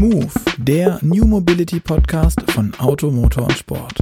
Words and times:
Move, 0.00 0.32
der 0.56 0.98
New 1.02 1.26
Mobility 1.26 1.78
Podcast 1.78 2.40
von 2.52 2.72
Auto, 2.78 3.10
Motor 3.10 3.42
und 3.42 3.52
Sport. 3.52 3.96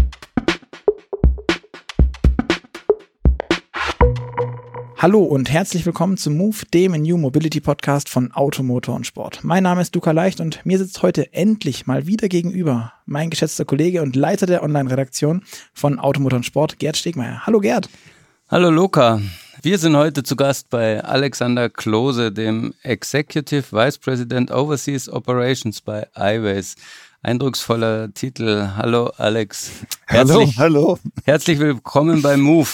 Hallo 4.97 5.25
und 5.25 5.51
herzlich 5.51 5.85
willkommen 5.85 6.17
zum 6.17 6.37
Move, 6.37 6.59
dem 6.73 6.93
New 6.93 7.17
Mobility 7.17 7.61
Podcast 7.61 8.09
von 8.09 8.31
Auto, 8.31 8.63
Motor 8.63 8.95
und 8.95 9.09
Sport. 9.09 9.41
Mein 9.43 9.65
Name 9.65 9.81
ist 9.81 9.93
Luca 9.97 10.13
Leicht 10.13 10.39
und 10.41 10.65
mir 10.65 10.79
sitzt 10.79 11.03
heute 11.03 11.33
endlich 11.33 11.89
mal 11.89 12.07
wieder 12.07 12.29
gegenüber 12.29 12.93
mein 13.05 13.29
geschätzter 13.29 13.65
Kollege 13.65 14.01
und 14.01 14.15
Leiter 14.15 14.47
der 14.47 14.63
Online-Redaktion 14.63 15.43
von 15.75 15.99
Auto, 15.99 16.21
Motor 16.21 16.37
und 16.37 16.45
Sport, 16.45 16.79
Gerd 16.79 16.97
Stegmeier. 16.97 17.45
Hallo 17.45 17.59
Gerd. 17.59 17.89
Hallo 18.49 18.71
Luca. 18.71 19.21
Wir 19.61 19.77
sind 19.79 19.97
heute 19.97 20.23
zu 20.23 20.37
Gast 20.37 20.71
bei 20.71 21.03
Alexander 21.03 21.69
Klose, 21.69 22.31
dem 22.31 22.75
Executive 22.85 23.65
Vice 23.73 23.99
President 23.99 24.53
Overseas 24.53 25.09
Operations 25.09 25.81
bei 25.81 26.07
iWays. 26.15 26.77
Eindrucksvoller 27.23 28.15
Titel. 28.15 28.69
Hallo 28.77 29.11
Alex. 29.17 29.73
Herzlich, 30.07 30.59
hallo, 30.59 30.99
hallo. 30.99 30.99
Herzlich 31.25 31.59
willkommen 31.59 32.23
bei 32.23 32.37
Move. 32.37 32.69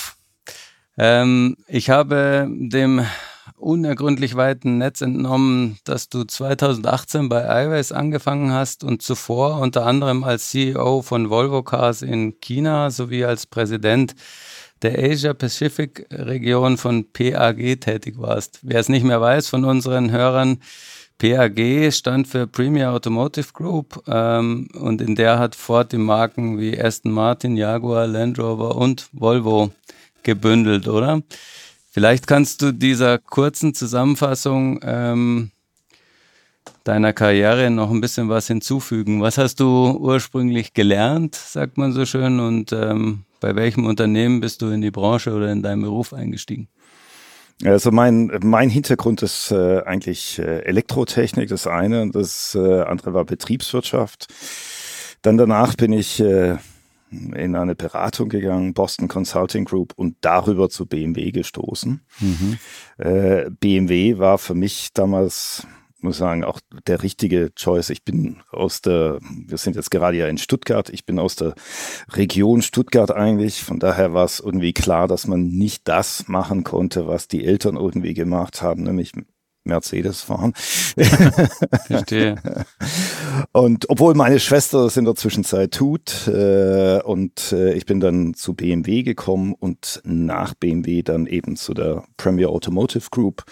Ähm, 0.98 1.56
ich 1.68 1.88
habe 1.88 2.46
dem 2.50 3.06
unergründlich 3.56 4.36
weiten 4.36 4.76
Netz 4.76 5.00
entnommen, 5.00 5.78
dass 5.84 6.10
du 6.10 6.24
2018 6.24 7.30
bei 7.30 7.64
iWays 7.64 7.92
angefangen 7.92 8.52
hast 8.52 8.84
und 8.84 9.00
zuvor 9.00 9.58
unter 9.58 9.86
anderem 9.86 10.22
als 10.22 10.50
CEO 10.50 11.00
von 11.00 11.30
Volvo 11.30 11.62
Cars 11.62 12.02
in 12.02 12.40
China 12.40 12.90
sowie 12.90 13.24
als 13.24 13.46
Präsident 13.46 14.14
der 14.82 14.98
Asia-Pacific-Region 14.98 16.76
von 16.76 17.10
PAG 17.12 17.80
tätig 17.80 18.16
warst. 18.18 18.60
Wer 18.62 18.80
es 18.80 18.88
nicht 18.88 19.04
mehr 19.04 19.20
weiß 19.20 19.48
von 19.48 19.64
unseren 19.64 20.10
Hörern, 20.10 20.58
PAG 21.18 21.92
stand 21.92 22.26
für 22.26 22.46
Premier 22.46 22.90
Automotive 22.90 23.52
Group 23.52 24.02
ähm, 24.08 24.68
und 24.74 25.00
in 25.00 25.14
der 25.14 25.38
hat 25.38 25.54
Ford 25.54 25.92
die 25.92 25.98
Marken 25.98 26.58
wie 26.58 26.78
Aston 26.80 27.12
Martin, 27.12 27.56
Jaguar, 27.56 28.06
Land 28.06 28.38
Rover 28.38 28.76
und 28.76 29.08
Volvo 29.12 29.70
gebündelt, 30.22 30.88
oder? 30.88 31.22
Vielleicht 31.90 32.26
kannst 32.26 32.60
du 32.60 32.72
dieser 32.72 33.18
kurzen 33.18 33.74
Zusammenfassung 33.74 34.80
ähm, 34.82 35.52
deiner 36.82 37.12
Karriere 37.12 37.70
noch 37.70 37.90
ein 37.90 38.00
bisschen 38.00 38.28
was 38.28 38.48
hinzufügen. 38.48 39.22
Was 39.22 39.38
hast 39.38 39.60
du 39.60 39.96
ursprünglich 39.96 40.74
gelernt, 40.74 41.36
sagt 41.36 41.78
man 41.78 41.92
so 41.92 42.04
schön, 42.04 42.40
und 42.40 42.72
ähm, 42.72 43.24
bei 43.44 43.56
welchem 43.56 43.84
Unternehmen 43.84 44.40
bist 44.40 44.62
du 44.62 44.68
in 44.70 44.80
die 44.80 44.90
Branche 44.90 45.30
oder 45.34 45.52
in 45.52 45.62
deinen 45.62 45.82
Beruf 45.82 46.14
eingestiegen? 46.14 46.68
Also 47.62 47.90
mein, 47.90 48.32
mein 48.42 48.70
Hintergrund 48.70 49.22
ist 49.22 49.50
äh, 49.50 49.82
eigentlich 49.82 50.38
äh, 50.38 50.60
Elektrotechnik, 50.60 51.50
das 51.50 51.66
eine, 51.66 52.00
und 52.00 52.14
das 52.14 52.54
äh, 52.54 52.80
andere 52.80 53.12
war 53.12 53.26
Betriebswirtschaft. 53.26 54.32
Dann 55.20 55.36
danach 55.36 55.74
bin 55.74 55.92
ich 55.92 56.20
äh, 56.20 56.56
in 57.10 57.54
eine 57.54 57.74
Beratung 57.74 58.30
gegangen, 58.30 58.72
Boston 58.72 59.08
Consulting 59.08 59.66
Group, 59.66 59.92
und 59.94 60.16
darüber 60.22 60.70
zu 60.70 60.86
BMW 60.86 61.30
gestoßen. 61.30 62.00
Mhm. 62.20 62.58
Äh, 62.96 63.50
BMW 63.50 64.16
war 64.16 64.38
für 64.38 64.54
mich 64.54 64.94
damals 64.94 65.66
muss 66.04 66.18
sagen, 66.18 66.44
auch 66.44 66.60
der 66.86 67.02
richtige 67.02 67.52
Choice. 67.54 67.90
Ich 67.90 68.04
bin 68.04 68.42
aus 68.50 68.80
der, 68.82 69.18
wir 69.46 69.58
sind 69.58 69.74
jetzt 69.74 69.90
gerade 69.90 70.16
ja 70.16 70.28
in 70.28 70.38
Stuttgart, 70.38 70.88
ich 70.90 71.04
bin 71.04 71.18
aus 71.18 71.34
der 71.34 71.54
Region 72.12 72.62
Stuttgart 72.62 73.10
eigentlich. 73.10 73.62
Von 73.62 73.80
daher 73.80 74.14
war 74.14 74.24
es 74.24 74.38
irgendwie 74.38 74.72
klar, 74.72 75.08
dass 75.08 75.26
man 75.26 75.48
nicht 75.48 75.88
das 75.88 76.28
machen 76.28 76.62
konnte, 76.62 77.08
was 77.08 77.26
die 77.26 77.44
Eltern 77.44 77.76
irgendwie 77.76 78.14
gemacht 78.14 78.62
haben, 78.62 78.84
nämlich 78.84 79.12
Mercedes 79.64 80.20
fahren. 80.20 80.52
Verstehe. 81.86 82.36
und 83.52 83.88
obwohl 83.88 84.14
meine 84.14 84.38
Schwester 84.38 84.84
das 84.84 84.96
in 84.98 85.06
der 85.06 85.14
Zwischenzeit 85.14 85.72
tut, 85.72 86.28
äh, 86.28 87.00
und 87.02 87.52
äh, 87.52 87.72
ich 87.72 87.86
bin 87.86 87.98
dann 87.98 88.34
zu 88.34 88.54
BMW 88.54 89.02
gekommen 89.02 89.54
und 89.58 90.02
nach 90.04 90.54
BMW 90.54 91.02
dann 91.02 91.26
eben 91.26 91.56
zu 91.56 91.72
der 91.72 92.04
Premier 92.18 92.50
Automotive 92.50 93.08
Group 93.10 93.44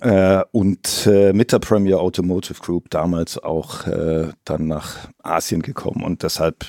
äh, 0.00 0.42
und 0.52 1.06
äh, 1.06 1.32
mit 1.32 1.52
der 1.52 1.58
Premier 1.58 1.98
Automotive 1.98 2.60
Group 2.60 2.90
damals 2.90 3.38
auch 3.38 3.86
äh, 3.86 4.28
dann 4.44 4.66
nach 4.66 5.08
Asien 5.22 5.62
gekommen 5.62 6.02
und 6.02 6.22
deshalb 6.22 6.66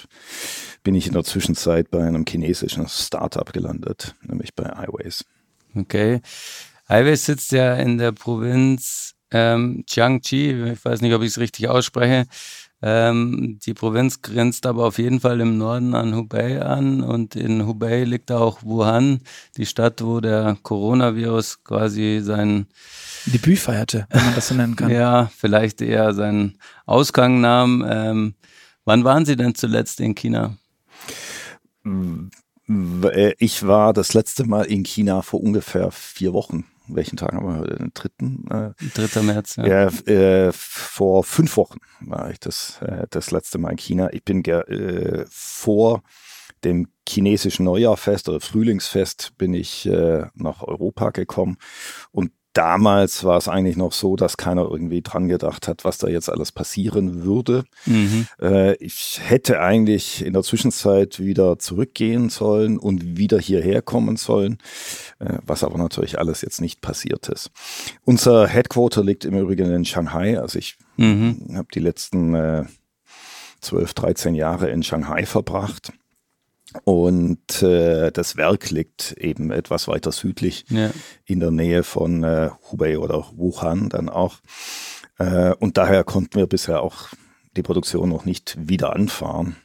bin 0.83 0.95
ich 0.95 1.07
in 1.07 1.13
der 1.13 1.23
Zwischenzeit 1.23 1.91
bei 1.91 2.03
einem 2.03 2.25
chinesischen 2.27 2.87
Startup 2.87 3.51
gelandet, 3.51 4.15
nämlich 4.21 4.55
bei 4.55 4.63
iWays. 4.63 5.25
Okay. 5.75 6.21
iWays 6.89 7.25
sitzt 7.25 7.51
ja 7.51 7.75
in 7.75 7.97
der 7.97 8.11
Provinz 8.11 9.13
ähm, 9.31 9.83
Jiangxi, 9.87 10.71
ich 10.73 10.85
weiß 10.85 11.01
nicht, 11.01 11.13
ob 11.13 11.21
ich 11.21 11.29
es 11.29 11.39
richtig 11.39 11.67
ausspreche. 11.67 12.25
Ähm, 12.81 13.57
die 13.65 13.73
Provinz 13.73 14.21
grenzt 14.21 14.67
aber 14.67 14.85
auf 14.85 14.99
jeden 14.99 15.19
Fall 15.19 15.41
im 15.41 15.57
Norden 15.57 15.95
an 15.95 16.15
Hubei 16.15 16.61
an 16.61 17.01
und 17.01 17.35
in 17.35 17.65
Hubei 17.65 18.03
liegt 18.03 18.31
auch 18.31 18.61
Wuhan, 18.61 19.21
die 19.57 19.65
Stadt, 19.65 20.03
wo 20.03 20.19
der 20.19 20.57
Coronavirus 20.61 21.63
quasi 21.63 22.19
sein 22.21 22.67
Debüt 23.25 23.57
feierte, 23.57 24.05
wenn 24.11 24.25
man 24.25 24.35
das 24.35 24.49
so 24.49 24.55
nennen 24.55 24.75
kann. 24.75 24.89
ja, 24.91 25.31
vielleicht 25.35 25.81
eher 25.81 26.13
seinen 26.13 26.59
Ausgang 26.85 27.41
nahm. 27.41 27.85
Ähm, 27.89 28.35
wann 28.85 29.03
waren 29.03 29.25
Sie 29.25 29.35
denn 29.35 29.55
zuletzt 29.55 29.99
in 29.99 30.13
China? 30.13 30.55
Ich 33.39 33.65
war 33.65 33.93
das 33.93 34.13
letzte 34.13 34.45
Mal 34.45 34.65
in 34.65 34.83
China 34.83 35.23
vor 35.23 35.41
ungefähr 35.41 35.89
vier 35.89 36.33
Wochen 36.33 36.65
welchen 36.87 37.17
Tag 37.17 37.33
haben 37.33 37.47
wir 37.47 37.59
heute? 37.59 37.75
Den 37.75 37.91
dritten? 37.93 38.45
Äh, 38.49 39.07
3. 39.07 39.21
März, 39.21 39.55
ja. 39.57 39.65
ja 39.65 39.87
äh, 40.47 40.51
vor 40.53 41.23
fünf 41.23 41.57
Wochen 41.57 41.79
war 41.99 42.31
ich 42.31 42.39
das, 42.39 42.81
äh, 42.81 43.07
das 43.09 43.31
letzte 43.31 43.57
Mal 43.57 43.71
in 43.71 43.77
China. 43.77 44.13
Ich 44.13 44.23
bin 44.23 44.43
äh, 44.43 45.25
vor 45.29 46.03
dem 46.63 46.87
chinesischen 47.07 47.65
Neujahrfest 47.65 48.29
oder 48.29 48.39
Frühlingsfest 48.39 49.37
bin 49.37 49.53
ich 49.53 49.85
äh, 49.85 50.25
nach 50.33 50.63
Europa 50.63 51.11
gekommen 51.11 51.57
und 52.11 52.31
damals 52.57 53.23
war 53.23 53.37
es 53.37 53.47
eigentlich 53.47 53.77
noch 53.77 53.93
so, 53.93 54.15
dass 54.15 54.35
keiner 54.35 54.63
irgendwie 54.63 55.03
dran 55.03 55.27
gedacht 55.27 55.67
hat, 55.67 55.85
was 55.85 55.99
da 55.99 56.07
jetzt 56.07 56.27
alles 56.27 56.51
passieren 56.51 57.23
würde. 57.23 57.65
Mhm. 57.85 58.25
Äh, 58.41 58.73
ich 58.77 59.19
hätte 59.23 59.61
eigentlich 59.61 60.25
in 60.25 60.33
der 60.33 60.41
Zwischenzeit 60.41 61.19
wieder 61.19 61.59
zurückgehen 61.59 62.29
sollen 62.29 62.79
und 62.79 63.17
wieder 63.17 63.39
hierher 63.39 63.83
kommen 63.83 64.17
sollen, 64.17 64.57
äh, 65.19 65.37
was 65.45 65.63
aber 65.63 65.77
natürlich 65.77 66.17
alles 66.17 66.41
jetzt 66.41 66.59
nicht 66.59 66.81
passiert 66.81 67.29
ist. 67.29 67.51
Unser 68.05 68.47
Headquarter 68.47 69.03
liegt 69.03 69.25
im 69.25 69.37
Übrigen 69.37 69.71
in 69.71 69.85
Shanghai. 69.85 70.39
Also 70.39 70.57
ich 70.57 70.77
mhm. 70.95 71.53
habe 71.53 71.67
die 71.71 71.79
letzten 71.79 72.33
äh, 72.33 72.65
12, 73.61 73.93
13 73.93 74.35
Jahre 74.35 74.69
in 74.69 74.81
Shanghai 74.81 75.27
verbracht. 75.27 75.91
Und 76.83 77.61
äh, 77.61 78.11
das 78.11 78.37
Werk 78.37 78.69
liegt 78.69 79.13
eben 79.13 79.51
etwas 79.51 79.87
weiter 79.87 80.11
südlich 80.11 80.65
ja. 80.69 80.91
in 81.25 81.39
der 81.39 81.51
Nähe 81.51 81.83
von 81.83 82.23
äh, 82.23 82.49
Hubei 82.71 82.99
oder 82.99 83.25
Wuhan 83.35 83.89
dann 83.89 84.09
auch. 84.09 84.37
Äh, 85.17 85.53
und 85.55 85.77
daher 85.77 86.03
konnten 86.03 86.39
wir 86.39 86.47
bisher 86.47 86.81
auch 86.81 87.09
die 87.55 87.63
Produktion 87.63 88.09
noch 88.09 88.25
nicht 88.25 88.57
wieder 88.59 88.95
anfahren. 88.95 89.55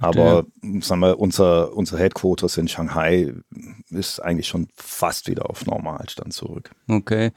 Aber 0.00 0.44
sagen 0.80 1.00
wir, 1.00 1.18
unser, 1.18 1.72
unser 1.74 1.98
Headquarters 1.98 2.56
in 2.56 2.66
Shanghai 2.66 3.32
ist 3.90 4.20
eigentlich 4.20 4.48
schon 4.48 4.68
fast 4.74 5.28
wieder 5.28 5.48
auf 5.48 5.66
Normalstand 5.66 6.32
zurück. 6.32 6.70
Okay. 6.88 7.30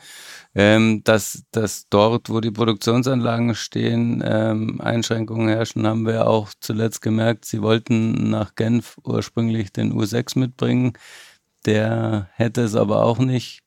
Ähm, 0.55 1.01
dass, 1.03 1.43
dass 1.51 1.87
dort, 1.89 2.29
wo 2.29 2.39
die 2.41 2.51
Produktionsanlagen 2.51 3.53
stehen, 3.53 4.23
ähm, 4.25 4.81
Einschränkungen 4.81 5.49
herrschen, 5.49 5.85
haben 5.85 6.05
wir 6.05 6.27
auch 6.27 6.49
zuletzt 6.59 7.01
gemerkt. 7.01 7.45
Sie 7.45 7.61
wollten 7.61 8.29
nach 8.29 8.55
Genf 8.55 8.97
ursprünglich 9.03 9.71
den 9.71 9.93
U6 9.93 10.39
mitbringen. 10.39 10.93
Der 11.65 12.29
hätte 12.33 12.61
es 12.61 12.75
aber 12.75 13.03
auch 13.03 13.19
nicht 13.19 13.61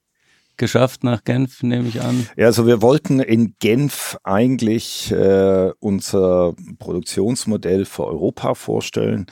geschafft 0.61 1.03
nach 1.05 1.25
Genf, 1.25 1.63
nehme 1.63 1.89
ich 1.89 2.03
an. 2.03 2.29
Ja, 2.37 2.47
also 2.47 2.67
wir 2.67 2.83
wollten 2.83 3.19
in 3.19 3.55
Genf 3.59 4.19
eigentlich 4.23 5.11
äh, 5.11 5.73
unser 5.81 6.55
Produktionsmodell 6.79 7.87
für 7.87 8.07
Europa 8.07 8.55
vorstellen 8.55 9.27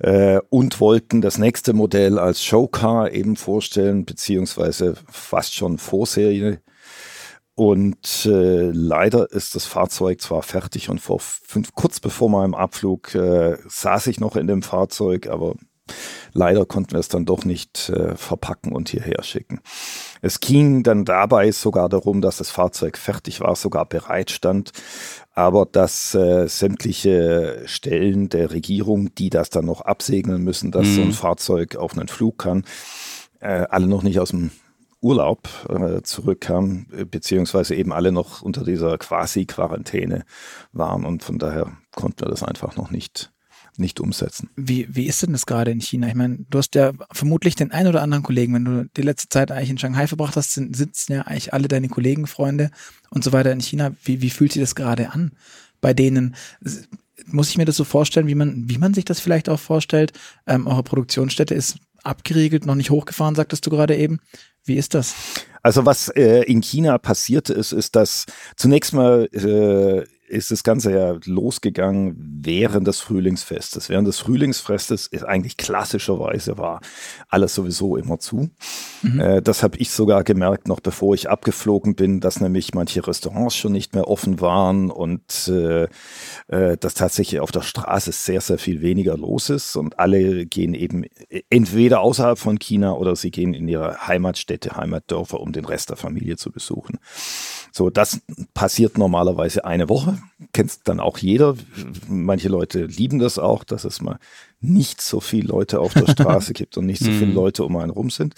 äh, 0.00 0.40
und 0.50 0.80
wollten 0.80 1.20
das 1.20 1.38
nächste 1.38 1.72
Modell 1.72 2.18
als 2.18 2.44
Showcar 2.44 3.12
eben 3.12 3.36
vorstellen, 3.36 4.04
beziehungsweise 4.04 4.96
fast 5.08 5.54
schon 5.54 5.78
Vorserie. 5.78 6.60
Und 7.54 8.26
äh, 8.26 8.70
leider 8.70 9.30
ist 9.32 9.54
das 9.54 9.64
Fahrzeug 9.64 10.20
zwar 10.20 10.42
fertig 10.42 10.90
und 10.90 11.00
vor 11.00 11.18
fünf, 11.20 11.72
kurz 11.72 12.00
bevor 12.00 12.30
meinem 12.30 12.54
Abflug 12.54 13.14
äh, 13.14 13.56
saß 13.66 14.08
ich 14.08 14.20
noch 14.20 14.36
in 14.36 14.48
dem 14.48 14.62
Fahrzeug, 14.62 15.28
aber 15.28 15.54
Leider 16.32 16.66
konnten 16.66 16.92
wir 16.92 17.00
es 17.00 17.08
dann 17.08 17.24
doch 17.24 17.44
nicht 17.44 17.88
äh, 17.90 18.16
verpacken 18.16 18.72
und 18.72 18.88
hierher 18.88 19.22
schicken. 19.22 19.60
Es 20.22 20.40
ging 20.40 20.82
dann 20.82 21.04
dabei 21.04 21.50
sogar 21.52 21.88
darum, 21.88 22.20
dass 22.20 22.38
das 22.38 22.50
Fahrzeug 22.50 22.98
fertig 22.98 23.40
war, 23.40 23.56
sogar 23.56 23.86
bereit 23.86 24.30
stand, 24.30 24.72
aber 25.34 25.66
dass 25.66 26.14
äh, 26.14 26.48
sämtliche 26.48 27.62
Stellen 27.66 28.28
der 28.28 28.50
Regierung, 28.50 29.14
die 29.14 29.30
das 29.30 29.50
dann 29.50 29.66
noch 29.66 29.82
absegnen 29.82 30.42
müssen, 30.42 30.70
dass 30.70 30.86
mhm. 30.86 30.94
so 30.94 31.00
ein 31.02 31.08
mhm. 31.08 31.12
Fahrzeug 31.12 31.76
auf 31.76 31.96
einen 31.96 32.08
Flug 32.08 32.38
kann, 32.38 32.64
äh, 33.40 33.66
alle 33.70 33.86
noch 33.86 34.02
nicht 34.02 34.20
aus 34.20 34.30
dem 34.30 34.50
Urlaub 35.00 35.48
äh, 35.68 36.02
zurückkamen, 36.02 36.88
beziehungsweise 37.10 37.76
eben 37.76 37.92
alle 37.92 38.10
noch 38.10 38.42
unter 38.42 38.64
dieser 38.64 38.98
Quasi-Quarantäne 38.98 40.24
waren 40.72 41.04
und 41.04 41.22
von 41.22 41.38
daher 41.38 41.72
konnten 41.94 42.20
wir 42.20 42.28
das 42.28 42.42
einfach 42.42 42.76
noch 42.76 42.90
nicht 42.90 43.30
nicht 43.78 44.00
umsetzen. 44.00 44.50
Wie, 44.56 44.88
wie 44.90 45.06
ist 45.06 45.22
denn 45.22 45.32
das 45.32 45.46
gerade 45.46 45.70
in 45.70 45.80
China? 45.80 46.08
Ich 46.08 46.14
meine, 46.14 46.38
du 46.48 46.58
hast 46.58 46.74
ja 46.74 46.92
vermutlich 47.10 47.54
den 47.54 47.70
einen 47.72 47.88
oder 47.88 48.02
anderen 48.02 48.22
Kollegen, 48.22 48.54
wenn 48.54 48.64
du 48.64 48.84
die 48.96 49.02
letzte 49.02 49.28
Zeit 49.28 49.50
eigentlich 49.50 49.70
in 49.70 49.78
Shanghai 49.78 50.06
verbracht 50.06 50.36
hast, 50.36 50.54
sind, 50.54 50.76
sitzen 50.76 51.12
ja 51.12 51.22
eigentlich 51.22 51.52
alle 51.52 51.68
deine 51.68 51.88
Kollegen, 51.88 52.26
Freunde 52.26 52.70
und 53.10 53.24
so 53.24 53.32
weiter 53.32 53.52
in 53.52 53.60
China. 53.60 53.92
Wie, 54.02 54.20
wie 54.22 54.30
fühlt 54.30 54.52
sich 54.52 54.62
das 54.62 54.74
gerade 54.74 55.10
an 55.12 55.32
bei 55.80 55.94
denen? 55.94 56.34
Muss 57.26 57.50
ich 57.50 57.58
mir 57.58 57.64
das 57.64 57.76
so 57.76 57.84
vorstellen, 57.84 58.26
wie 58.26 58.34
man, 58.34 58.68
wie 58.68 58.78
man 58.78 58.94
sich 58.94 59.04
das 59.04 59.20
vielleicht 59.20 59.48
auch 59.48 59.60
vorstellt? 59.60 60.12
Ähm, 60.46 60.66
eure 60.66 60.82
Produktionsstätte 60.82 61.54
ist 61.54 61.78
abgeriegelt, 62.02 62.66
noch 62.66 62.74
nicht 62.74 62.90
hochgefahren, 62.90 63.34
sagtest 63.34 63.66
du 63.66 63.70
gerade 63.70 63.96
eben. 63.96 64.20
Wie 64.64 64.76
ist 64.76 64.94
das? 64.94 65.14
Also 65.62 65.86
was 65.86 66.08
äh, 66.08 66.42
in 66.42 66.62
China 66.62 66.98
passiert 66.98 67.50
ist, 67.50 67.72
ist, 67.72 67.96
dass 67.96 68.26
zunächst 68.56 68.92
mal 68.92 69.28
äh, 69.32 70.06
ist 70.28 70.50
das 70.50 70.62
Ganze 70.62 70.92
ja 70.92 71.16
losgegangen 71.24 72.16
während 72.42 72.86
des 72.86 73.00
Frühlingsfestes. 73.00 73.88
Während 73.88 74.06
des 74.06 74.18
Frühlingsfestes 74.18 75.06
ist 75.06 75.24
eigentlich 75.24 75.56
klassischerweise 75.56 76.58
war 76.58 76.80
alles 77.28 77.54
sowieso 77.54 77.96
immer 77.96 78.18
zu. 78.18 78.50
Mhm. 79.02 79.20
Äh, 79.20 79.42
das 79.42 79.62
habe 79.62 79.78
ich 79.78 79.90
sogar 79.90 80.24
gemerkt, 80.24 80.68
noch 80.68 80.80
bevor 80.80 81.14
ich 81.14 81.30
abgeflogen 81.30 81.94
bin, 81.94 82.20
dass 82.20 82.40
nämlich 82.40 82.74
manche 82.74 83.06
Restaurants 83.06 83.56
schon 83.56 83.72
nicht 83.72 83.94
mehr 83.94 84.08
offen 84.08 84.40
waren 84.40 84.90
und 84.90 85.48
äh, 85.48 85.88
äh, 86.48 86.76
dass 86.78 86.94
tatsächlich 86.94 87.40
auf 87.40 87.52
der 87.52 87.62
Straße 87.62 88.12
sehr, 88.12 88.40
sehr 88.40 88.58
viel 88.58 88.80
weniger 88.82 89.16
los 89.16 89.50
ist 89.50 89.76
und 89.76 89.98
alle 89.98 90.46
gehen 90.46 90.74
eben 90.74 91.04
entweder 91.50 92.00
außerhalb 92.00 92.38
von 92.38 92.58
China 92.58 92.92
oder 92.92 93.16
sie 93.16 93.30
gehen 93.30 93.54
in 93.54 93.68
ihre 93.68 94.06
Heimatstädte, 94.06 94.76
Heimatdörfer, 94.76 95.40
um 95.40 95.52
den 95.52 95.64
Rest 95.64 95.90
der 95.90 95.96
Familie 95.96 96.36
zu 96.36 96.50
besuchen. 96.50 96.98
So, 97.72 97.90
das 97.90 98.20
passiert 98.54 98.98
normalerweise 98.98 99.64
eine 99.64 99.88
Woche. 99.88 100.17
Kennst 100.52 100.88
dann 100.88 101.00
auch 101.00 101.18
jeder. 101.18 101.56
Manche 102.08 102.48
Leute 102.48 102.84
lieben 102.86 103.18
das 103.18 103.38
auch, 103.38 103.64
dass 103.64 103.84
es 103.84 104.00
mal 104.00 104.18
nicht 104.60 105.00
so 105.00 105.20
viele 105.20 105.48
Leute 105.48 105.80
auf 105.80 105.94
der 105.94 106.06
Straße 106.10 106.52
gibt 106.54 106.76
und 106.76 106.86
nicht 106.86 107.02
so 107.02 107.10
viele 107.10 107.26
mhm. 107.26 107.34
Leute 107.34 107.64
um 107.64 107.76
einen 107.76 107.90
rum 107.90 108.10
sind. 108.10 108.34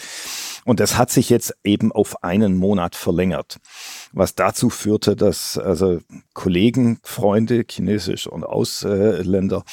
Und 0.65 0.81
das 0.81 0.99
hat 0.99 1.11
sich 1.11 1.31
jetzt 1.31 1.57
eben 1.65 1.93
auf 1.93 2.23
einen 2.23 2.57
Monat 2.57 2.95
verlängert, 2.95 3.59
was 4.13 4.35
dazu 4.35 4.71
führte, 4.71 5.17
dass 5.17 5.57
also 5.57 6.01
Kollegen, 6.35 6.99
Freunde, 7.03 7.65
chinesisch 7.69 8.27
und 8.27 8.45
Ausländer 8.45 9.65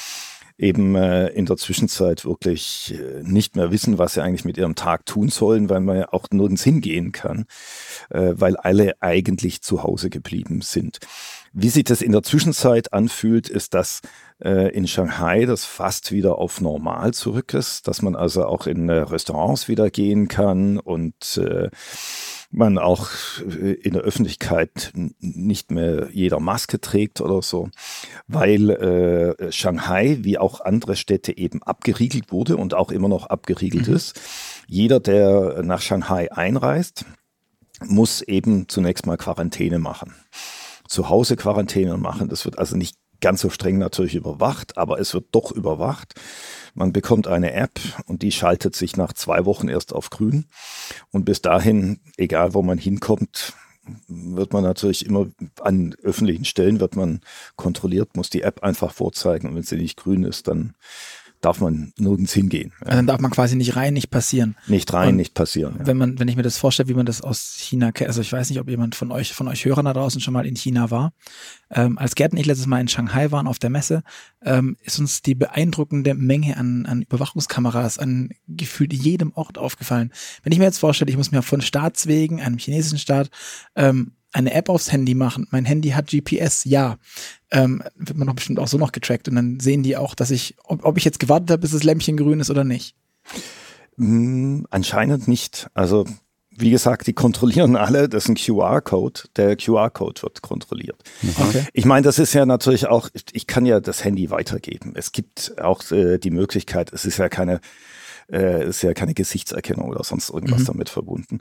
eben 0.58 0.96
äh, 0.96 1.28
in 1.28 1.46
der 1.46 1.56
Zwischenzeit 1.56 2.24
wirklich 2.24 2.92
äh, 2.98 3.22
nicht 3.22 3.54
mehr 3.54 3.70
wissen, 3.70 3.98
was 3.98 4.14
sie 4.14 4.22
eigentlich 4.22 4.44
mit 4.44 4.58
ihrem 4.58 4.74
Tag 4.74 5.06
tun 5.06 5.28
sollen, 5.28 5.70
weil 5.70 5.80
man 5.80 5.98
ja 5.98 6.12
auch 6.12 6.26
nirgends 6.30 6.64
hingehen 6.64 7.12
kann, 7.12 7.46
äh, 8.10 8.32
weil 8.34 8.56
alle 8.56 9.00
eigentlich 9.00 9.62
zu 9.62 9.84
Hause 9.84 10.10
geblieben 10.10 10.60
sind. 10.60 10.98
Wie 11.52 11.68
sich 11.68 11.84
das 11.84 12.02
in 12.02 12.12
der 12.12 12.22
Zwischenzeit 12.22 12.92
anfühlt, 12.92 13.48
ist, 13.48 13.74
dass 13.74 14.00
äh, 14.42 14.72
in 14.74 14.86
Shanghai 14.86 15.46
das 15.46 15.64
fast 15.64 16.12
wieder 16.12 16.38
auf 16.38 16.60
normal 16.60 17.14
zurück 17.14 17.54
ist, 17.54 17.88
dass 17.88 18.02
man 18.02 18.16
also 18.16 18.44
auch 18.44 18.66
in 18.66 18.88
äh, 18.88 18.98
Restaurants 18.98 19.68
wieder 19.68 19.90
gehen 19.90 20.28
kann 20.28 20.78
und 20.78 21.38
äh, 21.38 21.70
man 22.50 22.78
auch 22.78 23.08
äh, 23.40 23.72
in 23.72 23.94
der 23.94 24.02
Öffentlichkeit 24.02 24.92
nicht 25.20 25.70
mehr 25.70 26.08
jeder 26.12 26.40
Maske 26.40 26.80
trägt 26.80 27.20
oder 27.20 27.42
so, 27.42 27.68
weil 28.26 28.70
äh, 28.70 29.52
Shanghai 29.52 30.18
wie 30.22 30.38
auch 30.38 30.60
andere 30.60 30.96
Städte 30.96 31.36
eben 31.36 31.62
abgeriegelt 31.62 32.32
wurde 32.32 32.56
und 32.56 32.74
auch 32.74 32.90
immer 32.90 33.08
noch 33.08 33.26
abgeriegelt 33.26 33.88
mhm. 33.88 33.94
ist. 33.94 34.20
Jeder, 34.66 35.00
der 35.00 35.62
nach 35.62 35.80
Shanghai 35.80 36.30
einreist, 36.32 37.04
muss 37.84 38.22
eben 38.22 38.68
zunächst 38.68 39.06
mal 39.06 39.16
Quarantäne 39.16 39.78
machen. 39.78 40.14
Zu 40.88 41.08
Hause 41.08 41.36
Quarantäne 41.36 41.96
machen. 41.96 42.28
Das 42.28 42.44
wird 42.44 42.58
also 42.58 42.76
nicht 42.76 42.96
ganz 43.20 43.40
so 43.40 43.50
streng 43.50 43.78
natürlich 43.78 44.14
überwacht, 44.14 44.76
aber 44.76 45.00
es 45.00 45.14
wird 45.14 45.26
doch 45.32 45.52
überwacht. 45.52 46.14
Man 46.74 46.92
bekommt 46.92 47.26
eine 47.26 47.52
App 47.52 47.80
und 48.06 48.22
die 48.22 48.32
schaltet 48.32 48.76
sich 48.76 48.96
nach 48.96 49.12
zwei 49.12 49.44
Wochen 49.44 49.68
erst 49.68 49.92
auf 49.92 50.10
grün. 50.10 50.46
Und 51.10 51.24
bis 51.24 51.42
dahin, 51.42 52.00
egal 52.16 52.54
wo 52.54 52.62
man 52.62 52.78
hinkommt, 52.78 53.54
wird 54.06 54.52
man 54.52 54.62
natürlich 54.62 55.06
immer 55.06 55.28
an 55.60 55.94
öffentlichen 56.02 56.44
Stellen 56.44 56.80
wird 56.80 56.96
man 56.96 57.20
kontrolliert, 57.56 58.16
muss 58.16 58.30
die 58.30 58.42
App 58.42 58.62
einfach 58.62 58.92
vorzeigen 58.92 59.48
und 59.48 59.54
wenn 59.54 59.62
sie 59.62 59.76
nicht 59.76 59.96
grün 59.96 60.24
ist, 60.24 60.48
dann 60.48 60.74
darf 61.40 61.60
man 61.60 61.92
nirgends 61.98 62.32
hingehen. 62.32 62.72
Ja. 62.84 62.92
Dann 62.92 63.06
darf 63.06 63.20
man 63.20 63.30
quasi 63.30 63.56
nicht 63.56 63.76
rein, 63.76 63.94
nicht 63.94 64.10
passieren. 64.10 64.56
Nicht 64.66 64.92
rein, 64.92 65.10
und 65.10 65.16
nicht 65.16 65.34
passieren. 65.34 65.76
Ja. 65.78 65.86
Wenn 65.86 65.96
man, 65.96 66.18
wenn 66.18 66.28
ich 66.28 66.36
mir 66.36 66.42
das 66.42 66.58
vorstelle, 66.58 66.88
wie 66.88 66.94
man 66.94 67.06
das 67.06 67.20
aus 67.20 67.54
China 67.58 67.92
kennt, 67.92 68.08
also 68.08 68.20
ich 68.20 68.32
weiß 68.32 68.50
nicht, 68.50 68.60
ob 68.60 68.68
jemand 68.68 68.94
von 68.94 69.12
euch, 69.12 69.32
von 69.32 69.48
euch 69.48 69.64
Hörern 69.64 69.84
da 69.84 69.92
draußen 69.92 70.20
schon 70.20 70.34
mal 70.34 70.46
in 70.46 70.56
China 70.56 70.90
war. 70.90 71.12
Ähm, 71.70 71.98
als 71.98 72.14
Gerd 72.14 72.32
und 72.32 72.38
ich 72.38 72.46
letztes 72.46 72.66
Mal 72.66 72.80
in 72.80 72.88
Shanghai 72.88 73.30
waren 73.30 73.46
auf 73.46 73.58
der 73.58 73.70
Messe, 73.70 74.02
ähm, 74.42 74.76
ist 74.82 74.98
uns 74.98 75.22
die 75.22 75.34
beeindruckende 75.34 76.14
Menge 76.14 76.56
an, 76.56 76.86
an 76.86 77.02
Überwachungskameras 77.02 77.98
an 77.98 78.30
gefühlt 78.48 78.92
jedem 78.92 79.32
Ort 79.34 79.58
aufgefallen. 79.58 80.12
Wenn 80.42 80.52
ich 80.52 80.58
mir 80.58 80.64
jetzt 80.64 80.78
vorstelle, 80.78 81.10
ich 81.10 81.16
muss 81.16 81.30
mir 81.30 81.42
von 81.42 81.60
Staatswegen, 81.60 82.40
einem 82.40 82.58
chinesischen 82.58 82.98
Staat, 82.98 83.30
ähm, 83.76 84.12
eine 84.32 84.52
App 84.52 84.68
aufs 84.68 84.92
Handy 84.92 85.14
machen. 85.14 85.46
Mein 85.50 85.64
Handy 85.64 85.90
hat 85.90 86.08
GPS, 86.08 86.64
ja. 86.64 86.96
Ähm, 87.50 87.82
wird 87.96 88.18
man 88.18 88.28
doch 88.28 88.34
bestimmt 88.34 88.58
auch 88.58 88.68
so 88.68 88.76
noch 88.76 88.92
getrackt 88.92 89.28
und 89.28 89.36
dann 89.36 89.58
sehen 89.60 89.82
die 89.82 89.96
auch, 89.96 90.14
dass 90.14 90.30
ich, 90.30 90.56
ob, 90.64 90.84
ob 90.84 90.98
ich 90.98 91.04
jetzt 91.04 91.18
gewartet 91.18 91.50
habe, 91.50 91.60
bis 91.60 91.72
das 91.72 91.82
Lämpchen 91.82 92.16
grün 92.16 92.40
ist 92.40 92.50
oder 92.50 92.64
nicht. 92.64 92.94
Mm, 93.96 94.64
anscheinend 94.70 95.28
nicht. 95.28 95.68
Also 95.72 96.06
wie 96.60 96.70
gesagt, 96.70 97.06
die 97.06 97.12
kontrollieren 97.12 97.76
alle, 97.76 98.08
das 98.08 98.24
ist 98.24 98.30
ein 98.30 98.34
QR-Code. 98.34 99.22
Der 99.36 99.56
QR-Code 99.56 100.22
wird 100.22 100.42
kontrolliert. 100.42 101.00
Mhm. 101.22 101.34
Okay. 101.38 101.64
Ich 101.72 101.84
meine, 101.84 102.04
das 102.04 102.18
ist 102.18 102.34
ja 102.34 102.44
natürlich 102.46 102.86
auch, 102.86 103.08
ich 103.32 103.46
kann 103.46 103.64
ja 103.64 103.80
das 103.80 104.04
Handy 104.04 104.30
weitergeben. 104.30 104.92
Es 104.96 105.12
gibt 105.12 105.54
auch 105.60 105.88
äh, 105.92 106.18
die 106.18 106.30
Möglichkeit, 106.30 106.92
es 106.92 107.04
ist 107.04 107.18
ja 107.18 107.28
keine 107.28 107.60
äh, 108.30 108.68
ist 108.68 108.82
ja 108.82 108.94
keine 108.94 109.14
Gesichtserkennung 109.14 109.88
oder 109.88 110.04
sonst 110.04 110.30
irgendwas 110.30 110.60
mhm. 110.60 110.66
damit 110.66 110.88
verbunden. 110.88 111.40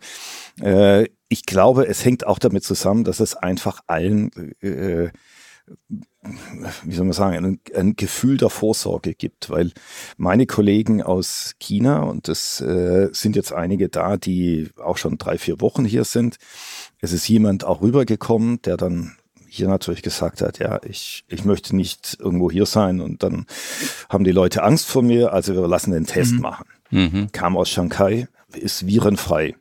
Äh, 0.62 1.08
ich 1.30 1.46
glaube, 1.46 1.88
es 1.88 2.06
hängt 2.06 2.26
auch 2.26 2.40
damit 2.40 2.64
zusammen, 2.64 3.04
dass 3.04 3.20
es 3.20 3.36
einfach 3.36 3.82
allen 3.88 4.32
äh, 4.62 5.10
wie 6.84 6.96
soll 6.96 7.06
man 7.06 7.14
sagen, 7.14 7.46
ein, 7.46 7.60
ein, 7.76 7.96
Gefühl 7.96 8.38
der 8.38 8.50
Vorsorge 8.50 9.14
gibt, 9.14 9.50
weil 9.50 9.72
meine 10.18 10.46
Kollegen 10.46 11.02
aus 11.02 11.56
China, 11.60 12.04
und 12.04 12.30
es 12.30 12.62
äh, 12.62 13.10
sind 13.12 13.36
jetzt 13.36 13.54
einige 13.54 13.90
da, 13.90 14.18
die 14.18 14.70
auch 14.82 14.98
schon 14.98 15.18
drei, 15.18 15.38
vier 15.38 15.60
Wochen 15.62 15.86
hier 15.86 16.04
sind, 16.04 16.38
es 17.02 17.12
ist 17.12 17.28
jemand 17.28 17.66
auch 17.66 17.82
rübergekommen, 17.82 18.62
der 18.62 18.78
dann 18.78 19.18
hier 19.50 19.68
natürlich 19.68 20.04
gesagt 20.04 20.42
hat, 20.42 20.60
ja, 20.60 20.80
ich, 20.84 21.24
ich 21.28 21.46
möchte 21.46 21.76
nicht 21.76 22.18
irgendwo 22.20 22.52
hier 22.52 22.66
sein 22.66 23.02
und 23.02 23.24
dann 23.24 23.46
haben 24.10 24.24
die 24.24 24.32
Leute 24.32 24.64
Angst 24.64 24.88
vor 24.88 25.02
mir, 25.02 25.34
also 25.34 25.54
wir 25.54 25.68
lassen 25.68 25.92
den 25.92 26.06
Test 26.06 26.34
mhm. 26.34 26.42
machen. 26.42 26.66
Mhm. 26.90 27.30
Kam 27.32 27.58
aus 27.58 27.70
Shanghai, 27.70 28.28
ist 28.56 28.88
virenfrei. 28.88 29.56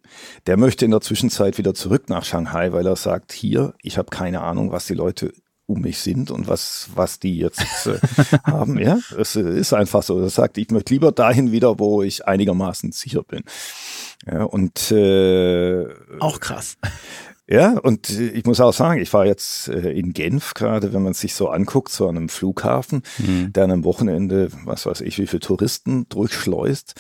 Der 0.47 0.56
möchte 0.56 0.85
in 0.85 0.90
der 0.90 1.00
Zwischenzeit 1.00 1.59
wieder 1.59 1.75
zurück 1.75 2.09
nach 2.09 2.25
Shanghai, 2.25 2.73
weil 2.73 2.87
er 2.87 2.97
sagt, 2.97 3.33
hier, 3.33 3.75
ich 3.83 3.99
habe 3.99 4.11
keine 4.11 4.42
Ahnung, 4.42 4.73
was 4.73 4.87
die 4.87 4.95
Leute 4.95 5.33
um 5.66 5.80
mich 5.80 5.99
sind 5.99 6.30
und 6.30 6.47
was, 6.47 6.90
was 6.95 7.18
die 7.18 7.38
jetzt 7.38 7.87
äh, 7.87 7.99
haben. 8.45 8.78
Ja, 8.78 8.99
es 9.18 9.35
ist 9.35 9.73
einfach 9.73 10.02
so. 10.04 10.21
Er 10.21 10.30
sagt, 10.30 10.59
ich 10.59 10.71
möchte 10.71 10.95
lieber 10.95 11.11
dahin 11.11 11.50
wieder, 11.50 11.80
wo 11.80 12.02
ich 12.02 12.26
einigermaßen 12.26 12.92
sicher 12.92 13.25
bin. 13.25 13.42
Ja, 14.25 14.45
und 14.45 14.92
äh, 14.92 15.87
auch 16.21 16.38
krass. 16.38 16.78
Ja, 17.49 17.79
und 17.79 18.11
ich 18.11 18.45
muss 18.45 18.61
auch 18.61 18.73
sagen, 18.73 19.00
ich 19.00 19.12
war 19.12 19.25
jetzt 19.25 19.69
äh, 19.69 19.93
in 19.93 20.12
Genf 20.12 20.55
gerade, 20.55 20.93
wenn 20.93 21.03
man 21.03 21.15
sich 21.15 21.35
so 21.35 21.49
anguckt, 21.49 21.93
so 21.93 22.09
an 22.09 22.17
einem 22.17 22.29
Flughafen, 22.29 23.03
mhm. 23.19 23.53
der 23.53 23.65
an 23.65 23.71
einem 23.71 23.85
Wochenende, 23.85 24.50
was 24.65 24.85
weiß 24.85 25.00
ich, 25.03 25.19
wie 25.19 25.29
viele 25.29 25.41
Touristen 25.41 26.09
durchschleust. 26.09 26.95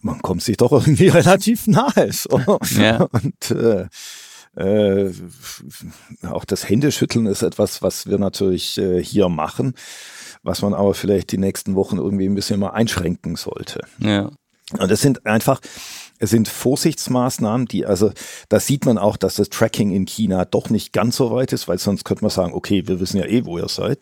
Man 0.00 0.22
kommt 0.22 0.42
sich 0.42 0.56
doch 0.56 0.72
irgendwie 0.72 1.08
relativ 1.08 1.66
nahe. 1.66 2.10
So. 2.10 2.40
Ja. 2.78 3.02
Und 3.02 3.50
äh, 3.50 3.86
äh, 4.56 5.12
auch 6.26 6.46
das 6.46 6.68
Händeschütteln 6.68 7.26
ist 7.26 7.42
etwas, 7.42 7.82
was 7.82 8.06
wir 8.06 8.18
natürlich 8.18 8.78
äh, 8.78 9.02
hier 9.02 9.28
machen, 9.28 9.74
was 10.42 10.62
man 10.62 10.72
aber 10.72 10.94
vielleicht 10.94 11.32
die 11.32 11.38
nächsten 11.38 11.74
Wochen 11.74 11.98
irgendwie 11.98 12.26
ein 12.26 12.34
bisschen 12.34 12.60
mal 12.60 12.70
einschränken 12.70 13.36
sollte. 13.36 13.80
Ja. 13.98 14.30
Und 14.72 14.90
das 14.90 15.00
sind 15.00 15.26
einfach, 15.26 15.60
es 16.18 16.30
sind 16.30 16.48
Vorsichtsmaßnahmen, 16.48 17.66
die, 17.66 17.86
also 17.86 18.12
da 18.48 18.58
sieht 18.58 18.84
man 18.84 18.98
auch, 18.98 19.16
dass 19.16 19.36
das 19.36 19.48
Tracking 19.48 19.92
in 19.92 20.06
China 20.06 20.44
doch 20.44 20.70
nicht 20.70 20.92
ganz 20.92 21.16
so 21.16 21.30
weit 21.30 21.52
ist, 21.52 21.68
weil 21.68 21.78
sonst 21.78 22.04
könnte 22.04 22.24
man 22.24 22.30
sagen, 22.30 22.52
okay, 22.52 22.86
wir 22.88 22.98
wissen 22.98 23.18
ja 23.18 23.26
eh, 23.26 23.44
wo 23.44 23.58
ihr 23.58 23.68
seid. 23.68 24.00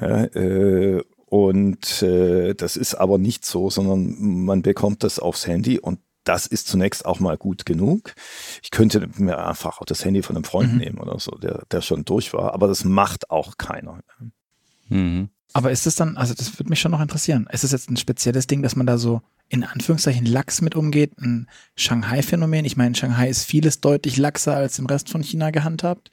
Ja, 0.00 0.24
äh, 0.24 1.02
und 1.26 2.02
äh, 2.02 2.54
das 2.54 2.76
ist 2.76 2.94
aber 2.94 3.18
nicht 3.18 3.44
so, 3.44 3.68
sondern 3.70 4.44
man 4.44 4.62
bekommt 4.62 5.04
das 5.04 5.18
aufs 5.18 5.46
Handy 5.46 5.78
und 5.78 6.00
das 6.24 6.46
ist 6.46 6.68
zunächst 6.68 7.06
auch 7.06 7.20
mal 7.20 7.36
gut 7.36 7.66
genug. 7.66 8.14
Ich 8.62 8.70
könnte 8.70 9.08
mir 9.16 9.46
einfach 9.46 9.80
auch 9.80 9.86
das 9.86 10.04
Handy 10.04 10.22
von 10.22 10.36
einem 10.36 10.44
Freund 10.44 10.72
mhm. 10.72 10.78
nehmen 10.78 10.98
oder 10.98 11.18
so, 11.18 11.32
der, 11.32 11.64
der 11.70 11.80
schon 11.80 12.04
durch 12.04 12.32
war, 12.32 12.54
aber 12.54 12.68
das 12.68 12.84
macht 12.84 13.30
auch 13.30 13.56
keiner. 13.56 14.00
Mhm. 14.88 15.30
Aber 15.52 15.70
ist 15.70 15.86
es 15.86 15.94
dann, 15.94 16.16
also 16.16 16.34
das 16.34 16.58
würde 16.58 16.70
mich 16.70 16.80
schon 16.80 16.92
noch 16.92 17.00
interessieren, 17.00 17.48
ist 17.50 17.64
es 17.64 17.72
jetzt 17.72 17.90
ein 17.90 17.96
spezielles 17.96 18.46
Ding, 18.46 18.62
dass 18.62 18.76
man 18.76 18.86
da 18.86 18.98
so 18.98 19.22
in 19.48 19.64
Anführungszeichen 19.64 20.26
lax 20.26 20.60
mit 20.60 20.76
umgeht, 20.76 21.18
ein 21.18 21.48
Shanghai-Phänomen? 21.74 22.66
Ich 22.66 22.76
meine, 22.76 22.94
Shanghai 22.94 23.30
ist 23.30 23.44
vieles 23.44 23.80
deutlich 23.80 24.18
laxer 24.18 24.54
als 24.54 24.78
im 24.78 24.86
Rest 24.86 25.08
von 25.08 25.22
China 25.22 25.50
gehandhabt. 25.50 26.10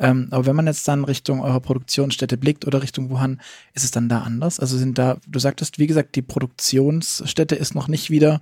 Ähm, 0.00 0.28
aber 0.32 0.46
wenn 0.46 0.56
man 0.56 0.66
jetzt 0.66 0.88
dann 0.88 1.04
Richtung 1.04 1.40
eurer 1.40 1.60
Produktionsstätte 1.60 2.36
blickt 2.36 2.66
oder 2.66 2.82
Richtung 2.82 3.08
Wuhan, 3.08 3.40
ist 3.72 3.84
es 3.84 3.92
dann 3.92 4.08
da 4.08 4.22
anders? 4.22 4.58
Also 4.58 4.76
sind 4.76 4.98
da, 4.98 5.18
du 5.28 5.38
sagtest, 5.38 5.78
wie 5.78 5.86
gesagt, 5.86 6.16
die 6.16 6.22
Produktionsstätte 6.22 7.54
ist 7.54 7.76
noch 7.76 7.86
nicht 7.86 8.10
wieder 8.10 8.40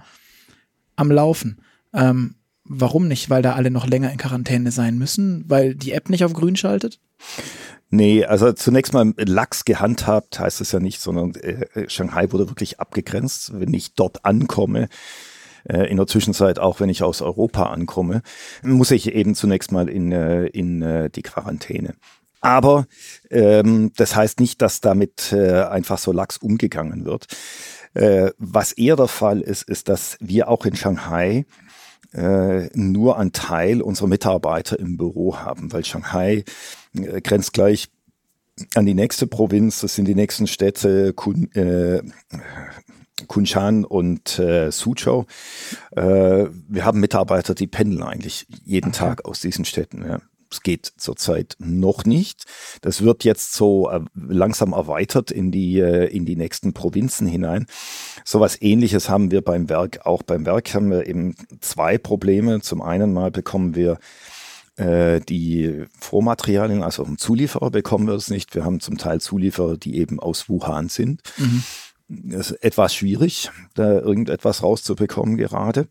am 0.97 1.11
Laufen. 1.11 1.61
Ähm, 1.93 2.37
warum 2.65 3.09
nicht? 3.09 3.29
Weil 3.29 3.43
da 3.43 3.55
alle 3.55 3.71
noch 3.71 3.87
länger 3.87 4.11
in 4.11 4.19
Quarantäne 4.19 4.73
sein 4.73 4.97
müssen? 4.97 5.45
Weil 5.49 5.75
die 5.75 5.93
App 5.93 6.09
nicht 6.09 6.25
auf 6.25 6.33
grün 6.33 6.57
schaltet? 6.57 6.99
Nee, 7.91 8.25
also 8.25 8.53
zunächst 8.53 8.93
mal 8.93 9.13
Lachs 9.17 9.65
gehandhabt 9.65 10.39
heißt 10.39 10.61
es 10.61 10.71
ja 10.71 10.79
nicht, 10.79 11.01
sondern 11.01 11.35
äh, 11.35 11.89
Shanghai 11.89 12.31
wurde 12.31 12.49
wirklich 12.49 12.79
abgegrenzt. 12.79 13.59
Wenn 13.59 13.75
ich 13.75 13.95
dort 13.95 14.25
ankomme, 14.25 14.89
äh, 15.69 15.91
in 15.91 15.97
der 15.97 16.07
Zwischenzeit 16.07 16.59
auch 16.59 16.81
wenn 16.81 16.89
ich 16.89 17.03
aus 17.03 17.21
Europa 17.21 17.65
ankomme, 17.65 18.23
muss 18.63 18.93
ich 18.93 19.13
eben 19.13 19.35
zunächst 19.35 19.73
mal 19.73 19.89
in, 19.89 20.13
äh, 20.13 20.47
in 20.47 20.83
äh, 20.83 21.11
die 21.11 21.23
Quarantäne. 21.23 21.95
Aber 22.41 22.87
ähm, 23.31 23.93
das 23.97 24.17
heißt 24.17 24.41
nicht, 24.41 24.63
dass 24.63 24.81
damit 24.81 25.33
äh, 25.33 25.63
einfach 25.65 25.99
so 25.99 26.13
lax 26.13 26.39
umgegangen 26.39 27.05
wird. 27.05 27.27
Äh, 27.95 28.31
was 28.39 28.73
eher 28.73 28.97
der 28.97 29.09
Fall 29.09 29.41
ist, 29.41 29.69
ist, 29.69 29.89
dass 29.89 30.17
wir 30.21 30.49
auch 30.49 30.65
in 30.65 30.77
Shanghai 30.77 31.45
äh, 32.13 32.69
nur 32.75 33.19
einen 33.19 33.33
Teil 33.33 33.83
unserer 33.83 34.09
Mitarbeiter 34.09 34.79
im 34.79 34.97
Büro 34.97 35.37
haben, 35.37 35.73
weil 35.73 35.85
Shanghai 35.85 36.45
äh, 36.95 37.21
grenzt 37.21 37.53
gleich 37.53 37.89
an 38.75 38.87
die 38.87 38.95
nächste 38.95 39.27
Provinz, 39.27 39.81
das 39.81 39.95
sind 39.95 40.07
die 40.07 40.15
nächsten 40.15 40.47
Städte 40.47 41.13
Kun, 41.15 41.51
äh, 41.53 42.03
Kunshan 43.27 43.85
und 43.85 44.39
äh, 44.39 44.71
Suzhou. 44.71 45.27
Äh, 45.93 46.47
wir 46.69 46.85
haben 46.85 47.01
Mitarbeiter, 47.01 47.55
die 47.55 47.67
pendeln 47.67 48.03
eigentlich 48.03 48.47
jeden 48.65 48.89
okay. 48.89 48.99
Tag 48.99 49.25
aus 49.25 49.41
diesen 49.41 49.65
Städten. 49.65 50.05
Ja. 50.05 50.21
Es 50.53 50.63
geht 50.63 50.93
zurzeit 50.97 51.57
noch 51.61 52.05
nicht. 52.05 52.45
Das 52.81 53.03
wird 53.03 53.23
jetzt 53.23 53.53
so 53.53 53.89
äh, 53.89 54.01
langsam 54.15 54.73
erweitert 54.73 55.31
in 55.31 55.53
die, 55.53 55.79
äh, 55.79 56.07
in 56.07 56.27
die 56.27 56.35
nächsten 56.35 56.73
Provinzen 56.73 57.27
hinein. 57.29 57.67
Sowas 58.25 58.61
ähnliches 58.61 59.09
haben 59.09 59.31
wir 59.31 59.43
beim 59.43 59.69
Werk. 59.69 60.07
Auch 60.07 60.25
beim 60.25 60.45
Werk 60.47 60.75
haben 60.75 60.91
wir 60.91 61.07
eben 61.07 61.37
zwei 61.61 61.99
Probleme. 61.99 62.61
Zum 62.63 62.83
einen 62.83 63.13
mal 63.13 63.31
bekommen 63.31 63.77
wir 63.77 63.99
die 64.81 65.85
Vormaterialien, 65.99 66.83
also 66.83 67.05
Zulieferer 67.17 67.71
bekommen 67.71 68.07
wir 68.07 68.15
es 68.15 68.31
nicht. 68.31 68.55
Wir 68.55 68.65
haben 68.65 68.81
zum 68.81 68.97
Teil 68.97 69.21
Zulieferer, 69.21 69.77
die 69.77 69.99
eben 69.99 70.19
aus 70.21 70.49
Wuhan 70.49 70.89
sind. 70.89 71.23
Mhm. 71.37 71.63
Das 72.13 72.51
ist 72.51 72.65
etwas 72.65 72.93
schwierig, 72.93 73.51
da 73.75 74.01
irgendetwas 74.01 74.65
rauszubekommen 74.65 75.37
gerade. 75.37 75.87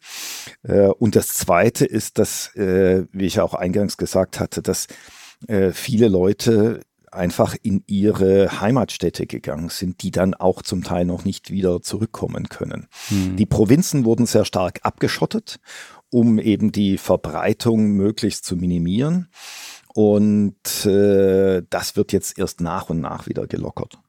Äh, 0.63 0.87
und 0.87 1.15
das 1.15 1.29
Zweite 1.29 1.85
ist, 1.85 2.17
dass, 2.17 2.53
äh, 2.55 3.05
wie 3.13 3.25
ich 3.25 3.39
auch 3.39 3.53
eingangs 3.53 3.95
gesagt 3.95 4.39
hatte, 4.41 4.61
dass 4.61 4.87
äh, 5.47 5.71
viele 5.71 6.09
Leute 6.09 6.81
einfach 7.11 7.55
in 7.63 7.83
ihre 7.87 8.59
Heimatstädte 8.59 9.27
gegangen 9.27 9.69
sind, 9.69 10.03
die 10.03 10.11
dann 10.11 10.33
auch 10.33 10.61
zum 10.61 10.83
Teil 10.83 11.05
noch 11.05 11.23
nicht 11.23 11.51
wieder 11.51 11.81
zurückkommen 11.81 12.49
können. 12.49 12.87
Hm. 13.07 13.37
Die 13.37 13.45
Provinzen 13.45 14.05
wurden 14.05 14.25
sehr 14.25 14.45
stark 14.45 14.81
abgeschottet, 14.83 15.59
um 16.09 16.39
eben 16.39 16.71
die 16.71 16.97
Verbreitung 16.97 17.91
möglichst 17.91 18.45
zu 18.45 18.55
minimieren. 18.55 19.29
Und 19.93 20.85
äh, 20.85 21.63
das 21.69 21.95
wird 21.95 22.13
jetzt 22.13 22.37
erst 22.37 22.61
nach 22.61 22.89
und 22.89 23.01
nach 23.01 23.27
wieder 23.27 23.47
gelockert. 23.47 23.99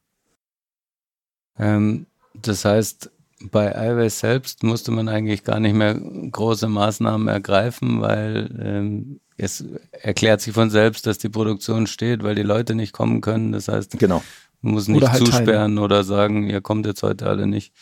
Ähm, 1.59 2.07
das 2.35 2.65
heißt, 2.65 3.11
bei 3.51 3.71
iWay 3.71 4.11
selbst 4.11 4.63
musste 4.63 4.91
man 4.91 5.09
eigentlich 5.09 5.45
gar 5.45 5.61
nicht 5.61 5.75
mehr 5.75 5.95
große 5.95 6.69
Maßnahmen 6.69 7.29
ergreifen, 7.29 8.01
weil 8.03 8.51
ähm, 8.63 9.21
es 9.37 9.65
erklärt 9.93 10.43
sich 10.43 10.53
von 10.53 10.69
selbst, 10.69 11.07
dass 11.07 11.19
die 11.19 11.31
Produktion 11.31 11.87
steht, 11.87 12.23
weil 12.23 12.35
die 12.35 12.43
Leute 12.43 12.75
nicht 12.75 12.93
kommen 12.93 13.23
können. 13.23 13.53
Das 13.53 13.69
heißt, 13.69 13.99
genau. 13.99 14.23
man 14.61 14.75
muss 14.75 14.89
nicht 14.89 14.99
oder 14.99 15.13
halt 15.13 15.25
zusperren 15.25 15.77
teilen. 15.77 15.79
oder 15.79 16.05
sagen, 16.05 16.51
ihr 16.51 16.61
kommt 16.61 16.85
jetzt 16.85 17.03
heute 17.03 17.27
alle 17.27 17.47
nicht. 17.47 17.73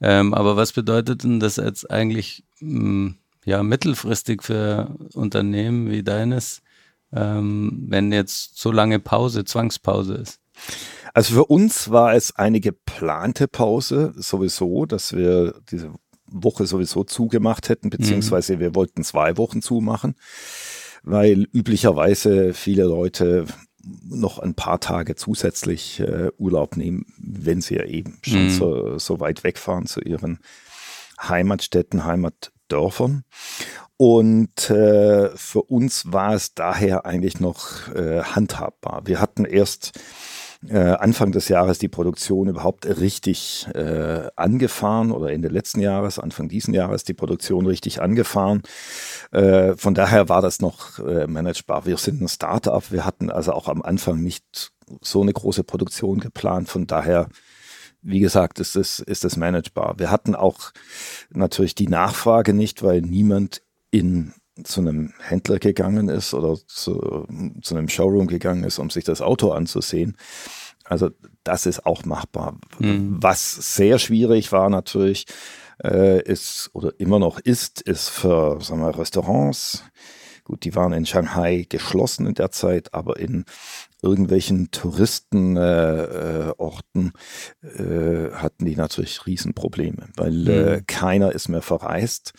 Ähm, 0.00 0.32
aber 0.32 0.56
was 0.56 0.72
bedeutet 0.72 1.22
denn 1.22 1.40
das 1.40 1.56
jetzt 1.56 1.90
eigentlich 1.90 2.44
mh, 2.60 2.78
hm, 2.78 3.18
ja 3.44 3.62
mittelfristig 3.62 4.42
für 4.42 4.96
Unternehmen 5.14 5.90
wie 5.90 6.02
deines, 6.02 6.62
ähm, 7.12 7.84
wenn 7.88 8.12
jetzt 8.12 8.58
so 8.58 8.72
lange 8.72 8.98
Pause, 8.98 9.44
Zwangspause 9.44 10.14
ist? 10.14 10.40
Also 11.12 11.34
für 11.34 11.44
uns 11.44 11.90
war 11.90 12.14
es 12.14 12.36
eine 12.36 12.60
geplante 12.60 13.48
Pause 13.48 14.12
sowieso, 14.16 14.86
dass 14.86 15.14
wir 15.14 15.54
diese 15.70 15.92
Woche 16.26 16.66
sowieso 16.66 17.04
zugemacht 17.04 17.68
hätten, 17.68 17.90
beziehungsweise 17.90 18.56
mhm. 18.56 18.60
wir 18.60 18.74
wollten 18.74 19.04
zwei 19.04 19.36
Wochen 19.36 19.62
zumachen, 19.62 20.16
weil 21.02 21.46
üblicherweise 21.52 22.54
viele 22.54 22.84
Leute 22.84 23.46
noch 24.08 24.38
ein 24.38 24.54
paar 24.54 24.80
Tage 24.80 25.14
zusätzlich 25.14 26.00
äh, 26.00 26.30
Urlaub 26.38 26.76
nehmen, 26.76 27.06
wenn 27.18 27.60
sie 27.60 27.76
ja 27.76 27.84
eben 27.84 28.18
schon 28.22 28.46
mhm. 28.46 28.50
so, 28.50 28.98
so 28.98 29.20
weit 29.20 29.44
wegfahren 29.44 29.86
zu 29.86 30.00
ihren 30.00 30.38
Heimatstädten, 31.20 32.04
Heimatdörfern. 32.64 33.24
Und 33.96 34.70
äh, 34.70 35.30
für 35.36 35.62
uns 35.62 36.12
war 36.12 36.34
es 36.34 36.54
daher 36.54 37.06
eigentlich 37.06 37.40
noch 37.40 37.88
äh, 37.94 38.22
handhabbar. 38.22 39.02
Wir 39.04 39.20
hatten 39.20 39.44
erst 39.44 39.92
äh, 40.68 40.78
Anfang 40.78 41.30
des 41.30 41.48
Jahres 41.48 41.78
die 41.78 41.88
Produktion 41.88 42.48
überhaupt 42.48 42.86
richtig 42.86 43.68
äh, 43.72 44.28
angefahren 44.34 45.12
oder 45.12 45.30
Ende 45.30 45.48
letzten 45.48 45.80
Jahres, 45.80 46.18
Anfang 46.18 46.48
diesen 46.48 46.74
Jahres 46.74 47.04
die 47.04 47.14
Produktion 47.14 47.66
richtig 47.66 48.02
angefahren. 48.02 48.62
Äh, 49.30 49.76
von 49.76 49.94
daher 49.94 50.28
war 50.28 50.42
das 50.42 50.60
noch 50.60 50.98
managebar. 50.98 51.86
Wir 51.86 51.96
sind 51.96 52.20
ein 52.20 52.28
Startup. 52.28 52.90
Wir 52.90 53.04
hatten 53.04 53.30
also 53.30 53.52
auch 53.52 53.68
am 53.68 53.82
Anfang 53.82 54.20
nicht 54.20 54.72
so 55.02 55.22
eine 55.22 55.32
große 55.32 55.64
Produktion 55.64 56.18
geplant. 56.18 56.68
Von 56.68 56.86
daher 56.86 57.28
wie 58.04 58.20
gesagt, 58.20 58.60
ist 58.60 58.76
es, 58.76 59.00
ist 59.00 59.24
es 59.24 59.36
managebar. 59.36 59.98
Wir 59.98 60.10
hatten 60.10 60.34
auch 60.34 60.72
natürlich 61.30 61.74
die 61.74 61.88
Nachfrage 61.88 62.52
nicht, 62.52 62.82
weil 62.82 63.00
niemand 63.00 63.62
in 63.90 64.34
zu 64.62 64.82
einem 64.82 65.12
Händler 65.18 65.58
gegangen 65.58 66.08
ist 66.08 66.32
oder 66.32 66.56
zu, 66.66 67.26
zu 67.60 67.76
einem 67.76 67.88
Showroom 67.88 68.28
gegangen 68.28 68.62
ist, 68.62 68.78
um 68.78 68.88
sich 68.88 69.02
das 69.02 69.20
Auto 69.20 69.50
anzusehen. 69.50 70.16
Also 70.84 71.10
das 71.42 71.66
ist 71.66 71.86
auch 71.86 72.04
machbar. 72.04 72.58
Mhm. 72.78 73.16
Was 73.20 73.74
sehr 73.74 73.98
schwierig 73.98 74.52
war 74.52 74.70
natürlich, 74.70 75.26
äh, 75.82 76.22
ist 76.22 76.70
oder 76.72 76.92
immer 76.98 77.18
noch 77.18 77.40
ist, 77.40 77.80
ist 77.80 78.10
für 78.10 78.60
sagen 78.60 78.80
wir, 78.80 78.96
Restaurants. 78.96 79.82
Gut, 80.44 80.64
die 80.64 80.76
waren 80.76 80.92
in 80.92 81.06
Shanghai 81.06 81.66
geschlossen 81.68 82.26
in 82.26 82.34
der 82.34 82.50
Zeit, 82.50 82.92
aber 82.92 83.18
in 83.18 83.46
irgendwelchen 84.04 84.70
Touristenorten 84.70 87.12
äh, 87.62 87.82
äh, 87.82 88.32
hatten 88.32 88.66
die 88.66 88.76
natürlich 88.76 89.26
Riesenprobleme, 89.26 90.08
weil 90.16 90.48
äh, 90.48 90.76
mhm. 90.76 90.86
keiner 90.86 91.32
ist 91.32 91.48
mehr 91.48 91.62
verreist. 91.62 92.32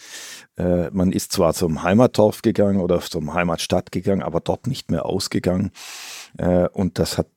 Äh, 0.57 0.89
man 0.91 1.12
ist 1.12 1.31
zwar 1.31 1.53
zum 1.53 1.84
Heimatdorf 1.84 2.41
gegangen 2.41 2.79
oder 2.79 3.00
zum 3.01 3.34
Heimatstadt 3.34 3.91
gegangen, 3.91 4.24
aber 4.24 4.39
dort 4.39 4.67
nicht 4.67 4.91
mehr 4.91 5.05
ausgegangen. 5.05 5.72
Äh, 6.38 6.67
und 6.69 7.00
das 7.00 7.17
hat 7.17 7.27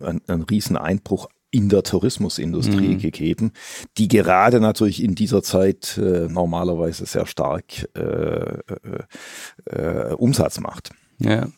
einen, 0.00 0.20
einen 0.26 0.42
riesen 0.42 0.76
Einbruch 0.76 1.28
in 1.52 1.68
der 1.68 1.82
Tourismusindustrie 1.82 2.94
mhm. 2.94 2.98
gegeben, 2.98 3.52
die 3.98 4.08
gerade 4.08 4.58
natürlich 4.58 5.02
in 5.02 5.14
dieser 5.14 5.42
Zeit 5.42 5.98
äh, 5.98 6.26
normalerweise 6.28 7.06
sehr 7.06 7.26
stark 7.26 7.88
äh, 7.94 8.00
äh, 8.00 8.58
äh 9.66 10.14
Umsatz 10.14 10.60
macht. 10.60 10.90
Ja. 11.18 11.48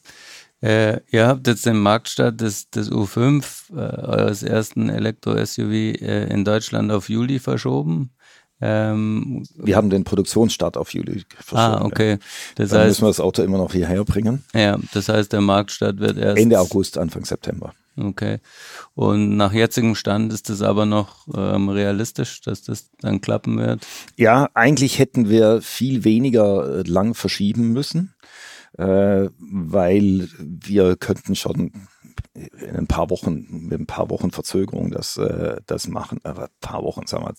Äh, 0.64 1.00
ihr 1.11 1.26
habt 1.26 1.47
jetzt 1.47 1.66
den 1.66 1.78
Marktstart 1.78 2.40
des, 2.40 2.71
des 2.71 2.90
U5, 2.90 3.44
äh, 3.73 4.00
eures 4.00 4.42
ersten 4.42 4.88
Elektro-SUV 4.88 5.71
äh, 5.71 6.25
in 6.33 6.47
Deutschland 6.47 6.90
auf 6.90 7.11
Juli 7.11 7.38
verschoben. 7.38 8.12
Ähm, 8.62 9.44
wir 9.56 9.76
haben 9.76 9.90
den 9.90 10.04
Produktionsstart 10.04 10.78
auf 10.78 10.94
Juli 10.94 11.25
verschoben. 11.38 11.61
Ah, 11.61 11.85
okay. 11.85 12.18
Das 12.54 12.71
Dann 12.71 12.78
heißt, 12.80 12.88
müssen 12.88 13.02
wir 13.02 13.09
das 13.09 13.21
Auto 13.21 13.42
immer 13.42 13.59
noch 13.59 13.73
hierher 13.73 14.04
bringen. 14.04 14.42
Ja, 14.54 14.78
das 14.94 15.11
heißt, 15.11 15.35
der 15.35 15.42
Marktstart 15.42 15.99
wird 16.00 16.16
erst 16.16 16.38
Ende 16.38 16.59
August, 16.59 16.97
Anfang 16.97 17.26
September. 17.26 17.75
Okay. 17.99 18.38
Und 18.94 19.37
nach 19.37 19.52
jetzigem 19.52 19.94
Stand 19.94 20.33
ist 20.33 20.49
es 20.49 20.62
aber 20.62 20.87
noch 20.87 21.28
ähm, 21.37 21.68
realistisch, 21.68 22.40
dass 22.40 22.62
das 22.62 22.90
dann 23.00 23.21
klappen 23.21 23.59
wird? 23.59 23.87
Ja, 24.16 24.49
eigentlich 24.54 24.99
hätten 24.99 25.28
wir 25.28 25.61
viel 25.61 26.04
weniger 26.04 26.78
äh, 26.78 26.83
lang 26.88 27.14
verschieben 27.14 27.73
müssen, 27.73 28.14
äh, 28.78 29.28
weil 29.38 30.28
wir 30.38 30.97
könnten 30.97 31.37
schon 31.37 31.73
in 32.35 32.76
ein 32.76 32.87
paar 32.87 33.11
Wochen, 33.11 33.47
mit 33.69 33.81
ein 33.81 33.87
paar 33.87 34.11
Wochen 34.11 34.31
Verzögerung 34.31 34.90
das, 34.90 35.16
äh, 35.16 35.57
das 35.66 35.87
machen. 35.88 36.21
Äh, 36.25 36.31
ein 36.31 36.49
paar 36.61 36.83
Wochen, 36.83 37.07
sagen 37.07 37.25
wir 37.25 37.35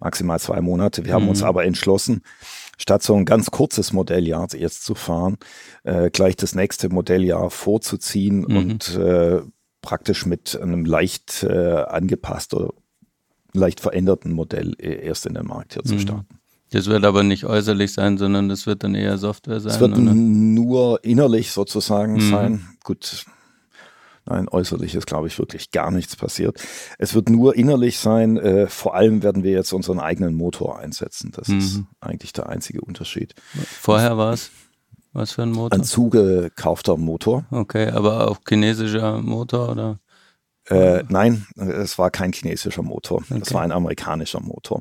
maximal 0.00 0.40
zwei 0.40 0.60
Monate. 0.60 1.04
Wir 1.04 1.12
haben 1.12 1.24
mhm. 1.24 1.30
uns 1.30 1.42
aber 1.42 1.64
entschlossen, 1.64 2.22
statt 2.78 3.02
so 3.02 3.14
ein 3.14 3.24
ganz 3.24 3.50
kurzes 3.50 3.92
Modelljahr 3.92 4.48
jetzt 4.54 4.84
zu 4.84 4.94
fahren, 4.94 5.36
äh, 5.84 6.10
gleich 6.10 6.36
das 6.36 6.54
nächste 6.54 6.88
Modelljahr 6.88 7.50
vorzuziehen 7.50 8.40
mhm. 8.40 8.56
und 8.56 8.96
äh, 8.96 9.42
praktisch 9.82 10.24
mit 10.24 10.58
einem 10.60 10.84
leicht 10.84 11.42
äh, 11.42 11.82
angepasst 11.82 12.54
oder 12.54 12.72
leicht 13.52 13.80
veränderten 13.80 14.32
Modell 14.32 14.74
äh, 14.78 15.04
erst 15.04 15.26
in 15.26 15.34
den 15.34 15.46
Markt 15.46 15.74
hier 15.74 15.82
mhm. 15.84 15.88
zu 15.88 15.98
starten. 15.98 16.37
Das 16.70 16.86
wird 16.86 17.04
aber 17.04 17.22
nicht 17.22 17.44
äußerlich 17.44 17.92
sein, 17.92 18.18
sondern 18.18 18.48
das 18.48 18.66
wird 18.66 18.84
dann 18.84 18.94
eher 18.94 19.16
Software 19.18 19.60
sein. 19.60 19.72
Es 19.72 19.80
wird 19.80 19.92
oder? 19.92 20.14
nur 20.14 21.02
innerlich 21.04 21.52
sozusagen 21.52 22.14
mhm. 22.14 22.30
sein. 22.30 22.68
Gut, 22.84 23.24
nein, 24.26 24.48
äußerlich 24.48 24.94
ist, 24.94 25.06
glaube 25.06 25.28
ich, 25.28 25.38
wirklich 25.38 25.70
gar 25.70 25.90
nichts 25.90 26.16
passiert. 26.16 26.60
Es 26.98 27.14
wird 27.14 27.30
nur 27.30 27.56
innerlich 27.56 27.98
sein. 27.98 28.36
Äh, 28.36 28.66
vor 28.66 28.94
allem 28.94 29.22
werden 29.22 29.42
wir 29.44 29.52
jetzt 29.52 29.72
unseren 29.72 29.98
eigenen 29.98 30.34
Motor 30.34 30.78
einsetzen. 30.78 31.32
Das 31.34 31.48
mhm. 31.48 31.58
ist 31.58 31.82
eigentlich 32.00 32.32
der 32.32 32.48
einzige 32.48 32.82
Unterschied. 32.82 33.34
Vorher 33.80 34.18
war 34.18 34.34
es? 34.34 34.50
Was 35.14 35.32
für 35.32 35.42
ein 35.42 35.52
Motor? 35.52 35.78
Ein 35.78 35.84
zugekaufter 35.84 36.98
Motor. 36.98 37.46
Okay, 37.50 37.88
aber 37.90 38.30
auch 38.30 38.38
chinesischer 38.46 39.22
Motor 39.22 39.70
oder? 39.70 39.98
Äh, 40.68 41.04
nein, 41.08 41.46
es 41.56 41.98
war 41.98 42.10
kein 42.10 42.32
chinesischer 42.32 42.82
Motor. 42.82 43.22
Okay. 43.22 43.40
Es 43.42 43.54
war 43.54 43.62
ein 43.62 43.72
amerikanischer 43.72 44.40
Motor. 44.40 44.80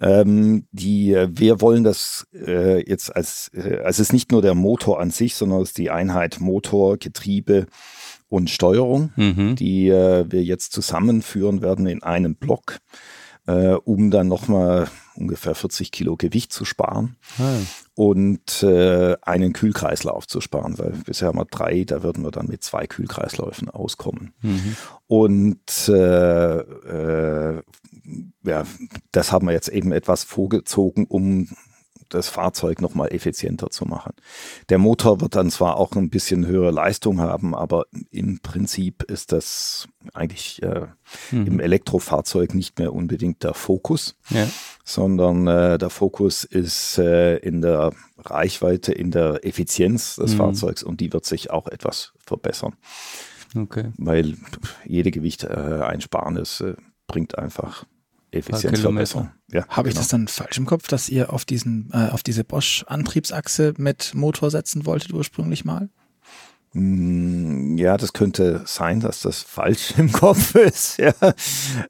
Ähm, 0.00 0.66
die, 0.70 1.16
wir 1.28 1.60
wollen 1.60 1.82
das 1.82 2.26
äh, 2.32 2.88
jetzt 2.88 3.14
als, 3.14 3.50
äh, 3.52 3.78
also 3.78 3.88
es 3.88 4.00
ist 4.00 4.12
nicht 4.12 4.30
nur 4.30 4.42
der 4.42 4.54
Motor 4.54 5.00
an 5.00 5.10
sich, 5.10 5.34
sondern 5.34 5.62
es 5.62 5.70
ist 5.70 5.78
die 5.78 5.90
Einheit 5.90 6.40
Motor, 6.40 6.98
Getriebe 6.98 7.66
und 8.28 8.48
Steuerung, 8.50 9.12
mhm. 9.16 9.56
die 9.56 9.88
äh, 9.88 10.24
wir 10.28 10.44
jetzt 10.44 10.72
zusammenführen 10.72 11.62
werden 11.62 11.86
in 11.86 12.02
einem 12.02 12.36
Block 12.36 12.78
äh, 13.48 13.72
um 13.72 14.10
dann 14.10 14.28
nochmal 14.28 14.88
ungefähr 15.16 15.54
40 15.54 15.90
Kilo 15.90 16.16
Gewicht 16.16 16.52
zu 16.52 16.64
sparen 16.64 17.16
ah. 17.38 17.56
Und 17.98 18.62
äh, 18.62 19.16
einen 19.22 19.52
Kühlkreislauf 19.52 20.28
zu 20.28 20.40
sparen, 20.40 20.78
weil 20.78 20.92
bisher 21.04 21.26
haben 21.26 21.38
wir 21.38 21.46
drei, 21.46 21.82
da 21.82 22.04
würden 22.04 22.22
wir 22.22 22.30
dann 22.30 22.46
mit 22.46 22.62
zwei 22.62 22.86
Kühlkreisläufen 22.86 23.68
auskommen. 23.68 24.34
Mhm. 24.40 24.76
Und 25.08 25.88
äh, 25.88 26.58
äh, 26.58 27.60
ja, 28.44 28.64
das 29.10 29.32
haben 29.32 29.48
wir 29.48 29.52
jetzt 29.52 29.66
eben 29.66 29.90
etwas 29.90 30.22
vorgezogen, 30.22 31.06
um 31.08 31.48
das 32.08 32.28
Fahrzeug 32.28 32.80
nochmal 32.80 33.12
effizienter 33.12 33.70
zu 33.70 33.84
machen. 33.84 34.12
Der 34.68 34.78
Motor 34.78 35.20
wird 35.20 35.34
dann 35.34 35.50
zwar 35.50 35.76
auch 35.76 35.92
ein 35.92 36.10
bisschen 36.10 36.46
höhere 36.46 36.70
Leistung 36.70 37.20
haben, 37.20 37.54
aber 37.54 37.86
im 38.10 38.40
Prinzip 38.40 39.02
ist 39.04 39.32
das 39.32 39.88
eigentlich 40.14 40.62
äh, 40.62 40.86
mhm. 41.30 41.46
im 41.46 41.60
Elektrofahrzeug 41.60 42.54
nicht 42.54 42.78
mehr 42.78 42.92
unbedingt 42.92 43.42
der 43.42 43.54
Fokus, 43.54 44.16
ja. 44.30 44.46
sondern 44.84 45.46
äh, 45.46 45.78
der 45.78 45.90
Fokus 45.90 46.44
ist 46.44 46.98
äh, 46.98 47.36
in 47.36 47.60
der 47.60 47.92
Reichweite, 48.18 48.92
in 48.92 49.10
der 49.10 49.44
Effizienz 49.44 50.16
des 50.16 50.32
mhm. 50.32 50.38
Fahrzeugs 50.38 50.82
und 50.82 51.00
die 51.00 51.12
wird 51.12 51.24
sich 51.24 51.50
auch 51.50 51.66
etwas 51.68 52.12
verbessern. 52.24 52.76
Okay. 53.56 53.92
Weil 53.96 54.36
jede 54.84 55.10
Gewicht 55.10 55.44
äh, 55.44 55.80
äh, 56.60 56.74
bringt 57.06 57.38
einfach 57.38 57.86
Effizienzverbesserung. 58.30 59.30
Ja, 59.50 59.66
Habe 59.68 59.88
ich 59.88 59.94
genau. 59.94 60.02
das 60.02 60.08
dann 60.08 60.28
falsch 60.28 60.58
im 60.58 60.66
Kopf, 60.66 60.88
dass 60.88 61.08
ihr 61.08 61.32
auf 61.32 61.44
diesen, 61.44 61.90
äh, 61.92 62.08
auf 62.10 62.22
diese 62.22 62.44
Bosch-Antriebsachse 62.44 63.74
mit 63.78 64.14
Motor 64.14 64.50
setzen 64.50 64.84
wolltet 64.84 65.12
ursprünglich 65.12 65.64
mal? 65.64 65.88
Mm, 66.74 67.78
ja, 67.78 67.96
das 67.96 68.12
könnte 68.12 68.62
sein, 68.66 69.00
dass 69.00 69.20
das 69.20 69.42
falsch 69.42 69.94
im 69.96 70.12
Kopf 70.12 70.54
ist. 70.54 70.98
Ja. 70.98 71.14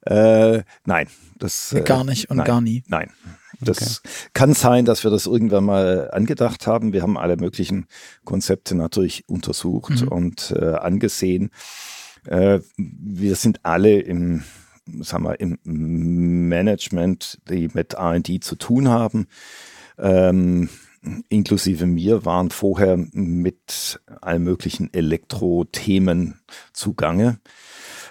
Äh, 0.02 0.62
nein, 0.84 1.08
das 1.38 1.72
äh, 1.72 1.82
gar 1.82 2.04
nicht 2.04 2.30
und 2.30 2.38
nein, 2.38 2.46
gar 2.46 2.60
nie. 2.60 2.84
Nein, 2.86 3.10
das 3.60 3.98
okay. 3.98 4.08
kann 4.34 4.54
sein, 4.54 4.84
dass 4.84 5.02
wir 5.02 5.10
das 5.10 5.26
irgendwann 5.26 5.64
mal 5.64 6.10
angedacht 6.12 6.66
haben. 6.66 6.92
Wir 6.92 7.02
haben 7.02 7.18
alle 7.18 7.36
möglichen 7.36 7.86
Konzepte 8.24 8.76
natürlich 8.76 9.28
untersucht 9.28 10.02
mhm. 10.02 10.08
und 10.08 10.54
äh, 10.56 10.74
angesehen. 10.74 11.50
Äh, 12.26 12.60
wir 12.76 13.36
sind 13.36 13.64
alle 13.64 14.00
im 14.00 14.44
sagen 15.02 15.24
wir, 15.24 15.40
im 15.40 15.58
Management, 16.48 17.40
die 17.48 17.68
mit 17.72 17.94
R&D 17.94 18.40
zu 18.40 18.56
tun 18.56 18.88
haben, 18.88 19.26
ähm, 19.98 20.68
inklusive 21.28 21.86
mir, 21.86 22.24
waren 22.24 22.50
vorher 22.50 22.96
mit 22.96 24.00
allen 24.20 24.44
möglichen 24.44 24.92
Elektro-Themen 24.92 26.40
zugange. 26.72 27.38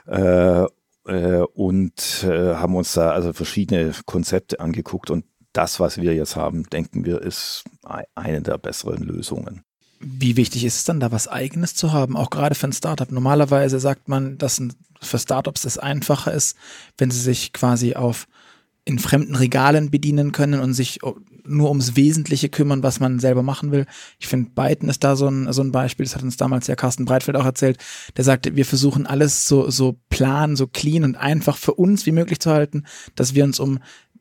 Äh, 0.08 0.66
äh, 1.08 1.42
und 1.54 2.24
äh, 2.24 2.56
haben 2.56 2.76
uns 2.76 2.94
da 2.94 3.12
also 3.12 3.34
verschiedene 3.34 3.94
Konzepte 4.06 4.60
angeguckt 4.60 5.10
und 5.10 5.26
das, 5.54 5.80
was 5.80 6.00
wir 6.00 6.14
jetzt 6.14 6.36
haben, 6.36 6.64
denken 6.70 7.06
wir, 7.06 7.22
ist 7.22 7.64
eine 8.14 8.42
der 8.42 8.60
besseren 8.60 9.02
Lösungen. 9.02 9.64
Wie 10.00 10.38
wichtig 10.38 10.64
ist 10.64 10.76
es 10.78 10.84
dann, 10.84 11.00
da 11.00 11.12
was 11.12 11.28
Eigenes 11.28 11.74
zu 11.74 11.92
haben, 11.92 12.16
auch 12.16 12.30
gerade 12.30 12.56
für 12.56 12.68
ein 12.68 12.74
Startup? 12.74 13.12
Normalerweise 13.12 13.80
sagt 13.80 14.08
man, 14.08 14.38
dass 14.38 14.62
für 15.02 15.20
Startups 15.20 15.66
es 15.66 15.78
einfacher 15.78 16.34
ist, 16.34 16.58
wenn 16.98 17.12
sie 17.12 17.22
sich 17.22 17.54
quasi 17.54 17.96
auf 17.96 18.28
in 18.86 19.00
fremden 19.00 19.36
Regalen 19.36 19.92
bedienen 19.92 20.32
können 20.32 20.62
und 20.62 20.74
sich 20.74 21.00
nur 21.46 21.70
ums 21.70 21.96
Wesentliche 21.96 22.50
kümmern, 22.50 22.84
was 22.84 23.00
man 23.00 23.20
selber 23.20 23.44
machen 23.44 23.72
will. 23.72 23.86
Ich 24.18 24.28
finde, 24.28 24.52
Byton 24.52 24.90
ist 24.90 25.04
da 25.04 25.16
so 25.16 25.28
ein, 25.28 25.52
so 25.52 25.62
ein 25.62 25.72
Beispiel, 25.72 26.06
das 26.06 26.16
hat 26.16 26.24
uns 26.24 26.38
damals 26.38 26.68
ja 26.68 26.76
Carsten 26.76 27.06
Breitfeld 27.06 27.36
auch 27.36 27.46
erzählt, 27.46 27.78
der 28.16 28.24
sagte, 28.24 28.56
wir 28.56 28.66
versuchen 28.66 29.06
alles 29.06 29.46
so, 29.46 29.70
so 29.70 29.98
plan, 30.10 30.56
so 30.56 30.68
clean 30.68 31.04
und 31.04 31.18
einfach 31.18 31.58
für 31.58 31.74
uns 31.74 32.06
wie 32.06 32.12
möglich 32.12 32.40
zu 32.40 32.50
halten, 32.50 32.86
dass 33.16 33.36
wir 33.36 33.44
uns 33.44 33.60
um 33.60 33.80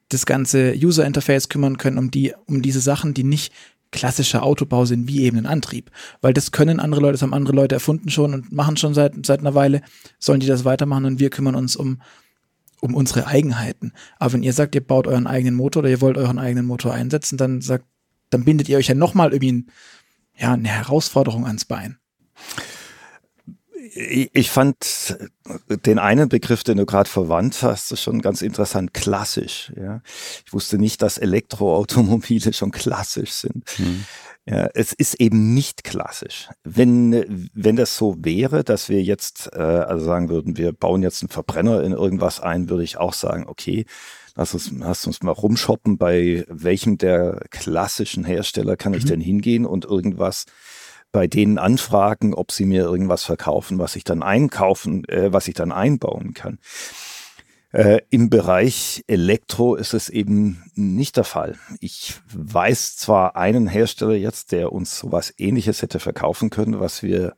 das 0.09 0.27
ganze 0.27 0.75
User 0.77 1.05
Interface 1.05 1.49
kümmern 1.49 1.79
können, 1.79 1.99
um 1.99 2.11
die, 2.11 2.33
um 2.47 2.63
diese 2.63 2.81
Sachen, 2.81 3.15
die 3.15 3.25
nicht 3.25 3.53
klassischer 3.97 4.43
Autobau 4.43 4.85
sind, 4.85 5.09
wie 5.09 5.23
eben 5.23 5.39
ein 5.39 5.47
Antrieb. 5.47 5.91
Weil 6.21 6.33
das 6.33 6.53
können 6.53 6.79
andere 6.79 7.01
Leute, 7.01 7.13
das 7.13 7.23
haben 7.23 7.35
andere 7.35 7.55
Leute 7.55 7.75
erfunden 7.75 8.11
schon 8.11 8.35
und 8.35 8.53
machen 8.53 8.77
schon 8.77 8.95
seit, 8.95 9.15
seit 9.27 9.41
einer 9.41 9.55
Weile, 9.55 9.83
sollen 10.19 10.41
die 10.41 10.47
das 10.47 10.65
weitermachen 10.65 11.05
und 11.05 11.19
wir 11.19 11.31
kümmern 11.31 11.57
uns 11.57 11.75
um, 11.75 12.01
um 12.81 12.95
unsere 12.95 13.27
Eigenheiten. 13.27 13.93
Aber 14.19 14.35
wenn 14.35 14.43
ihr 14.43 14.53
sagt, 14.53 14.75
ihr 14.75 14.87
baut 14.87 15.07
euren 15.07 15.27
eigenen 15.27 15.57
Motor 15.57 15.81
oder 15.81 15.91
ihr 15.91 16.01
wollt 16.01 16.19
euren 16.19 16.39
eigenen 16.39 16.67
Motor 16.67 16.93
einsetzen, 16.95 17.37
dann 17.37 17.61
sagt, 17.61 17.85
dann 18.31 18.45
bindet 18.45 18.69
ihr 18.69 18.79
euch 18.79 18.89
ja 18.89 18.95
nochmal 18.95 19.33
irgendwie 19.33 19.53
ein, 19.53 19.71
ja, 20.39 20.53
eine 20.53 20.69
Herausforderung 20.69 21.47
ans 21.47 21.65
Bein 21.65 21.99
ich 23.97 24.51
fand 24.51 25.17
den 25.87 25.99
einen 25.99 26.29
Begriff, 26.29 26.63
den 26.65 26.79
du 26.79 26.87
gerade 26.87 27.09
verwandt 27.09 27.63
hast, 27.63 27.99
schon 27.99 28.21
ganz 28.21 28.43
interessant, 28.43 28.93
klassisch. 28.93 29.73
Ja. 29.77 30.03
Ich 30.45 30.53
wusste 30.53 30.79
nicht, 30.79 31.03
dass 31.03 31.19
Elektroautomobile 31.19 32.53
schon 32.53 32.71
klassisch 32.71 33.33
sind. 33.33 33.69
Hm. 33.77 34.05
Ja, 34.49 34.69
es 34.75 34.93
ist 34.93 35.15
eben 35.21 35.55
nicht 35.55 35.83
klassisch. 35.83 36.49
Wenn, 36.63 37.49
wenn 37.53 37.75
das 37.75 37.97
so 37.97 38.15
wäre, 38.19 38.63
dass 38.63 38.89
wir 38.89 39.03
jetzt 39.03 39.51
äh, 39.53 39.59
also 39.59 40.05
sagen 40.05 40.29
würden, 40.29 40.57
wir 40.57 40.73
bauen 40.73 41.03
jetzt 41.03 41.23
einen 41.23 41.31
Verbrenner 41.31 41.83
in 41.83 41.91
irgendwas 41.91 42.39
ein, 42.39 42.69
würde 42.69 42.85
ich 42.85 42.97
auch 42.97 43.13
sagen, 43.13 43.47
okay, 43.49 43.87
lass 44.37 44.55
uns, 44.55 44.71
lass 44.71 45.05
uns 45.07 45.23
mal 45.23 45.33
rumshoppen, 45.33 45.99
bei 45.99 46.45
welchem 46.49 46.97
der 46.97 47.41
klassischen 47.51 48.25
Hersteller 48.25 48.77
kann 48.77 48.95
ich 48.95 49.05
mhm. 49.05 49.09
denn 49.09 49.21
hingehen 49.21 49.67
und 49.67 49.85
irgendwas 49.85 50.47
bei 51.17 51.29
denen 51.29 51.57
anfragen, 51.57 52.35
ob 52.35 52.53
sie 52.53 52.67
mir 52.67 52.83
irgendwas 52.83 53.25
verkaufen, 53.25 53.79
was 53.79 53.97
ich 53.97 54.05
dann 54.05 54.23
einkaufen, 54.23 55.09
äh, 55.09 55.33
was 55.33 55.49
ich 55.49 55.55
dann 55.55 55.73
einbauen 55.73 56.35
kann. 56.35 56.59
Äh, 57.73 58.03
Im 58.11 58.29
Bereich 58.29 59.03
Elektro 59.07 59.77
ist 59.77 59.95
es 59.95 60.11
eben 60.11 60.63
nicht 60.75 61.17
der 61.17 61.25
Fall. 61.25 61.57
Ich 61.81 62.21
weiß 62.35 62.99
zwar 62.99 63.35
einen 63.35 63.67
Hersteller 63.67 64.13
jetzt, 64.13 64.53
der 64.53 64.75
uns 64.75 64.99
sowas 64.99 65.33
ähnliches 65.39 65.81
hätte 65.81 66.01
verkaufen 66.01 66.51
können, 66.51 66.81
was 66.81 67.03
wir 67.03 67.35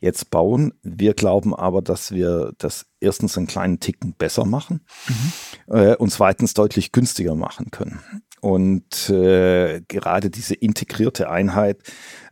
jetzt 0.00 0.28
bauen. 0.28 0.74
Wir 0.82 1.14
glauben 1.14 1.56
aber, 1.56 1.80
dass 1.80 2.12
wir 2.12 2.52
das 2.58 2.84
erstens 3.00 3.38
einen 3.38 3.46
kleinen 3.46 3.80
Ticken 3.80 4.12
besser 4.12 4.44
machen 4.44 4.84
mhm. 5.08 5.74
äh, 5.74 5.96
und 5.96 6.10
zweitens 6.10 6.52
deutlich 6.52 6.92
günstiger 6.92 7.34
machen 7.34 7.70
können. 7.70 7.98
Und 8.42 9.08
äh, 9.08 9.82
gerade 9.86 10.28
diese 10.28 10.54
integrierte 10.54 11.30
Einheit 11.30 11.78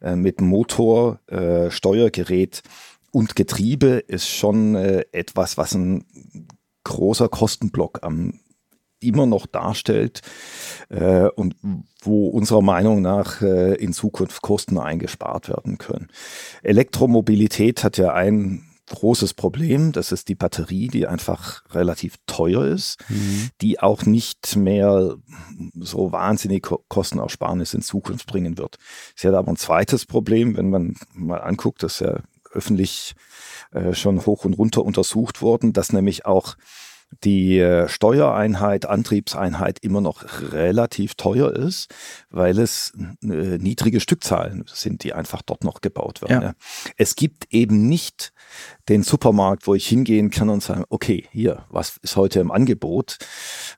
äh, 0.02 0.16
mit 0.16 0.40
Motor, 0.40 1.20
äh, 1.28 1.70
Steuergerät 1.70 2.62
und 3.12 3.36
Getriebe 3.36 4.02
ist 4.08 4.28
schon 4.28 4.74
äh, 4.74 5.04
etwas, 5.12 5.56
was 5.56 5.72
ein 5.74 6.04
großer 6.82 7.28
Kostenblock 7.28 8.00
am 8.02 8.40
immer 8.98 9.24
noch 9.24 9.46
darstellt 9.46 10.20
äh, 10.88 11.28
und 11.28 11.54
wo 12.02 12.28
unserer 12.28 12.60
Meinung 12.60 13.00
nach 13.02 13.40
äh, 13.40 13.74
in 13.76 13.92
Zukunft 13.92 14.42
Kosten 14.42 14.78
eingespart 14.78 15.48
werden 15.48 15.78
können. 15.78 16.08
Elektromobilität 16.62 17.84
hat 17.84 17.98
ja 17.98 18.12
ein 18.12 18.69
großes 18.90 19.34
Problem. 19.34 19.92
Das 19.92 20.12
ist 20.12 20.28
die 20.28 20.34
Batterie, 20.34 20.88
die 20.88 21.06
einfach 21.06 21.62
relativ 21.70 22.16
teuer 22.26 22.64
ist, 22.66 22.98
mhm. 23.08 23.50
die 23.60 23.80
auch 23.80 24.04
nicht 24.04 24.56
mehr 24.56 25.16
so 25.74 26.12
wahnsinnig 26.12 26.66
Kostenersparnis 26.88 27.74
in 27.74 27.82
Zukunft 27.82 28.26
bringen 28.26 28.58
wird. 28.58 28.76
Sie 29.16 29.28
hat 29.28 29.34
aber 29.34 29.52
ein 29.52 29.56
zweites 29.56 30.06
Problem, 30.06 30.56
wenn 30.56 30.70
man 30.70 30.96
mal 31.14 31.38
anguckt, 31.38 31.82
das 31.82 31.94
ist 31.94 32.00
ja 32.00 32.20
öffentlich 32.52 33.14
äh, 33.72 33.94
schon 33.94 34.26
hoch 34.26 34.44
und 34.44 34.54
runter 34.54 34.84
untersucht 34.84 35.40
worden, 35.40 35.72
dass 35.72 35.92
nämlich 35.92 36.26
auch 36.26 36.56
die 37.24 37.58
äh, 37.58 37.88
Steuereinheit, 37.88 38.86
Antriebseinheit 38.86 39.78
immer 39.80 40.00
noch 40.00 40.24
relativ 40.52 41.14
teuer 41.14 41.52
ist, 41.52 41.92
weil 42.30 42.58
es 42.58 42.92
äh, 43.22 43.58
niedrige 43.58 44.00
Stückzahlen 44.00 44.64
sind, 44.66 45.04
die 45.04 45.12
einfach 45.12 45.42
dort 45.42 45.64
noch 45.64 45.80
gebaut 45.80 46.22
werden. 46.22 46.42
Ja. 46.42 46.54
Es 46.96 47.16
gibt 47.16 47.52
eben 47.52 47.88
nicht 47.88 48.32
den 48.88 49.02
Supermarkt, 49.02 49.66
wo 49.66 49.74
ich 49.74 49.86
hingehen 49.86 50.30
kann 50.30 50.48
und 50.48 50.62
sagen, 50.62 50.84
okay, 50.88 51.26
hier, 51.32 51.66
was 51.68 51.98
ist 52.02 52.16
heute 52.16 52.40
im 52.40 52.50
Angebot 52.50 53.18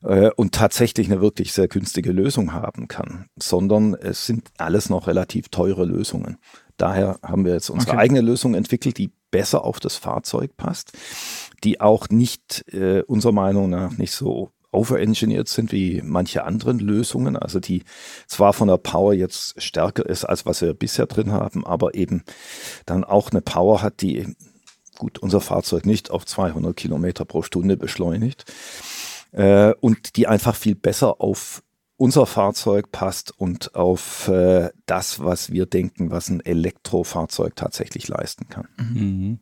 äh, 0.02 0.30
und 0.36 0.54
tatsächlich 0.54 1.10
eine 1.10 1.20
wirklich 1.20 1.52
sehr 1.52 1.68
günstige 1.68 2.12
Lösung 2.12 2.52
haben 2.52 2.86
kann, 2.86 3.26
sondern 3.36 3.94
es 3.94 4.26
sind 4.26 4.50
alles 4.58 4.90
noch 4.90 5.06
relativ 5.06 5.48
teure 5.48 5.84
Lösungen. 5.84 6.38
Daher 6.76 7.18
haben 7.22 7.44
wir 7.44 7.54
jetzt 7.54 7.70
unsere 7.70 7.92
okay. 7.92 8.00
eigene 8.00 8.20
Lösung 8.20 8.54
entwickelt, 8.54 8.98
die 8.98 9.12
besser 9.32 9.64
auf 9.64 9.80
das 9.80 9.96
Fahrzeug 9.96 10.56
passt, 10.56 10.92
die 11.64 11.80
auch 11.80 12.08
nicht 12.08 12.64
äh, 12.72 13.02
unserer 13.02 13.32
Meinung 13.32 13.70
nach 13.70 13.98
nicht 13.98 14.12
so 14.12 14.52
overengineert 14.70 15.48
sind 15.48 15.70
wie 15.70 16.00
manche 16.02 16.44
anderen 16.44 16.78
Lösungen, 16.78 17.36
also 17.36 17.60
die 17.60 17.82
zwar 18.26 18.52
von 18.52 18.68
der 18.68 18.78
Power 18.78 19.12
jetzt 19.12 19.60
stärker 19.60 20.06
ist, 20.06 20.24
als 20.24 20.46
was 20.46 20.62
wir 20.62 20.72
bisher 20.72 21.06
drin 21.06 21.32
haben, 21.32 21.66
aber 21.66 21.94
eben 21.94 22.22
dann 22.86 23.04
auch 23.04 23.30
eine 23.30 23.42
Power 23.42 23.82
hat, 23.82 24.00
die 24.00 24.34
gut 24.98 25.18
unser 25.18 25.40
Fahrzeug 25.40 25.84
nicht 25.84 26.10
auf 26.10 26.24
200 26.24 26.76
Kilometer 26.76 27.24
pro 27.24 27.42
Stunde 27.42 27.76
beschleunigt 27.76 28.44
äh, 29.32 29.74
und 29.80 30.16
die 30.16 30.26
einfach 30.26 30.54
viel 30.54 30.74
besser 30.74 31.20
auf 31.20 31.62
unser 32.02 32.26
Fahrzeug 32.26 32.90
passt 32.90 33.30
und 33.30 33.76
auf 33.76 34.26
äh, 34.26 34.70
das, 34.86 35.20
was 35.20 35.52
wir 35.52 35.66
denken, 35.66 36.10
was 36.10 36.30
ein 36.30 36.44
Elektrofahrzeug 36.44 37.54
tatsächlich 37.54 38.08
leisten 38.08 38.48
kann. 38.48 38.66
Mhm. 38.76 39.38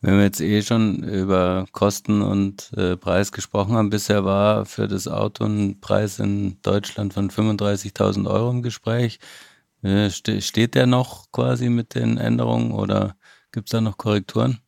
Wenn 0.00 0.16
wir 0.16 0.22
jetzt 0.22 0.40
eh 0.40 0.62
schon 0.62 1.02
über 1.02 1.66
Kosten 1.72 2.22
und 2.22 2.72
äh, 2.76 2.96
Preis 2.96 3.32
gesprochen 3.32 3.74
haben, 3.74 3.90
bisher 3.90 4.24
war 4.24 4.64
für 4.64 4.86
das 4.86 5.08
Auto 5.08 5.44
ein 5.44 5.80
Preis 5.80 6.20
in 6.20 6.62
Deutschland 6.62 7.14
von 7.14 7.32
35.000 7.32 8.30
Euro 8.30 8.50
im 8.50 8.62
Gespräch. 8.62 9.18
Äh, 9.82 10.10
ste 10.10 10.40
steht 10.40 10.76
der 10.76 10.86
noch 10.86 11.32
quasi 11.32 11.68
mit 11.68 11.96
den 11.96 12.16
Änderungen 12.16 12.70
oder 12.70 13.16
gibt 13.50 13.70
es 13.70 13.72
da 13.72 13.80
noch 13.80 13.98
Korrekturen? 13.98 14.60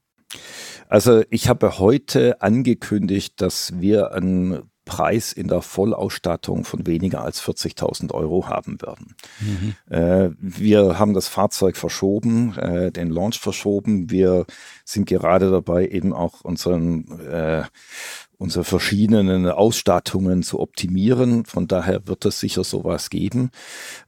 Also 0.89 1.23
ich 1.31 1.49
habe 1.49 1.79
heute 1.79 2.43
angekündigt, 2.43 3.41
dass 3.41 3.81
wir 3.81 4.15
einen 4.15 4.69
Preis 4.91 5.33
in 5.33 5.47
der 5.47 5.63
Vollausstattung 5.63 6.65
von 6.65 6.85
weniger 6.85 7.23
als 7.23 7.41
40.000 7.41 8.13
Euro 8.13 8.49
haben 8.49 8.83
werden. 8.83 9.15
Mhm. 9.39 9.75
Äh, 9.89 10.31
wir 10.41 10.99
haben 10.99 11.15
das 11.15 11.29
Fahrzeug 11.29 11.77
verschoben, 11.77 12.59
äh, 12.59 12.91
den 12.91 13.09
Launch 13.09 13.39
verschoben. 13.39 14.11
Wir 14.11 14.47
sind 14.85 15.07
gerade 15.07 15.53
dabei, 15.53 15.87
eben 15.87 16.13
auch 16.13 16.41
unseren 16.41 17.21
äh, 17.21 17.63
unsere 18.41 18.65
verschiedenen 18.65 19.47
Ausstattungen 19.47 20.43
zu 20.43 20.61
optimieren. 20.61 21.45
Von 21.45 21.69
daher 21.69 22.09
wird 22.09 22.25
es 22.25 22.41
sicher 22.41 22.65
sowas 22.65 23.11
geben. 23.11 23.51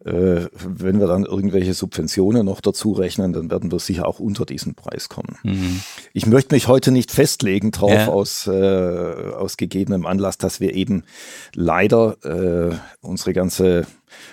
Äh, 0.07 0.47
wenn 0.55 1.01
wir 1.01 1.07
dann 1.07 1.27
irgendwelche 1.27 1.75
Subventionen 1.75 2.47
noch 2.47 2.63
dazu 2.63 2.93
rechnen, 2.93 3.35
dann 3.35 3.51
werden 3.51 3.71
wir 3.71 3.79
sicher 3.79 4.09
auch 4.09 4.21
unter 4.21 4.47
diesen 4.47 4.75
Preis 4.75 5.11
kommen. 5.11 5.37
Mhm. 5.43 5.83
Ich 6.15 6.25
möchte 6.25 6.55
mich 6.55 6.67
heute 6.67 6.93
nicht 6.93 7.11
festlegen 7.11 7.73
drauf 7.73 7.93
ja. 7.93 8.09
aus, 8.09 8.47
äh, 8.47 8.53
aus 9.37 9.59
gegebenem 9.59 10.07
Anlass, 10.07 10.39
dass 10.39 10.61
wir 10.61 10.73
eben 10.73 11.05
leider 11.55 12.17
äh, 12.25 12.75
unsere 13.03 13.35
ganze 13.35 13.87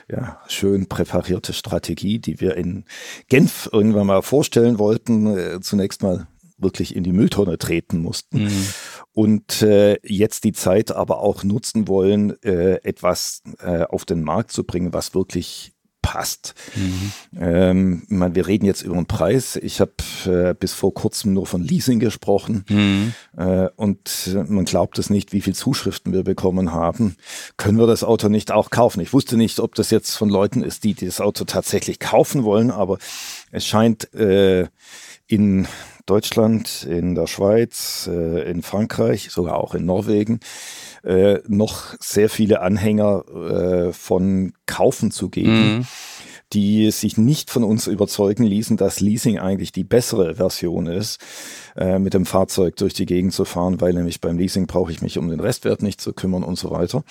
ja, 0.10 0.40
schön 0.48 0.88
präparierte 0.88 1.52
Strategie, 1.52 2.20
die 2.20 2.40
wir 2.40 2.56
in 2.56 2.86
Genf 3.28 3.68
irgendwann 3.74 4.08
mal 4.08 4.22
vorstellen 4.22 4.80
wollten, 4.80 5.38
äh, 5.38 5.60
zunächst 5.60 6.04
mal 6.04 6.28
wirklich 6.62 6.96
in 6.96 7.04
die 7.04 7.14
Mülltonne 7.14 7.58
treten 7.58 8.00
mussten. 8.00 8.44
Mhm. 8.44 8.66
Und 9.14 9.62
äh, 9.62 9.98
jetzt 10.04 10.44
die 10.44 10.54
Zeit 10.54 10.92
aber 10.92 11.20
auch 11.20 11.44
nutzen 11.44 11.88
wollen, 11.88 12.42
äh, 12.44 12.76
etwas 12.84 13.42
äh, 13.60 13.84
auf 13.84 14.06
den 14.06 14.24
Markt 14.24 14.52
zu 14.52 14.64
bringen, 14.64 14.94
was 14.94 15.14
wirklich 15.14 15.74
passt. 16.02 16.56
Mhm. 16.76 17.12
Ähm, 17.40 18.04
ich 18.06 18.16
meine, 18.16 18.36
wir 18.36 18.48
reden 18.48 18.66
jetzt 18.66 18.82
über 18.82 18.96
den 18.96 19.06
Preis. 19.06 19.58
Ich 19.58 19.82
habe 19.82 19.92
äh, 20.26 20.54
bis 20.54 20.74
vor 20.74 20.94
kurzem 20.94 21.34
nur 21.34 21.46
von 21.46 21.62
Leasing 21.62 22.00
gesprochen 22.00 22.66
mhm. 22.70 23.14
äh, 23.38 23.68
und 23.76 24.30
man 24.48 24.66
glaubt 24.66 24.98
es 24.98 25.10
nicht, 25.10 25.34
wie 25.34 25.42
viele 25.42 25.56
Zuschriften 25.56 26.14
wir 26.14 26.24
bekommen 26.24 26.72
haben. 26.72 27.16
Können 27.58 27.78
wir 27.78 27.88
das 27.88 28.04
Auto 28.04 28.30
nicht 28.30 28.52
auch 28.52 28.70
kaufen? 28.70 29.02
Ich 29.02 29.14
wusste 29.14 29.38
nicht, 29.38 29.60
ob 29.60 29.76
das 29.76 29.92
jetzt 29.92 30.16
von 30.16 30.30
Leuten 30.30 30.64
ist, 30.64 30.84
die 30.84 30.94
das 30.94 31.22
Auto 31.22 31.44
tatsächlich 31.44 32.00
kaufen 32.00 32.44
wollen, 32.44 32.72
aber 32.72 32.98
es 33.52 33.66
scheint 33.66 34.14
äh, 34.14 34.68
in 35.28 35.68
Deutschland, 36.10 36.88
in 36.90 37.16
der 37.16 37.28
Schweiz, 37.28 38.10
äh, 38.12 38.50
in 38.50 38.62
Frankreich, 38.64 39.30
sogar 39.32 39.58
auch 39.58 39.76
in 39.76 39.86
Norwegen, 39.86 40.40
äh, 41.04 41.40
noch 41.48 41.96
sehr 42.00 42.30
viele 42.30 42.62
Anhänger 42.62 43.26
äh, 43.28 43.94
von 43.94 44.54
Kaufen 44.66 45.12
zu 45.12 45.30
geben. 45.30 45.78
Mhm 45.78 45.88
die 46.52 46.90
sich 46.90 47.18
nicht 47.18 47.52
von 47.52 47.64
uns 47.64 47.86
überzeugen 47.86 48.44
ließen, 48.44 48.76
dass 48.76 49.00
Leasing 49.00 49.38
eigentlich 49.38 49.72
die 49.72 49.84
bessere 49.84 50.36
Version 50.36 50.88
ist, 50.88 51.22
äh, 51.76 52.00
mit 52.00 52.16
dem 52.16 52.26
Fahrzeug 52.26 52.76
durch 52.76 52.94
die 52.94 53.06
Gegend 53.06 53.34
zu 53.34 53.46
fahren, 53.46 53.80
weil 53.82 53.94
nämlich 53.94 54.20
beim 54.20 54.38
Leasing 54.38 54.66
brauche 54.66 54.92
ich 54.92 55.02
mich 55.02 55.20
um 55.20 55.30
den 55.30 55.40
Restwert 55.40 55.84
nicht 55.84 56.02
zu 56.02 56.12
kümmern 56.12 56.44
und 56.44 56.58
so 56.58 56.72
weiter. 56.72 57.04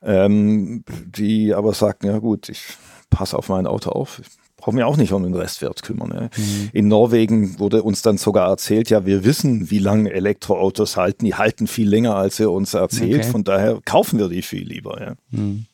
Ähm, 0.00 0.84
die 1.04 1.54
aber 1.54 1.74
sagten, 1.74 2.06
ja 2.06 2.18
gut, 2.18 2.48
ich 2.48 2.62
passe 3.10 3.36
auf 3.36 3.48
mein 3.48 3.66
Auto 3.66 3.90
auf, 3.90 4.20
ich 4.20 4.28
brauchen 4.62 4.78
wir 4.78 4.86
auch 4.86 4.96
nicht 4.96 5.12
um 5.12 5.24
den 5.24 5.34
Restwert 5.34 5.82
kümmern. 5.82 6.10
Ne? 6.10 6.30
Mhm. 6.36 6.70
In 6.72 6.86
Norwegen 6.86 7.58
wurde 7.58 7.82
uns 7.82 8.00
dann 8.02 8.16
sogar 8.16 8.48
erzählt, 8.48 8.90
ja, 8.90 9.04
wir 9.04 9.24
wissen, 9.24 9.72
wie 9.72 9.80
lange 9.80 10.12
Elektroautos 10.12 10.96
halten. 10.96 11.24
Die 11.24 11.34
halten 11.34 11.66
viel 11.66 11.88
länger, 11.88 12.14
als 12.14 12.38
ihr 12.38 12.48
uns 12.48 12.72
erzählt. 12.72 13.22
Okay. 13.22 13.30
Von 13.30 13.42
daher 13.42 13.80
kaufen 13.84 14.20
wir 14.20 14.28
die 14.28 14.42
viel 14.42 14.66
lieber. 14.66 15.00
Ja. 15.00 15.14
Mhm. 15.30 15.66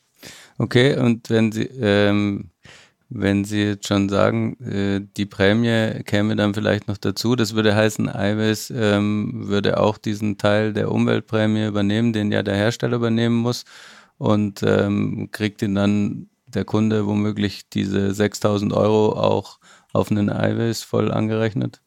Okay, 0.57 0.97
und 0.97 1.29
wenn 1.29 1.53
Sie, 1.53 1.65
ähm, 1.65 2.49
wenn 3.11 3.45
Sie 3.45 3.61
jetzt 3.63 3.87
schon 3.87 4.09
sagen, 4.09 4.57
äh, 4.65 5.03
die 5.19 5.27
Prämie 5.27 6.03
käme 6.05 6.35
dann 6.35 6.55
vielleicht 6.55 6.89
noch 6.89 6.97
dazu, 6.97 7.37
das 7.37 7.55
würde 7.55 7.77
heißen, 7.77 8.07
iWays 8.07 8.73
ähm, 8.75 9.49
würde 9.49 9.79
auch 9.79 9.99
diesen 9.99 10.39
Teil 10.39 10.73
der 10.73 10.91
Umweltprämie 10.91 11.67
übernehmen, 11.67 12.15
den 12.15 12.33
ja 12.33 12.43
der 12.43 12.57
Hersteller 12.57 12.97
übernehmen 12.97 13.37
muss 13.37 13.65
und 14.17 14.63
ähm, 14.63 15.29
kriegt 15.31 15.61
ihn 15.61 15.75
dann 15.75 16.29
der 16.55 16.65
Kunde 16.65 17.07
womöglich 17.07 17.69
diese 17.69 18.13
6000 18.13 18.73
Euro 18.73 19.13
auch 19.13 19.59
auf 19.93 20.11
einen 20.11 20.29
iWays 20.29 20.83
voll 20.83 21.11
angerechnet? 21.11 21.81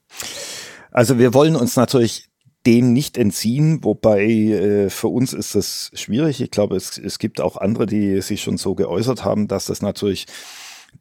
Also 0.91 1.19
wir 1.19 1.33
wollen 1.33 1.55
uns 1.55 1.75
natürlich 1.75 2.29
dem 2.65 2.93
nicht 2.93 3.17
entziehen, 3.17 3.83
wobei 3.83 4.23
äh, 4.23 4.89
für 4.89 5.07
uns 5.07 5.33
ist 5.33 5.55
das 5.55 5.91
schwierig. 5.93 6.41
Ich 6.41 6.51
glaube, 6.51 6.75
es, 6.75 6.97
es 6.97 7.17
gibt 7.17 7.41
auch 7.41 7.57
andere, 7.57 7.87
die 7.87 8.21
sich 8.21 8.43
schon 8.43 8.57
so 8.57 8.75
geäußert 8.75 9.25
haben, 9.25 9.47
dass 9.47 9.65
das 9.65 9.81
natürlich 9.81 10.27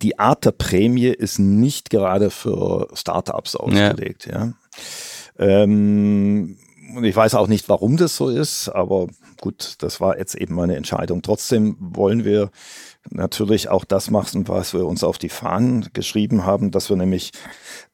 die 0.00 0.18
Art 0.18 0.44
der 0.44 0.52
Prämie 0.52 1.08
ist 1.08 1.38
nicht 1.38 1.90
gerade 1.90 2.30
für 2.30 2.88
Startups 2.94 3.56
ausgelegt. 3.56 4.26
Ja. 4.26 4.46
ja. 4.46 4.54
Ähm, 5.38 6.56
und 6.96 7.04
ich 7.04 7.14
weiß 7.14 7.34
auch 7.34 7.46
nicht, 7.46 7.68
warum 7.68 7.96
das 7.96 8.16
so 8.16 8.28
ist, 8.28 8.68
aber 8.68 9.08
gut, 9.40 9.74
das 9.78 10.00
war 10.00 10.18
jetzt 10.18 10.34
eben 10.34 10.54
meine 10.54 10.76
Entscheidung. 10.76 11.22
Trotzdem 11.22 11.76
wollen 11.78 12.24
wir 12.24 12.50
natürlich 13.08 13.68
auch 13.68 13.84
das 13.84 14.10
machen, 14.10 14.48
was 14.48 14.74
wir 14.74 14.86
uns 14.86 15.04
auf 15.04 15.18
die 15.18 15.28
Fahnen 15.28 15.88
geschrieben 15.92 16.44
haben, 16.44 16.70
dass 16.70 16.90
wir 16.90 16.96
nämlich 16.96 17.32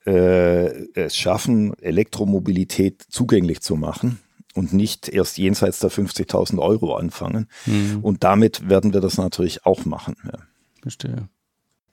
äh, 0.06 0.86
es 0.94 1.16
schaffen, 1.16 1.78
Elektromobilität 1.80 3.04
zugänglich 3.08 3.60
zu 3.60 3.76
machen 3.76 4.18
und 4.54 4.72
nicht 4.72 5.08
erst 5.08 5.38
jenseits 5.38 5.78
der 5.80 5.90
50.000 5.90 6.58
Euro 6.58 6.96
anfangen. 6.96 7.48
Mhm. 7.66 8.00
Und 8.02 8.24
damit 8.24 8.68
werden 8.68 8.92
wir 8.92 9.00
das 9.00 9.18
natürlich 9.18 9.64
auch 9.66 9.84
machen. 9.84 10.16
Ja. 10.24 10.38
Verstehe. 10.82 11.28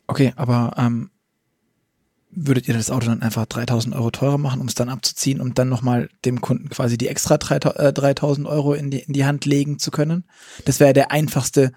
Okay, 0.08 0.34
aber 0.36 0.74
ähm, 0.78 1.10
würdet 2.36 2.68
ihr 2.68 2.74
das 2.74 2.90
Auto 2.90 3.08
dann 3.08 3.22
einfach 3.22 3.46
3000 3.46 3.96
Euro 3.96 4.12
teurer 4.12 4.38
machen, 4.38 4.62
um 4.62 4.68
es 4.68 4.76
dann 4.76 4.90
abzuziehen, 4.90 5.40
um 5.40 5.54
dann 5.54 5.70
nochmal 5.70 6.10
dem 6.26 6.42
Kunden 6.42 6.70
quasi 6.70 6.98
die 6.98 7.08
extra 7.08 7.38
3000 7.38 8.48
äh, 8.48 8.50
Euro 8.50 8.74
in 8.74 8.92
die, 8.92 9.00
in 9.00 9.14
die 9.14 9.26
Hand 9.26 9.46
legen 9.46 9.80
zu 9.80 9.92
können? 9.92 10.26
Das 10.66 10.80
wäre 10.80 10.94
der 10.94 11.12
einfachste 11.12 11.72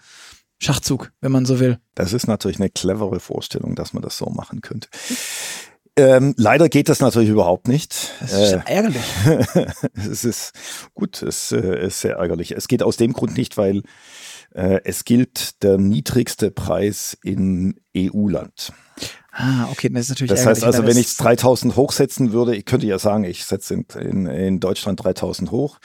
Schachzug, 0.59 1.13
wenn 1.21 1.33
man 1.33 1.45
so 1.45 1.61
will. 1.61 1.79
Das 1.95 2.13
ist 2.13 2.27
natürlich 2.27 2.59
eine 2.59 2.71
clevere 2.71 3.21
Vorstellung, 3.21 3.75
dass 3.75 3.93
man 3.93 4.03
das 4.03 4.17
so 4.17 4.27
machen 4.27 4.61
könnte. 4.61 4.89
Ähm, 5.99 6.35
leider 6.37 6.69
geht 6.69 6.91
das 6.91 7.01
natürlich 7.01 7.31
überhaupt 7.31 7.69
nicht. 7.69 8.13
Das 8.21 8.33
ist 8.33 8.53
äh, 8.53 8.61
ärgerlich. 8.67 9.03
es 9.95 10.25
ist 10.25 10.53
gut, 10.95 11.23
es 11.23 11.53
äh, 11.53 11.87
ist 11.87 12.03
sehr 12.03 12.17
ärgerlich. 12.17 12.53
Es 12.53 12.69
geht 12.69 12.83
aus 12.83 12.99
dem 12.99 13.15
Grund 13.15 13.37
nicht, 13.37 13.57
weil 13.57 13.83
äh, 14.55 14.81
es 14.85 15.05
gilt 15.05 15.63
der 15.63 15.79
niedrigste 15.79 16.51
Preis 16.51 17.17
in 17.23 17.81
EU-Land. 17.97 18.73
Ah, 19.33 19.69
okay, 19.71 19.89
das 19.91 20.03
ist 20.03 20.09
natürlich 20.11 20.31
Das 20.31 20.47
heißt 20.47 20.65
also, 20.65 20.87
wenn 20.87 20.97
ich 20.97 21.15
3000 21.17 21.77
hochsetzen 21.77 22.33
würde, 22.33 22.55
ich 22.55 22.65
könnte 22.67 22.87
ja 22.87 22.99
sagen, 22.99 23.25
ich 23.25 23.45
setze 23.45 23.75
in, 23.75 23.87
in, 23.99 24.27
in 24.27 24.61
Deutschland 24.61 25.03
3000 25.03 25.51
hoch. 25.51 25.79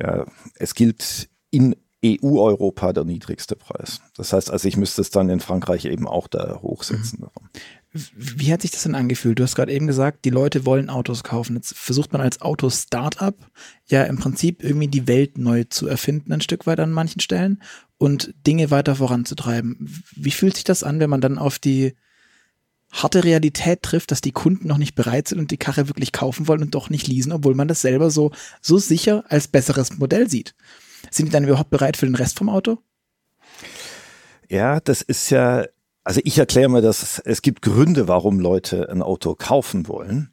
Ja, 0.00 0.26
es 0.56 0.74
gilt 0.74 1.28
in 1.50 1.76
EU-Europa 2.04 2.92
der 2.92 3.04
niedrigste 3.04 3.56
Preis. 3.56 4.00
Das 4.16 4.32
heißt 4.32 4.50
also, 4.50 4.68
ich 4.68 4.76
müsste 4.76 5.00
es 5.00 5.10
dann 5.10 5.30
in 5.30 5.40
Frankreich 5.40 5.86
eben 5.86 6.06
auch 6.06 6.28
da 6.28 6.60
hochsetzen. 6.60 7.20
Mhm. 7.20 7.50
Wie 8.16 8.52
hat 8.52 8.62
sich 8.62 8.72
das 8.72 8.82
denn 8.82 8.96
angefühlt? 8.96 9.38
Du 9.38 9.44
hast 9.44 9.54
gerade 9.54 9.72
eben 9.72 9.86
gesagt, 9.86 10.24
die 10.24 10.30
Leute 10.30 10.66
wollen 10.66 10.90
Autos 10.90 11.22
kaufen. 11.22 11.54
Jetzt 11.54 11.74
versucht 11.74 12.12
man 12.12 12.20
als 12.20 12.40
Auto-Startup 12.40 13.36
ja 13.86 14.02
im 14.02 14.18
Prinzip 14.18 14.64
irgendwie 14.64 14.88
die 14.88 15.06
Welt 15.06 15.38
neu 15.38 15.64
zu 15.64 15.86
erfinden, 15.86 16.32
ein 16.32 16.40
Stück 16.40 16.66
weit 16.66 16.80
an 16.80 16.90
manchen 16.90 17.20
Stellen 17.20 17.62
und 17.96 18.34
Dinge 18.46 18.72
weiter 18.72 18.96
voranzutreiben. 18.96 20.02
Wie 20.16 20.32
fühlt 20.32 20.56
sich 20.56 20.64
das 20.64 20.82
an, 20.82 20.98
wenn 20.98 21.10
man 21.10 21.20
dann 21.20 21.38
auf 21.38 21.60
die 21.60 21.94
harte 22.90 23.22
Realität 23.24 23.82
trifft, 23.82 24.10
dass 24.10 24.20
die 24.20 24.32
Kunden 24.32 24.66
noch 24.66 24.78
nicht 24.78 24.96
bereit 24.96 25.28
sind 25.28 25.38
und 25.38 25.52
die 25.52 25.56
Karre 25.56 25.88
wirklich 25.88 26.12
kaufen 26.12 26.48
wollen 26.48 26.62
und 26.62 26.74
doch 26.74 26.90
nicht 26.90 27.06
leasen, 27.06 27.32
obwohl 27.32 27.54
man 27.54 27.68
das 27.68 27.80
selber 27.80 28.10
so, 28.10 28.32
so 28.60 28.78
sicher 28.78 29.24
als 29.28 29.48
besseres 29.48 29.98
Modell 29.98 30.28
sieht? 30.28 30.54
Sind 31.10 31.26
die 31.26 31.32
dann 31.32 31.44
überhaupt 31.44 31.70
bereit 31.70 31.96
für 31.96 32.06
den 32.06 32.14
Rest 32.14 32.38
vom 32.38 32.48
Auto? 32.48 32.78
Ja, 34.48 34.80
das 34.80 35.02
ist 35.02 35.30
ja 35.30 35.64
also 36.06 36.20
ich 36.22 36.36
erkläre 36.36 36.68
mir 36.68 36.82
dass 36.82 37.18
es 37.18 37.40
gibt 37.40 37.62
Gründe, 37.62 38.08
warum 38.08 38.38
Leute 38.38 38.90
ein 38.90 39.00
Auto 39.00 39.34
kaufen 39.34 39.88
wollen. 39.88 40.30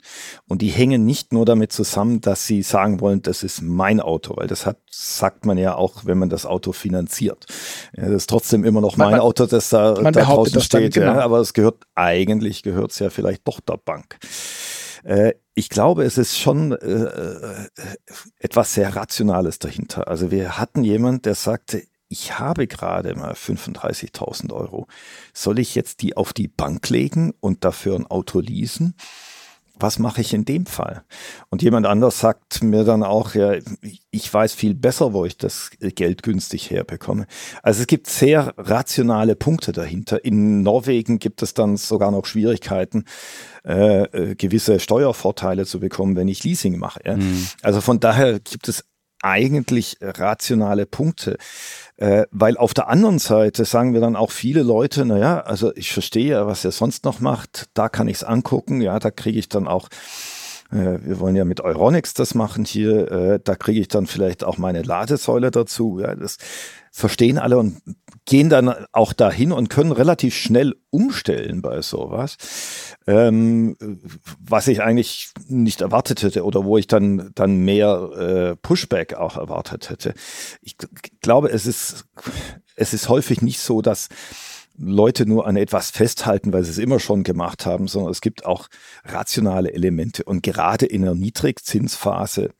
Und 0.48 0.62
die 0.62 0.68
hängen 0.68 1.06
nicht 1.06 1.32
nur 1.32 1.46
damit 1.46 1.72
zusammen, 1.72 2.20
dass 2.20 2.46
sie 2.46 2.62
sagen 2.62 3.00
wollen, 3.00 3.22
das 3.22 3.42
ist 3.42 3.62
mein 3.62 4.02
Auto, 4.02 4.36
weil 4.36 4.48
das 4.48 4.66
hat, 4.66 4.78
sagt 4.90 5.46
man 5.46 5.58
ja 5.58 5.76
auch, 5.76 6.06
wenn 6.06 6.18
man 6.18 6.30
das 6.30 6.46
Auto 6.46 6.74
finanziert. 6.74 7.46
Ja, 7.96 8.04
das 8.04 8.24
ist 8.24 8.30
trotzdem 8.30 8.66
immer 8.66 8.82
noch 8.82 8.98
mein 8.98 9.12
man, 9.12 9.20
Auto, 9.22 9.46
das 9.46 9.70
da, 9.70 9.94
da 9.94 10.12
draußen 10.12 10.60
steht. 10.60 10.98
Dann, 10.98 11.04
genau. 11.04 11.18
ja, 11.18 11.24
aber 11.24 11.40
es 11.40 11.54
gehört, 11.54 11.86
eigentlich 11.96 12.64
gehört 12.64 12.92
es 12.92 13.00
ja 13.00 13.10
vielleicht 13.10 13.48
doch 13.48 13.62
der 13.62 13.78
Bank. 13.78 14.20
Äh, 15.04 15.34
ich 15.54 15.70
glaube, 15.70 16.04
es 16.04 16.18
ist 16.18 16.38
schon 16.38 16.72
äh, 16.72 16.76
äh, 16.76 17.68
etwas 18.40 18.74
sehr 18.74 18.96
Rationales 18.96 19.60
dahinter. 19.60 20.08
Also 20.08 20.32
wir 20.32 20.58
hatten 20.58 20.84
jemand, 20.84 21.26
der 21.26 21.36
sagte, 21.36 21.84
ich 22.08 22.40
habe 22.40 22.68
gerade 22.68 23.16
mal 23.16 23.34
35.000 23.34 24.52
Euro. 24.54 24.88
Soll 25.34 25.60
ich 25.60 25.76
jetzt 25.76 26.02
die 26.02 26.18
auf 26.18 26.34
die 26.34 26.50
Bank 26.50 26.90
legen 26.90 27.34
und 27.40 27.64
dafür 27.64 27.96
ein 27.96 28.06
Auto 28.06 28.40
leasen? 28.40 28.96
Was 29.82 30.00
mache 30.00 30.22
ich 30.22 30.34
in 30.34 30.46
dem 30.46 30.66
Fall? 30.66 31.04
Und 31.50 31.62
jemand 31.62 31.86
anders 31.86 32.20
sagt 32.20 32.64
mir 32.64 32.84
dann 32.84 33.04
auch, 33.04 33.34
ja, 33.36 33.56
ich 34.12 34.34
weiß 34.34 34.54
viel 34.54 34.76
besser, 34.76 35.14
wo 35.14 35.26
ich 35.26 35.38
das 35.38 35.72
Geld 35.80 36.24
günstig 36.24 36.70
herbekomme. 36.70 37.26
Also 37.64 37.82
es 37.82 37.88
gibt 37.88 38.08
sehr 38.08 38.54
rationale 38.58 39.36
Punkte 39.36 39.72
dahinter. 39.72 40.24
In 40.24 40.62
Norwegen 40.62 41.20
gibt 41.20 41.42
es 41.42 41.54
dann 41.54 41.78
sogar 41.78 42.12
noch 42.12 42.26
Schwierigkeiten, 42.26 43.06
äh, 43.66 44.04
äh 44.04 44.36
gewisse 44.36 44.80
Steuervorteile 44.80 45.66
zu 45.66 45.80
bekommen, 45.80 46.16
wenn 46.16 46.28
ich 46.28 46.44
Leasing 46.44 46.78
mache. 46.78 47.02
Mhm. 47.16 47.48
Also 47.62 47.82
von 47.82 48.00
daher 48.00 48.40
gibt 48.40 48.68
es 48.68 48.86
eigentlich 49.22 49.98
rationale 50.02 50.86
Punkte. 50.86 51.38
Äh, 51.98 52.26
weil 52.32 52.58
auf 52.58 52.74
der 52.74 52.88
anderen 52.88 53.20
Seite 53.20 53.66
sagen 53.66 53.94
wir 53.94 54.02
dann 54.02 54.16
auch 54.16 54.32
viele 54.32 54.64
Leute, 54.64 55.06
naja, 55.06 55.42
also 55.42 55.76
ich 55.76 55.92
verstehe, 55.92 56.48
was 56.48 56.66
er 56.66 56.72
sonst 56.72 57.06
noch 57.06 57.20
macht, 57.20 57.68
da 57.74 57.90
kann 57.90 58.08
ich 58.08 58.18
es 58.18 58.24
angucken, 58.24 58.82
ja, 58.82 59.00
da 59.00 59.12
kriege 59.12 59.38
ich 59.38 59.50
dann 59.50 59.68
auch 59.68 59.90
äh, 60.72 61.00
wir 61.04 61.20
wollen 61.20 61.36
ja 61.36 61.46
mit 61.46 61.62
Euronics 61.62 62.14
das 62.14 62.34
machen 62.34 62.66
hier, 62.66 63.12
äh, 63.12 63.40
da 63.44 63.56
kriege 63.56 63.82
ich 63.82 63.88
dann 63.88 64.08
vielleicht 64.08 64.44
auch 64.44 64.58
meine 64.58 64.82
Ladesäule 64.82 65.52
dazu. 65.52 66.00
Ja, 66.00 66.16
das 66.16 66.38
verstehen 66.92 67.38
alle 67.38 67.58
und 67.58 67.82
gehen 68.32 68.48
dann 68.48 68.74
auch 68.94 69.12
dahin 69.12 69.52
und 69.52 69.70
können 69.70 69.92
relativ 69.92 70.34
schnell 70.38 70.78
umstellen 70.90 71.62
bei 71.62 71.82
sowas, 71.82 72.38
ähm, 73.06 73.76
was 74.40 74.70
ich 74.70 74.82
eigentlich 74.82 75.34
nicht 75.50 75.82
erwartet 75.82 76.24
hätte 76.24 76.46
oder 76.46 76.64
wo 76.64 76.78
ich 76.78 76.88
dann 76.88 77.32
dann 77.36 77.58
mehr 77.58 78.10
äh, 78.16 78.56
Pushback 78.56 79.16
auch 79.16 79.36
erwartet 79.36 79.90
hätte. 79.90 80.14
Ich 80.62 80.78
glaube, 81.20 81.52
es 81.52 81.66
ist 81.66 82.06
es 82.78 82.94
ist 82.94 83.10
häufig 83.10 83.42
nicht 83.42 83.60
so, 83.60 83.82
dass 83.82 84.08
Leute 84.78 85.26
nur 85.26 85.46
an 85.46 85.58
etwas 85.58 85.92
festhalten, 85.92 86.54
weil 86.54 86.64
sie 86.64 86.72
es 86.72 86.78
immer 86.78 87.02
schon 87.02 87.24
gemacht 87.24 87.66
haben, 87.66 87.90
sondern 87.90 88.12
es 88.12 88.22
gibt 88.22 88.46
auch 88.46 88.70
rationale 89.04 89.74
Elemente. 89.74 90.24
Und 90.24 90.42
gerade 90.42 90.86
in 90.86 91.02
der 91.02 91.16
Niedrigzinsphase, 91.16 92.52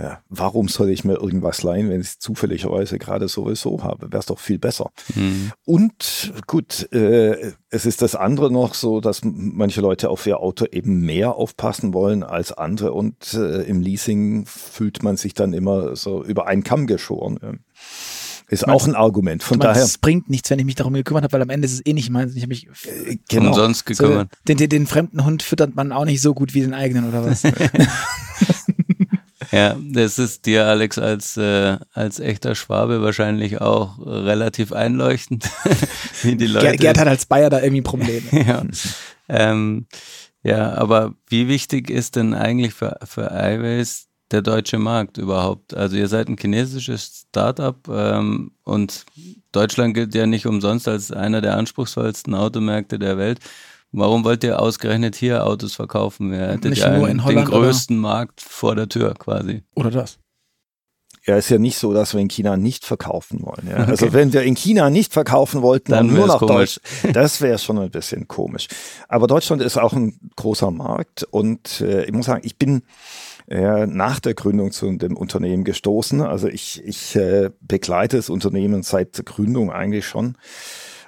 ja, 0.00 0.20
warum 0.28 0.68
soll 0.68 0.90
ich 0.90 1.04
mir 1.04 1.14
irgendwas 1.14 1.62
leihen, 1.62 1.88
wenn 1.88 2.00
ich 2.00 2.06
es 2.06 2.18
zufälligerweise 2.18 2.98
gerade 2.98 3.26
sowieso 3.26 3.82
habe? 3.82 4.12
Wäre 4.12 4.20
es 4.20 4.26
doch 4.26 4.38
viel 4.38 4.58
besser. 4.58 4.90
Mhm. 5.14 5.52
Und 5.64 6.32
gut, 6.46 6.92
äh, 6.92 7.52
es 7.70 7.84
ist 7.84 8.00
das 8.00 8.14
andere 8.14 8.52
noch 8.52 8.74
so, 8.74 9.00
dass 9.00 9.22
manche 9.24 9.80
Leute 9.80 10.10
auf 10.10 10.26
ihr 10.26 10.38
Auto 10.38 10.66
eben 10.70 11.00
mehr 11.00 11.34
aufpassen 11.34 11.94
wollen 11.94 12.22
als 12.22 12.52
andere 12.52 12.92
und 12.92 13.34
äh, 13.34 13.62
im 13.62 13.80
Leasing 13.80 14.46
fühlt 14.46 15.02
man 15.02 15.16
sich 15.16 15.34
dann 15.34 15.52
immer 15.52 15.96
so 15.96 16.22
über 16.22 16.46
einen 16.46 16.62
Kamm 16.62 16.86
geschoren. 16.86 17.60
Ist 18.50 18.66
meinst, 18.66 18.84
auch 18.84 18.88
ein 18.88 18.94
Argument. 18.94 19.42
Von 19.42 19.58
meinst, 19.58 19.76
daher. 19.76 19.84
Es 19.84 19.98
bringt 19.98 20.30
nichts, 20.30 20.48
wenn 20.48 20.58
ich 20.58 20.64
mich 20.64 20.74
darum 20.76 20.94
gekümmert 20.94 21.24
habe, 21.24 21.32
weil 21.32 21.42
am 21.42 21.50
Ende 21.50 21.66
ist 21.66 21.72
es 21.72 21.84
eh 21.84 21.92
nicht 21.92 22.08
meins. 22.08 22.34
Ich 22.34 22.42
habe 22.42 22.48
mich 22.48 22.66
äh, 22.84 23.18
genau. 23.28 23.48
umsonst 23.48 23.84
gekümmert. 23.84 24.30
So, 24.32 24.38
den, 24.46 24.56
den, 24.56 24.68
den 24.70 24.86
fremden 24.86 25.24
Hund 25.24 25.42
füttert 25.42 25.74
man 25.74 25.92
auch 25.92 26.04
nicht 26.04 26.22
so 26.22 26.34
gut 26.34 26.54
wie 26.54 26.60
den 26.60 26.72
eigenen 26.72 27.08
oder 27.08 27.26
was? 27.26 27.42
ja, 29.50 29.76
das 29.80 30.18
ist 30.18 30.46
dir, 30.46 30.66
Alex, 30.66 30.98
als, 30.98 31.36
äh, 31.36 31.78
als 31.92 32.20
echter 32.20 32.54
Schwabe 32.54 33.02
wahrscheinlich 33.02 33.60
auch 33.60 33.98
relativ 33.98 34.72
einleuchtend, 34.72 35.48
wie 36.22 36.36
die 36.36 36.46
Leute. 36.46 36.66
Gerd, 36.66 36.80
Gerd 36.80 36.98
hat 36.98 37.08
als 37.08 37.26
Bayer 37.26 37.50
da 37.50 37.60
irgendwie 37.60 37.82
Probleme. 37.82 38.26
ja. 38.32 38.62
Ähm, 39.28 39.86
ja, 40.42 40.74
aber 40.74 41.14
wie 41.28 41.48
wichtig 41.48 41.90
ist 41.90 42.16
denn 42.16 42.34
eigentlich 42.34 42.74
für, 42.74 42.98
für 43.04 43.30
iWays 43.32 44.08
der 44.30 44.42
deutsche 44.42 44.78
Markt 44.78 45.18
überhaupt? 45.18 45.74
Also 45.74 45.96
ihr 45.96 46.08
seid 46.08 46.28
ein 46.28 46.36
chinesisches 46.38 47.26
Startup 47.28 47.76
ähm, 47.88 48.52
und 48.64 49.06
Deutschland 49.52 49.94
gilt 49.94 50.14
ja 50.14 50.26
nicht 50.26 50.46
umsonst 50.46 50.88
als 50.88 51.10
einer 51.10 51.40
der 51.40 51.56
anspruchsvollsten 51.56 52.34
Automärkte 52.34 52.98
der 52.98 53.18
Welt. 53.18 53.40
Warum 53.90 54.24
wollt 54.24 54.44
ihr 54.44 54.60
ausgerechnet 54.60 55.16
hier 55.16 55.46
Autos 55.46 55.74
verkaufen? 55.74 56.32
Ihr 56.32 56.48
hättet 56.48 56.70
nicht 56.70 56.82
ja 56.82 56.92
einen, 56.92 57.24
Holland, 57.24 57.48
den 57.48 57.54
größten 57.54 57.96
Markt 57.96 58.40
vor 58.40 58.74
der 58.74 58.88
Tür 58.88 59.14
quasi. 59.14 59.62
Oder 59.74 59.90
das? 59.90 60.18
Ja, 61.24 61.36
ist 61.36 61.50
ja 61.50 61.58
nicht 61.58 61.76
so, 61.76 61.92
dass 61.92 62.14
wir 62.14 62.20
in 62.20 62.28
China 62.28 62.56
nicht 62.56 62.86
verkaufen 62.86 63.42
wollen. 63.42 63.68
Ja? 63.68 63.82
Okay. 63.82 63.90
Also 63.90 64.12
wenn 64.14 64.32
wir 64.32 64.42
in 64.44 64.56
China 64.56 64.88
nicht 64.88 65.12
verkaufen 65.12 65.60
wollten, 65.60 65.92
dann 65.92 66.06
nur 66.06 66.26
nach 66.26 66.38
Deutschland, 66.38 66.80
das 67.14 67.42
wäre 67.42 67.58
schon 67.58 67.78
ein 67.78 67.90
bisschen 67.90 68.28
komisch. 68.28 68.68
Aber 69.08 69.26
Deutschland 69.26 69.60
ist 69.60 69.76
auch 69.76 69.92
ein 69.92 70.18
großer 70.36 70.70
Markt 70.70 71.24
und 71.24 71.82
äh, 71.82 72.04
ich 72.04 72.12
muss 72.12 72.26
sagen, 72.26 72.40
ich 72.44 72.56
bin 72.56 72.82
äh, 73.46 73.86
nach 73.86 74.20
der 74.20 74.34
Gründung 74.34 74.72
zu 74.72 74.90
dem 74.90 75.16
Unternehmen 75.18 75.64
gestoßen. 75.64 76.22
Also 76.22 76.48
ich, 76.48 76.82
ich 76.84 77.14
äh, 77.16 77.50
begleite 77.60 78.16
das 78.16 78.30
Unternehmen 78.30 78.82
seit 78.82 79.24
Gründung 79.26 79.70
eigentlich 79.70 80.06
schon. 80.06 80.36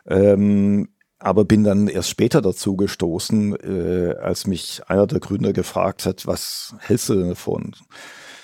Ähm, 0.06 0.88
aber 1.20 1.44
bin 1.44 1.64
dann 1.64 1.86
erst 1.86 2.08
später 2.08 2.40
dazu 2.40 2.76
gestoßen, 2.76 3.54
äh, 3.56 4.14
als 4.20 4.46
mich 4.46 4.82
einer 4.88 5.06
der 5.06 5.20
Gründer 5.20 5.52
gefragt 5.52 6.06
hat, 6.06 6.26
was 6.26 6.74
hältst 6.80 7.10
du 7.10 7.14
denn 7.14 7.28
davon? 7.28 7.76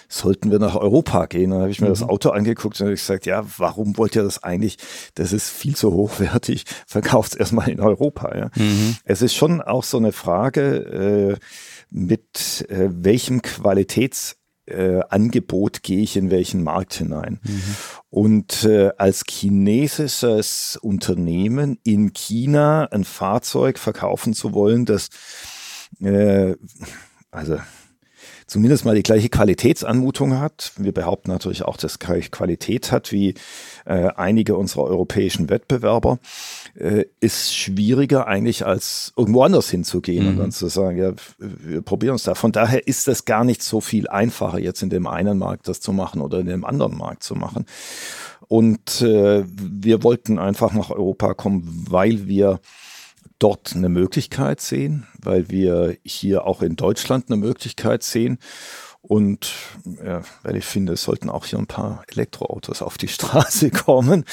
Sollten 0.09 0.53
wir 0.53 0.61
nach 0.61 0.77
Europa 0.77 1.27
gehen? 1.27 1.51
Dann 1.51 1.61
habe 1.63 1.71
ich 1.71 1.81
mir 1.81 1.89
mhm. 1.89 1.95
das 1.95 2.03
Auto 2.03 2.31
angeguckt 2.31 2.81
und 2.81 2.87
habe 2.87 2.95
gesagt, 2.95 3.27
ja, 3.27 3.45
warum 3.57 3.97
wollt 3.97 4.15
ihr 4.15 4.23
das 4.23 4.43
eigentlich? 4.43 4.77
Das 5.15 5.33
ist 5.33 5.49
viel 5.49 5.75
zu 5.75 5.93
hochwertig. 5.93 6.65
Verkauft 6.87 7.33
es 7.33 7.39
erstmal 7.39 7.71
in 7.71 7.81
Europa. 7.81 8.37
Ja. 8.37 8.51
Mhm. 8.55 8.97
Es 9.05 9.23
ist 9.23 9.35
schon 9.35 9.63
auch 9.63 9.83
so 9.83 9.97
eine 9.97 10.13
Frage, 10.13 10.77
äh, 10.77 11.37
mit 11.91 12.67
äh, 12.69 12.89
welchem 12.91 13.43
Qualitäts 13.43 14.37
äh, 14.67 15.01
Angebot 15.09 15.83
gehe 15.83 16.03
ich 16.03 16.17
in 16.17 16.31
welchen 16.31 16.63
Markt 16.63 16.95
hinein. 16.95 17.41
Mhm. 17.43 17.77
Und 18.11 18.65
äh, 18.65 18.91
als 18.99 19.25
chinesisches 19.29 20.79
Unternehmen 20.81 21.79
in 21.85 22.13
China 22.13 22.87
ein 22.91 23.05
Fahrzeug 23.05 23.79
verkaufen 23.79 24.35
zu 24.35 24.53
wollen, 24.53 24.85
das 24.85 25.09
äh, 26.01 26.55
also 27.31 27.59
zumindest 28.47 28.85
mal 28.85 28.95
die 28.95 29.03
gleiche 29.03 29.29
Qualitätsanmutung 29.29 30.39
hat. 30.39 30.73
Wir 30.77 30.93
behaupten 30.93 31.31
natürlich 31.31 31.63
auch, 31.65 31.77
dass 31.77 31.93
es 31.93 31.99
gleiche 31.99 32.31
Qualität 32.31 32.93
hat 32.93 33.11
wie 33.13 33.35
äh, 33.85 34.09
einige 34.17 34.57
unserer 34.57 34.85
europäischen 34.85 35.51
Wettbewerber, 35.51 36.19
äh, 36.75 37.05
ist 37.21 37.55
schwieriger 37.55 38.27
eigentlich 38.27 38.65
als 38.65 39.13
irgendwo 39.17 39.43
anders 39.43 39.69
hinzugehen 39.69 40.25
mhm. 40.25 40.31
und 40.31 40.39
dann 40.39 40.53
zu 40.53 40.69
sagen, 40.69 40.97
ja, 40.97 41.13
wir 41.39 41.83
probieren 41.83 42.13
uns 42.13 42.23
da. 42.23 42.35
Von 42.35 42.53
daher 42.53 42.87
ist 42.87 43.09
es 43.09 43.25
gar 43.25 43.45
nicht 43.45 43.63
so 43.63 43.81
viel 43.81 44.09
einfacher, 44.09 44.59
jetzt 44.59 44.83
in 44.83 44.91
dem 44.91 45.07
einen 45.07 45.39
Markt 45.39 45.69
das 45.69 45.81
zu 45.81 45.93
machen 45.93 46.21
oder 46.21 46.39
in 46.39 46.47
dem 46.47 46.65
anderen 46.65 46.97
Markt 46.97 47.25
zu 47.25 47.35
machen. 47.35 47.67
Und 48.49 49.03
äh, 49.03 49.45
wir 49.47 50.05
wollten 50.05 50.39
einfach 50.39 50.73
nach 50.73 50.91
Europa 50.91 51.35
kommen, 51.35 51.87
weil 51.89 52.29
wir 52.29 52.61
dort 53.39 53.75
eine 53.75 53.89
Möglichkeit 53.89 54.61
sehen, 54.61 55.07
weil 55.21 55.51
wir 55.51 55.97
hier 56.05 56.45
auch 56.45 56.63
in 56.63 56.77
Deutschland 56.77 57.27
eine 57.29 57.37
Möglichkeit 57.37 58.03
sehen. 58.03 58.39
Und 59.03 59.53
ja, 60.05 60.23
weil 60.43 60.57
ich 60.57 60.65
finde, 60.65 60.95
es 60.95 61.03
sollten 61.03 61.31
auch 61.31 61.45
hier 61.47 61.59
ein 61.59 61.69
paar 61.69 62.03
Elektroautos 62.09 62.83
auf 62.83 62.99
die 62.99 63.09
Straße 63.09 63.71
kommen. 63.71 64.25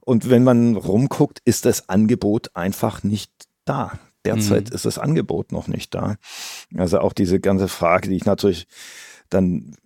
Und 0.00 0.30
wenn 0.30 0.44
man 0.44 0.76
rumguckt, 0.76 1.40
ist 1.44 1.66
das 1.66 1.88
Angebot 1.88 2.54
einfach 2.54 3.02
nicht 3.02 3.30
da. 3.64 3.98
Derzeit 4.24 4.70
mhm. 4.70 4.74
ist 4.74 4.86
das 4.86 4.98
Angebot 4.98 5.52
noch 5.52 5.68
nicht 5.68 5.94
da. 5.94 6.16
Also 6.76 7.00
auch 7.00 7.12
diese 7.12 7.40
ganze 7.40 7.68
Frage, 7.68 8.08
die 8.08 8.16
ich 8.16 8.24
natürlich 8.24 8.66
dann 9.28 9.76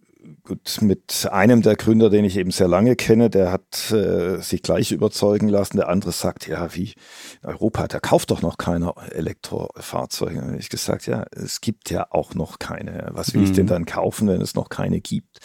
gut, 0.48 0.78
mit 0.80 1.28
einem 1.30 1.62
der 1.62 1.76
Gründer, 1.76 2.08
den 2.10 2.24
ich 2.24 2.36
eben 2.36 2.50
sehr 2.50 2.68
lange 2.68 2.96
kenne, 2.96 3.28
der 3.28 3.52
hat 3.52 3.92
äh, 3.92 4.40
sich 4.40 4.62
gleich 4.62 4.90
überzeugen 4.90 5.48
lassen. 5.48 5.76
Der 5.76 5.88
andere 5.88 6.10
sagt, 6.10 6.48
ja, 6.48 6.74
wie 6.74 6.94
in 7.42 7.48
Europa, 7.48 7.86
da 7.86 8.00
kauft 8.00 8.30
doch 8.30 8.40
noch 8.40 8.56
keiner 8.56 8.94
Elektrofahrzeuge. 9.12 10.40
Und 10.40 10.58
ich 10.58 10.70
gesagt, 10.70 11.06
ja, 11.06 11.26
es 11.30 11.60
gibt 11.60 11.90
ja 11.90 12.06
auch 12.10 12.34
noch 12.34 12.58
keine. 12.58 13.10
Was 13.12 13.34
will 13.34 13.42
mhm. 13.42 13.46
ich 13.46 13.52
denn 13.52 13.66
mhm. 13.66 13.70
dann 13.70 13.86
kaufen, 13.86 14.26
wenn 14.26 14.40
es 14.40 14.54
noch 14.54 14.70
keine 14.70 15.00
gibt? 15.00 15.38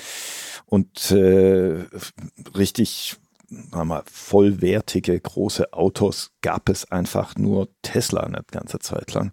Und 0.65 1.11
äh, 1.11 1.83
richtig 2.55 3.17
sagen 3.71 3.89
wir, 3.89 4.03
vollwertige 4.11 5.19
große 5.19 5.73
Autos 5.73 6.31
gab 6.41 6.69
es 6.69 6.89
einfach 6.91 7.35
nur 7.35 7.67
Tesla 7.81 8.21
eine 8.21 8.41
ganze 8.49 8.79
Zeit 8.79 9.13
lang. 9.13 9.31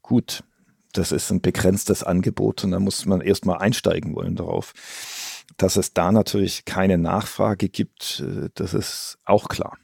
Gut, 0.00 0.44
das 0.92 1.12
ist 1.12 1.30
ein 1.30 1.40
begrenztes 1.40 2.02
Angebot 2.02 2.64
und 2.64 2.70
da 2.70 2.80
muss 2.80 3.06
man 3.06 3.20
erstmal 3.20 3.58
einsteigen 3.58 4.14
wollen 4.14 4.36
darauf. 4.36 4.74
Dass 5.56 5.76
es 5.76 5.92
da 5.92 6.12
natürlich 6.12 6.64
keine 6.64 6.98
Nachfrage 6.98 7.68
gibt, 7.68 8.24
äh, 8.26 8.48
das 8.54 8.74
ist 8.74 9.18
auch 9.24 9.48
klar. 9.48 9.76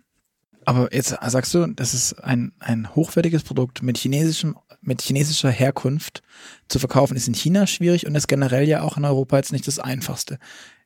Aber 0.64 0.92
jetzt 0.92 1.16
sagst 1.26 1.54
du, 1.54 1.66
das 1.66 1.94
ist 1.94 2.22
ein, 2.22 2.52
ein 2.58 2.94
hochwertiges 2.94 3.42
Produkt 3.42 3.82
mit 3.82 3.96
chinesischem, 3.96 4.54
mit 4.82 5.00
chinesischer 5.00 5.50
Herkunft 5.50 6.22
zu 6.68 6.78
verkaufen, 6.78 7.16
ist 7.16 7.26
in 7.26 7.34
China 7.34 7.66
schwierig 7.66 8.06
und 8.06 8.14
ist 8.14 8.28
generell 8.28 8.68
ja 8.68 8.82
auch 8.82 8.98
in 8.98 9.06
Europa 9.06 9.38
jetzt 9.38 9.52
nicht 9.52 9.66
das 9.66 9.78
einfachste. 9.78 10.38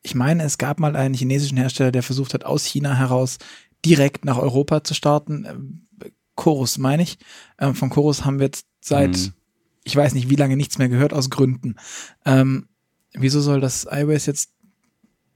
Ich 0.03 0.15
meine, 0.15 0.45
es 0.45 0.57
gab 0.59 0.79
mal 0.79 0.95
einen 0.95 1.15
chinesischen 1.15 1.59
Hersteller, 1.59 1.91
der 1.91 2.05
versucht 2.05 2.33
hat, 2.33 2.45
aus 2.45 2.65
China 2.65 2.95
heraus 2.95 3.39
direkt 3.85 4.25
nach 4.25 4.39
Europa 4.39 4.85
zu 4.85 4.95
starten. 4.95 5.89
Chorus 6.37 6.79
meine 6.79 7.03
ich. 7.03 7.19
Ähm, 7.59 7.75
von 7.75 7.91
Chorus 7.91 8.25
haben 8.25 8.39
wir 8.39 8.47
jetzt 8.47 8.67
seit 8.81 9.17
hm 9.17 9.33
ich 9.85 9.97
weiß 9.97 10.15
nicht, 10.15 10.31
wie 10.31 10.37
lange 10.37 10.57
nichts 10.57 10.79
mehr 10.79 10.89
gehört 10.89 11.13
aus 11.13 11.31
Gründen. 11.31 11.77
Ähm, 12.25 12.69
wieso 13.15 13.41
soll 13.41 13.61
das 13.61 13.87
iOS 13.91 14.27
jetzt 14.27 14.51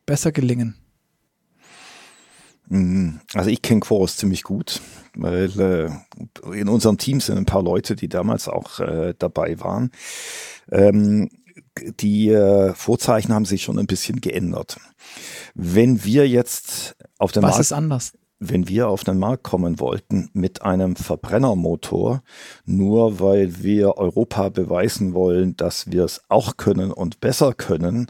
besser 0.05 0.33
gelingen? 0.33 0.77
Mhm. 2.69 3.21
Also 3.35 3.51
ich 3.51 3.63
kenne 3.63 3.81
Chorus 3.81 4.17
ziemlich 4.17 4.43
gut, 4.43 4.81
weil 5.15 5.51
äh, 5.61 6.59
in 6.59 6.69
unserem 6.69 6.99
Team 6.99 7.21
sind 7.21 7.39
ein 7.39 7.47
paar 7.47 7.63
Leute, 7.63 7.97
die 7.97 8.09
damals 8.09 8.49
auch 8.49 8.81
äh, 8.81 9.15
dabei 9.19 9.61
waren. 9.61 9.91
Ähm, 10.71 11.31
die 12.01 12.31
äh, 12.31 12.75
Vorzeichen 12.75 13.33
haben 13.35 13.45
sich 13.45 13.63
schon 13.63 13.79
ein 13.79 13.87
bisschen 13.87 14.21
geändert. 14.21 14.79
Wenn 15.55 16.05
wir 16.05 16.29
jetzt 16.29 16.97
auf 17.19 17.33
dem 17.33 17.43
Was 17.43 17.51
Markt, 17.51 17.61
ist 17.61 17.73
anders? 17.73 18.13
Wenn 18.39 18.69
wir 18.69 18.89
auf 18.89 19.03
den 19.03 19.19
Markt 19.19 19.45
kommen 19.45 19.81
wollten 19.81 20.29
mit 20.35 20.63
einem 20.63 20.95
Verbrennermotor, 20.95 22.23
nur 22.67 23.19
weil 23.19 23.63
wir 23.63 23.97
Europa 23.97 24.51
beweisen 24.51 25.15
wollen, 25.15 25.57
dass 25.57 25.91
wir 25.91 26.05
es 26.05 26.23
auch 26.29 26.57
können 26.57 26.91
und 26.93 27.21
besser 27.21 27.55
können, 27.55 28.09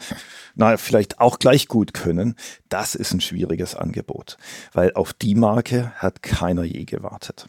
na, 0.57 0.77
vielleicht 0.79 1.21
auch 1.21 1.39
gleich 1.39 1.69
gut 1.69 1.95
können, 1.95 2.35
das 2.69 2.95
ist 2.95 3.13
ein 3.13 3.21
schwieriges 3.21 3.77
Angebot, 3.77 4.37
weil 4.73 4.93
auf 4.95 5.13
die 5.13 5.37
Marke 5.37 5.93
hat 5.97 6.23
keiner 6.23 6.65
je 6.65 6.85
gewartet. 6.85 7.49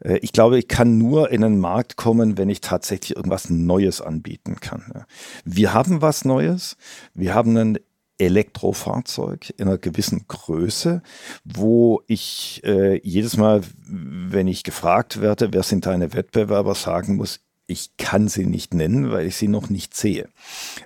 Äh, 0.00 0.18
ich 0.18 0.32
glaube, 0.32 0.58
ich 0.58 0.68
kann 0.68 0.98
nur 0.98 1.30
in 1.30 1.40
den 1.40 1.58
Markt 1.58 1.96
kommen, 1.96 2.38
wenn 2.38 2.48
ich 2.48 2.60
tatsächlich 2.60 3.16
irgendwas 3.16 3.50
Neues 3.50 4.00
anbieten 4.00 4.56
kann. 4.60 5.04
Wir 5.44 5.74
haben 5.74 6.02
was 6.02 6.24
Neues. 6.24 6.76
Wir 7.14 7.34
haben 7.34 7.56
einen 7.56 7.78
Elektrofahrzeug 8.18 9.52
in 9.56 9.68
einer 9.68 9.78
gewissen 9.78 10.26
Größe, 10.28 11.02
wo 11.44 12.02
ich 12.06 12.62
äh, 12.64 13.00
jedes 13.02 13.36
Mal, 13.36 13.62
wenn 13.86 14.48
ich 14.48 14.62
gefragt 14.62 15.20
werde, 15.20 15.52
wer 15.52 15.62
sind 15.62 15.86
deine 15.86 16.12
Wettbewerber, 16.12 16.74
sagen 16.74 17.16
muss, 17.16 17.40
ich 17.66 17.96
kann 17.96 18.28
sie 18.28 18.46
nicht 18.46 18.74
nennen, 18.74 19.10
weil 19.10 19.26
ich 19.26 19.36
sie 19.36 19.48
noch 19.48 19.68
nicht 19.70 19.96
sehe. 19.96 20.28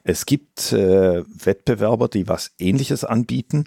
Es 0.02 0.24
gibt 0.24 0.72
äh, 0.72 1.22
Wettbewerber, 1.26 2.08
die 2.08 2.26
was 2.26 2.52
Ähnliches 2.58 3.04
anbieten, 3.04 3.66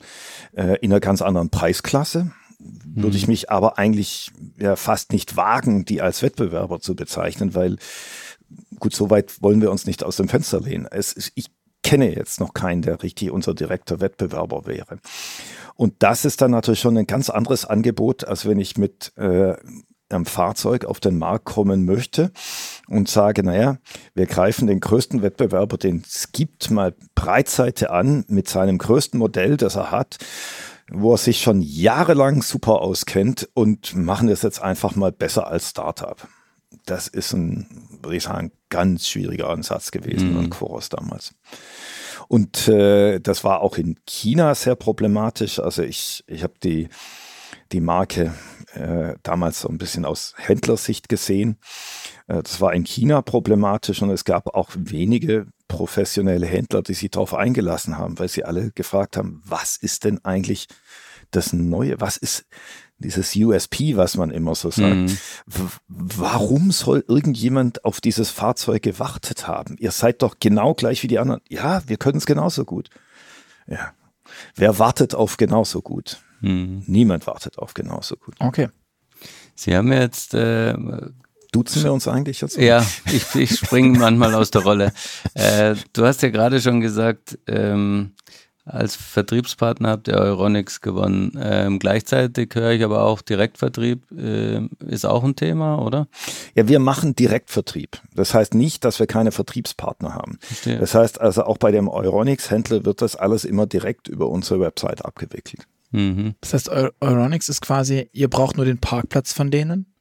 äh, 0.53 0.77
in 0.81 0.91
einer 0.91 0.99
ganz 0.99 1.21
anderen 1.21 1.49
Preisklasse. 1.49 2.31
Würde 2.59 3.17
ich 3.17 3.27
mhm. 3.27 3.33
mich 3.33 3.51
aber 3.51 3.77
eigentlich 3.77 4.31
ja, 4.57 4.75
fast 4.75 5.11
nicht 5.11 5.35
wagen, 5.35 5.85
die 5.85 6.01
als 6.01 6.23
Wettbewerber 6.23 6.79
zu 6.79 6.95
bezeichnen, 6.95 7.53
weil 7.55 7.77
gut, 8.79 8.95
so 8.95 9.09
weit 9.09 9.41
wollen 9.41 9.61
wir 9.61 9.71
uns 9.71 9.85
nicht 9.85 10.03
aus 10.03 10.17
dem 10.17 10.29
Fenster 10.29 10.61
lehnen. 10.61 10.87
Es, 10.89 11.31
ich 11.35 11.51
kenne 11.83 12.13
jetzt 12.13 12.39
noch 12.39 12.53
keinen, 12.53 12.81
der 12.81 13.03
richtig 13.03 13.31
unser 13.31 13.53
direkter 13.53 13.99
Wettbewerber 13.99 14.65
wäre. 14.65 14.99
Und 15.75 15.95
das 15.99 16.25
ist 16.25 16.41
dann 16.41 16.51
natürlich 16.51 16.79
schon 16.79 16.97
ein 16.97 17.07
ganz 17.07 17.29
anderes 17.29 17.65
Angebot, 17.65 18.23
als 18.25 18.45
wenn 18.45 18.59
ich 18.59 18.77
mit 18.77 19.11
äh, 19.17 19.55
einem 20.09 20.25
Fahrzeug 20.25 20.85
auf 20.85 20.99
den 20.99 21.17
Markt 21.17 21.45
kommen 21.45 21.85
möchte 21.85 22.31
und 22.87 23.09
sage, 23.09 23.43
naja, 23.43 23.77
wir 24.13 24.25
greifen 24.25 24.67
den 24.67 24.79
größten 24.79 25.21
Wettbewerber, 25.21 25.77
den 25.77 26.03
es 26.05 26.31
gibt, 26.31 26.71
mal 26.71 26.95
Breitseite 27.15 27.91
an 27.91 28.23
mit 28.27 28.47
seinem 28.47 28.77
größten 28.77 29.19
Modell, 29.19 29.57
das 29.57 29.75
er 29.75 29.91
hat, 29.91 30.17
wo 30.91 31.13
er 31.13 31.17
sich 31.17 31.41
schon 31.41 31.61
jahrelang 31.61 32.41
super 32.41 32.81
auskennt 32.81 33.49
und 33.53 33.95
machen 33.95 34.29
es 34.29 34.41
jetzt 34.41 34.61
einfach 34.61 34.95
mal 34.95 35.11
besser 35.11 35.47
als 35.47 35.69
Startup. 35.69 36.27
Das 36.85 37.07
ist 37.07 37.33
ein, 37.33 37.67
würde 38.03 38.17
ich 38.17 38.23
sagen, 38.23 38.51
ganz 38.69 39.07
schwieriger 39.07 39.49
Ansatz 39.49 39.91
gewesen 39.91 40.33
mhm. 40.33 40.39
an 40.39 40.49
Quoros 40.49 40.89
damals. 40.89 41.33
Und 42.27 42.67
äh, 42.67 43.19
das 43.19 43.43
war 43.43 43.61
auch 43.61 43.77
in 43.77 43.99
China 44.05 44.55
sehr 44.55 44.75
problematisch. 44.75 45.59
Also 45.59 45.83
ich, 45.83 46.23
ich 46.27 46.43
habe 46.43 46.53
die, 46.63 46.89
die 47.71 47.81
Marke 47.81 48.33
äh, 48.73 49.15
damals 49.23 49.61
so 49.61 49.69
ein 49.69 49.77
bisschen 49.77 50.05
aus 50.05 50.33
Händlersicht 50.37 51.09
gesehen. 51.09 51.57
Äh, 52.27 52.41
das 52.43 52.61
war 52.61 52.73
in 52.73 52.85
China 52.85 53.21
problematisch 53.21 54.01
und 54.01 54.09
es 54.09 54.25
gab 54.25 54.55
auch 54.55 54.71
wenige 54.75 55.47
professionelle 55.67 56.45
Händler, 56.45 56.81
die 56.81 56.93
sich 56.93 57.11
darauf 57.11 57.33
eingelassen 57.33 57.97
haben, 57.97 58.19
weil 58.19 58.29
sie 58.29 58.45
alle 58.45 58.71
gefragt 58.71 59.17
haben, 59.17 59.41
was 59.45 59.75
ist 59.75 60.03
denn 60.03 60.23
eigentlich 60.23 60.67
das 61.31 61.53
Neue? 61.53 61.99
Was 61.99 62.17
ist 62.17 62.45
dieses 63.03 63.35
USP, 63.35 63.95
was 63.97 64.15
man 64.15 64.31
immer 64.31 64.55
so 64.55 64.71
sagt. 64.71 64.95
Mhm. 64.95 65.17
Warum 65.87 66.71
soll 66.71 67.03
irgendjemand 67.07 67.85
auf 67.85 68.01
dieses 68.01 68.29
Fahrzeug 68.29 68.81
gewartet 68.81 69.47
haben? 69.47 69.75
Ihr 69.79 69.91
seid 69.91 70.21
doch 70.21 70.37
genau 70.39 70.73
gleich 70.73 71.03
wie 71.03 71.07
die 71.07 71.19
anderen. 71.19 71.41
Ja, 71.49 71.83
wir 71.87 71.97
können 71.97 72.17
es 72.17 72.25
genauso 72.25 72.65
gut. 72.65 72.89
Ja. 73.67 73.93
Wer 74.55 74.79
wartet 74.79 75.13
auf 75.15 75.37
genauso 75.37 75.81
gut? 75.81 76.21
Mhm. 76.41 76.83
Niemand 76.87 77.27
wartet 77.27 77.59
auf 77.59 77.73
genauso 77.73 78.15
gut. 78.15 78.35
Okay. 78.39 78.69
Sie 79.55 79.75
haben 79.75 79.91
jetzt 79.91 80.33
äh, 80.33 80.73
Duzen 81.53 81.83
wir 81.83 81.93
uns 81.93 82.07
eigentlich 82.07 82.41
jetzt? 82.41 82.57
Ja, 82.57 82.83
ich, 83.05 83.35
ich 83.35 83.57
springe 83.57 83.97
manchmal 83.99 84.33
aus 84.33 84.51
der 84.51 84.63
Rolle. 84.63 84.91
Äh, 85.35 85.75
du 85.93 86.05
hast 86.05 86.23
ja 86.23 86.29
gerade 86.29 86.59
schon 86.59 86.81
gesagt, 86.81 87.37
ähm, 87.47 88.15
als 88.65 88.95
Vertriebspartner 88.95 89.89
habt 89.89 90.07
ihr 90.07 90.15
Euronics 90.15 90.79
gewonnen. 90.79 91.37
Ähm, 91.41 91.79
gleichzeitig 91.79 92.51
höre 92.55 92.71
ich 92.71 92.83
aber 92.83 93.03
auch 93.03 93.21
Direktvertrieb 93.21 94.09
äh, 94.11 94.61
ist 94.87 95.05
auch 95.05 95.23
ein 95.23 95.35
Thema, 95.35 95.79
oder? 95.79 96.07
Ja, 96.55 96.67
wir 96.67 96.79
machen 96.79 97.13
Direktvertrieb. 97.13 97.99
Das 98.15 98.33
heißt 98.33 98.53
nicht, 98.53 98.85
dass 98.85 98.99
wir 98.99 99.07
keine 99.07 99.33
Vertriebspartner 99.33 100.15
haben. 100.15 100.37
Verstehe. 100.39 100.79
Das 100.79 100.95
heißt 100.95 101.19
also 101.19 101.43
auch 101.43 101.57
bei 101.57 101.71
dem 101.71 101.89
Euronics-Händler 101.89 102.85
wird 102.85 103.01
das 103.01 103.17
alles 103.17 103.43
immer 103.43 103.65
direkt 103.65 104.07
über 104.07 104.29
unsere 104.29 104.61
Website 104.61 105.03
abgewickelt. 105.03 105.67
Mhm. 105.91 106.35
Das 106.39 106.53
heißt, 106.53 106.69
Euronics 107.01 107.49
ist 107.49 107.61
quasi, 107.61 108.09
ihr 108.13 108.29
braucht 108.29 108.55
nur 108.55 108.65
den 108.65 108.79
Parkplatz 108.79 109.33
von 109.33 109.51
denen 109.51 109.93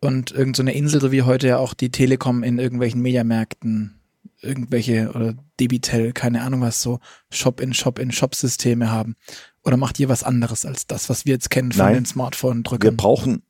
und 0.00 0.32
irgendeine 0.32 0.72
so 0.72 0.76
Insel, 0.76 1.00
so 1.00 1.12
wie 1.12 1.22
heute 1.22 1.46
ja 1.46 1.58
auch 1.58 1.74
die 1.74 1.90
Telekom 1.90 2.42
in 2.42 2.58
irgendwelchen 2.58 3.00
Mediamärkten 3.00 3.99
irgendwelche 4.40 5.10
oder 5.10 5.34
Debitel, 5.58 6.12
keine 6.12 6.42
Ahnung 6.42 6.62
was 6.62 6.82
so 6.82 7.00
Shop-in-Shop-in-Shop-Systeme 7.30 8.90
haben? 8.90 9.16
Oder 9.62 9.76
macht 9.76 10.00
ihr 10.00 10.08
was 10.08 10.24
anderes 10.24 10.64
als 10.64 10.86
das, 10.86 11.08
was 11.08 11.26
wir 11.26 11.34
jetzt 11.34 11.50
kennen 11.50 11.72
von 11.72 11.86
Nein, 11.86 11.94
den 11.94 12.06
Smartphone-Drückern? 12.06 12.90
Wir 12.92 12.96
brauchen 12.96 13.42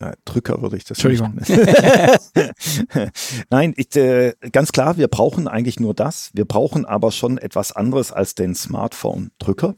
ja, 0.00 0.12
Drücker 0.24 0.60
würde 0.60 0.76
ich 0.76 0.84
das 0.84 0.98
Entschuldigung. 0.98 1.40
Nein, 3.50 3.74
ich, 3.76 3.94
äh, 3.94 4.34
ganz 4.50 4.72
klar, 4.72 4.96
wir 4.96 5.08
brauchen 5.08 5.46
eigentlich 5.46 5.78
nur 5.78 5.94
das. 5.94 6.30
Wir 6.34 6.44
brauchen 6.44 6.84
aber 6.84 7.12
schon 7.12 7.38
etwas 7.38 7.72
anderes 7.72 8.10
als 8.10 8.34
den 8.34 8.54
Smartphone-Drücker 8.54 9.76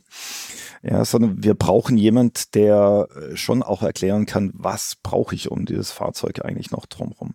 ja, 0.82 1.04
sondern 1.04 1.42
wir 1.42 1.54
brauchen 1.54 1.96
jemand, 1.96 2.54
der 2.54 3.08
äh, 3.14 3.36
schon 3.36 3.62
auch 3.62 3.82
erklären 3.82 4.26
kann, 4.26 4.50
was 4.54 4.96
brauche 5.02 5.34
ich 5.34 5.50
um 5.50 5.66
dieses 5.66 5.90
Fahrzeug 5.90 6.44
eigentlich 6.44 6.70
noch 6.70 6.86
drumherum. 6.86 7.34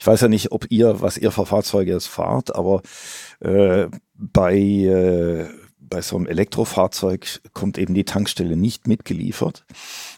Ich 0.00 0.06
weiß 0.06 0.20
ja 0.22 0.28
nicht, 0.28 0.52
ob 0.52 0.66
ihr, 0.70 1.00
was 1.00 1.18
ihr 1.18 1.30
für 1.30 1.46
Fahrzeuge 1.46 1.92
jetzt 1.92 2.08
fahrt, 2.08 2.54
aber 2.54 2.82
äh, 3.40 3.88
bei 4.14 4.56
äh, 4.58 5.46
bei 5.88 6.02
so 6.02 6.16
einem 6.16 6.26
Elektrofahrzeug 6.26 7.40
kommt 7.52 7.78
eben 7.78 7.94
die 7.94 8.04
Tankstelle 8.04 8.56
nicht 8.56 8.86
mitgeliefert. 8.86 9.64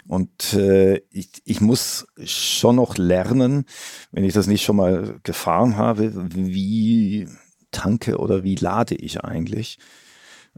Und 0.07 0.55
äh, 0.55 0.97
ich, 1.11 1.29
ich 1.45 1.61
muss 1.61 2.07
schon 2.25 2.77
noch 2.77 2.97
lernen, 2.97 3.65
wenn 4.11 4.25
ich 4.25 4.33
das 4.33 4.47
nicht 4.47 4.65
schon 4.65 4.77
mal 4.77 5.21
gefahren 5.23 5.77
habe, 5.77 6.13
wie 6.35 7.29
tanke 7.71 8.19
oder 8.19 8.43
wie 8.43 8.57
lade 8.57 8.95
ich 8.95 9.23
eigentlich. 9.23 9.79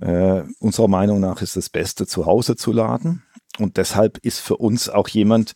Äh, 0.03 0.43
unserer 0.59 0.88
Meinung 0.88 1.21
nach 1.21 1.43
ist 1.43 1.57
das 1.57 1.71
Beste, 1.71 2.07
zu 2.09 2.27
Hause 2.27 2.57
zu 2.57 2.73
laden. 2.73 3.23
und 3.59 3.77
deshalb 3.77 4.19
ist 4.19 4.40
für 4.40 4.57
uns 4.57 4.88
auch 4.88 5.09
jemand, 5.09 5.53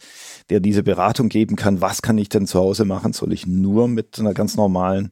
der 0.51 0.61
diese 0.61 0.83
Beratung 0.83 1.31
geben 1.31 1.57
kann, 1.57 1.81
was 1.81 2.03
kann 2.03 2.19
ich 2.19 2.29
denn 2.29 2.47
zu 2.47 2.61
Hause 2.61 2.85
machen? 2.85 3.13
Soll 3.13 3.33
ich 3.33 3.47
nur 3.47 3.89
mit 3.89 4.21
einer 4.21 4.35
ganz 4.35 4.55
normalen 4.55 5.11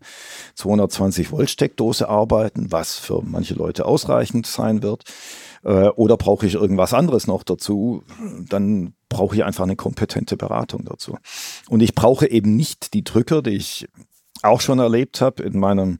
220 0.54 1.32
Volt 1.32 1.50
Steckdose 1.50 2.08
arbeiten, 2.08 2.70
was 2.70 2.96
für 2.96 3.22
manche 3.22 3.54
Leute 3.54 3.86
ausreichend 3.86 4.46
sein 4.46 4.82
wird? 4.82 5.04
Äh, 5.64 5.88
oder 5.88 6.16
brauche 6.16 6.46
ich 6.46 6.54
irgendwas 6.54 6.94
anderes 6.94 7.26
noch 7.26 7.42
dazu? 7.42 8.04
Dann 8.48 8.94
brauche 9.08 9.34
ich 9.34 9.44
einfach 9.44 9.64
eine 9.64 9.76
kompetente 9.76 10.36
Beratung 10.36 10.84
dazu. 10.84 11.16
Und 11.68 11.80
ich 11.80 11.94
brauche 11.94 12.30
eben 12.30 12.54
nicht 12.54 12.94
die 12.94 13.02
Drücker, 13.02 13.42
die 13.42 13.56
ich 13.56 13.88
auch 14.44 14.60
schon 14.60 14.78
erlebt 14.78 15.20
habe 15.20 15.42
in 15.42 15.58
meinem 15.58 15.98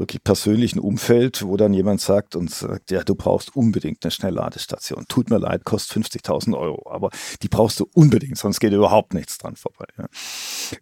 wirklich 0.00 0.24
persönlichen 0.24 0.80
Umfeld, 0.80 1.44
wo 1.46 1.56
dann 1.56 1.72
jemand 1.72 2.00
sagt 2.00 2.34
und 2.34 2.50
sagt, 2.50 2.90
ja, 2.90 3.04
du 3.04 3.14
brauchst 3.14 3.54
unbedingt 3.54 4.02
eine 4.02 4.10
Schnellladestation. 4.10 5.04
Tut 5.08 5.30
mir 5.30 5.38
leid, 5.38 5.64
kostet 5.64 6.04
50.000 6.04 6.58
Euro, 6.58 6.90
aber 6.90 7.10
die 7.42 7.48
brauchst 7.48 7.78
du 7.78 7.86
unbedingt, 7.94 8.38
sonst 8.38 8.58
geht 8.58 8.72
überhaupt 8.72 9.14
nichts 9.14 9.38
dran 9.38 9.56
vorbei. 9.56 9.84
Ja. 9.98 10.06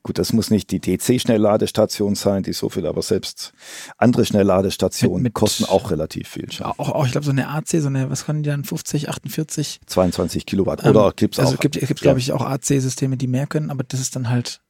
Gut, 0.03 0.19
das 0.19 0.33
muss 0.33 0.51
nicht 0.51 0.71
die 0.71 0.81
DC-Schnellladestation 0.81 2.15
sein, 2.15 2.45
die 2.45 2.53
so 2.53 2.69
viel, 2.69 2.87
aber 2.87 3.03
selbst 3.03 3.53
andere 3.99 4.25
Schnellladestationen 4.25 5.17
mit, 5.17 5.25
mit 5.25 5.35
kosten 5.35 5.65
auch 5.65 5.91
relativ 5.91 6.29
viel. 6.29 6.49
Auch, 6.63 6.79
auch, 6.79 7.05
ich 7.05 7.13
glaube, 7.13 7.25
so 7.25 7.33
eine 7.33 7.49
AC, 7.49 7.69
so 7.69 7.89
eine, 7.89 8.11
was 8.11 8.25
kann 8.25 8.43
die 8.43 8.49
dann, 8.49 8.65
50, 8.65 9.09
48? 9.09 9.81
22 9.85 10.47
Kilowatt. 10.47 10.85
Oder 10.87 11.07
ähm, 11.07 11.13
gibt's 11.17 11.39
also 11.41 11.55
auch? 11.55 11.61
Gibt, 11.61 11.79
gibt, 11.81 12.01
glaube 12.01 12.21
ich, 12.21 12.33
auch 12.33 12.45
AC-Systeme, 12.45 13.17
die 13.17 13.27
mehr 13.27 13.49
können, 13.49 13.71
aber 13.71 13.83
das 13.83 14.01
ist 14.01 14.15
dann 14.15 14.31
halt 14.31 14.61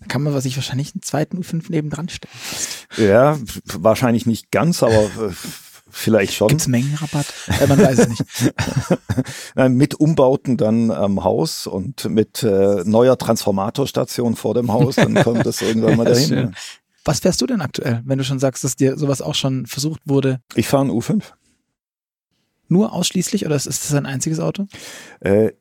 da 0.00 0.06
kann 0.06 0.22
man 0.22 0.38
sich 0.40 0.56
wahrscheinlich 0.56 0.94
einen 0.94 1.02
zweiten 1.02 1.38
U5 1.38 1.66
neben 1.68 1.90
dran 1.90 2.08
stellen. 2.08 2.34
Ja, 2.96 3.38
wahrscheinlich 3.64 4.26
nicht 4.26 4.50
ganz, 4.50 4.82
aber 4.82 5.04
äh, 5.04 5.32
vielleicht 5.90 6.34
schon. 6.34 6.48
Gibt's 6.48 6.68
Mengenrabatt? 6.68 7.26
Äh, 7.60 7.66
man 7.66 7.78
weiß 7.78 7.98
es 7.98 8.08
nicht. 8.08 8.24
mit 9.70 9.94
Umbauten 9.94 10.56
dann 10.56 10.90
am 10.90 11.24
Haus 11.24 11.66
und 11.66 12.08
mit 12.10 12.42
äh, 12.42 12.82
neuer 12.84 13.16
Transformatorstation 13.16 14.36
vor 14.36 14.54
dem 14.54 14.72
Haus, 14.72 14.96
dann 14.96 15.14
kommt 15.14 15.46
das 15.46 15.62
irgendwann 15.62 15.96
mal 15.96 16.04
dahin. 16.12 16.54
Was 17.04 17.20
fährst 17.20 17.40
du 17.40 17.46
denn 17.46 17.60
aktuell, 17.60 18.02
wenn 18.04 18.18
du 18.18 18.24
schon 18.24 18.40
sagst, 18.40 18.64
dass 18.64 18.76
dir 18.76 18.98
sowas 18.98 19.22
auch 19.22 19.34
schon 19.34 19.66
versucht 19.66 20.00
wurde? 20.04 20.40
Ich 20.54 20.68
fahre 20.68 20.82
einen 20.82 20.90
U5. 20.90 21.22
Nur 22.68 22.92
ausschließlich 22.92 23.46
oder 23.46 23.54
ist 23.54 23.66
das 23.66 23.94
ein 23.94 24.06
einziges 24.06 24.40
Auto? 24.40 24.66
Äh, 25.20 25.52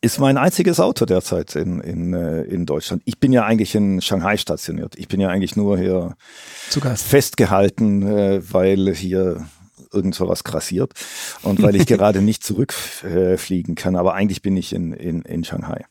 ist 0.00 0.18
mein 0.18 0.36
einziges 0.36 0.80
Auto 0.80 1.04
derzeit 1.04 1.56
in, 1.56 1.80
in, 1.80 2.14
äh, 2.14 2.42
in 2.42 2.66
Deutschland. 2.66 3.02
Ich 3.04 3.18
bin 3.18 3.32
ja 3.32 3.44
eigentlich 3.44 3.74
in 3.74 4.00
Shanghai 4.00 4.36
stationiert. 4.36 4.96
Ich 4.96 5.08
bin 5.08 5.20
ja 5.20 5.28
eigentlich 5.28 5.56
nur 5.56 5.78
hier 5.78 6.14
festgehalten, 6.96 8.06
äh, 8.06 8.40
weil 8.52 8.94
hier 8.94 9.46
irgend 9.92 10.14
so 10.14 10.28
was 10.28 10.44
grassiert 10.44 10.92
und 11.42 11.62
weil 11.62 11.74
ich 11.76 11.86
gerade 11.86 12.22
nicht 12.22 12.44
zurückfliegen 12.44 13.74
kann. 13.74 13.96
Aber 13.96 14.14
eigentlich 14.14 14.42
bin 14.42 14.56
ich 14.56 14.72
in, 14.72 14.92
in, 14.92 15.22
in 15.22 15.44
Shanghai. 15.44 15.84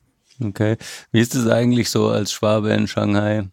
Okay. 0.43 0.78
Wie 1.12 1.20
ist 1.20 1.36
es 1.36 1.47
eigentlich 1.47 1.89
so 1.89 2.10
als 2.10 2.32
Schwabe 2.32 2.72
in 2.72 2.88
Shanghai? 2.88 3.49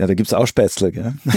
Ja, 0.00 0.06
da 0.06 0.14
gibt's 0.14 0.32
auch 0.32 0.46
Spätzle, 0.46 0.92
gell? 0.92 1.12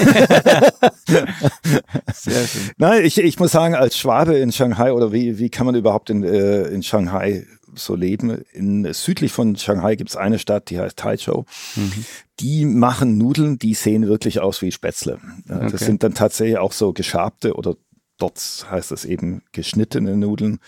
Sehr 2.13 2.47
schön. 2.47 2.71
Nein, 2.77 3.03
ich, 3.03 3.17
ich 3.17 3.37
muss 3.37 3.51
sagen, 3.51 3.75
als 3.75 3.97
Schwabe 3.97 4.37
in 4.37 4.53
Shanghai 4.53 4.93
oder 4.93 5.11
wie, 5.11 5.37
wie 5.37 5.49
kann 5.49 5.65
man 5.65 5.75
überhaupt 5.75 6.09
in, 6.09 6.23
äh, 6.23 6.69
in 6.69 6.81
Shanghai 6.81 7.45
so 7.75 7.93
leben? 7.93 8.41
In, 8.53 8.87
südlich 8.93 9.33
von 9.33 9.57
Shanghai 9.57 9.97
gibt's 9.97 10.15
eine 10.15 10.39
Stadt, 10.39 10.69
die 10.69 10.79
heißt 10.79 10.97
Taichou. 10.97 11.43
Mhm. 11.75 12.05
Die 12.39 12.63
machen 12.63 13.17
Nudeln, 13.17 13.59
die 13.59 13.73
sehen 13.73 14.07
wirklich 14.07 14.39
aus 14.39 14.61
wie 14.61 14.71
Spätzle. 14.71 15.19
Okay. 15.49 15.67
Das 15.69 15.81
sind 15.81 16.01
dann 16.01 16.13
tatsächlich 16.13 16.57
auch 16.57 16.71
so 16.71 16.93
geschabte 16.93 17.55
oder 17.55 17.75
dort 18.17 18.65
heißt 18.71 18.93
es 18.93 19.03
eben 19.03 19.41
geschnittene 19.51 20.15
Nudeln, 20.15 20.59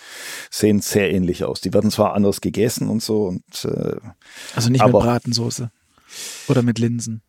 sehen 0.51 0.81
sehr 0.81 1.13
ähnlich 1.13 1.45
aus. 1.45 1.61
Die 1.61 1.73
werden 1.73 1.91
zwar 1.91 2.13
anders 2.13 2.41
gegessen 2.41 2.89
und 2.89 3.01
so 3.01 3.23
und 3.23 3.63
äh, 3.63 3.95
also 4.53 4.69
nicht 4.69 4.83
mit 4.83 4.91
Bratensoße 4.91 5.71
oder 6.49 6.61
mit 6.61 6.77
Linsen. 6.77 7.21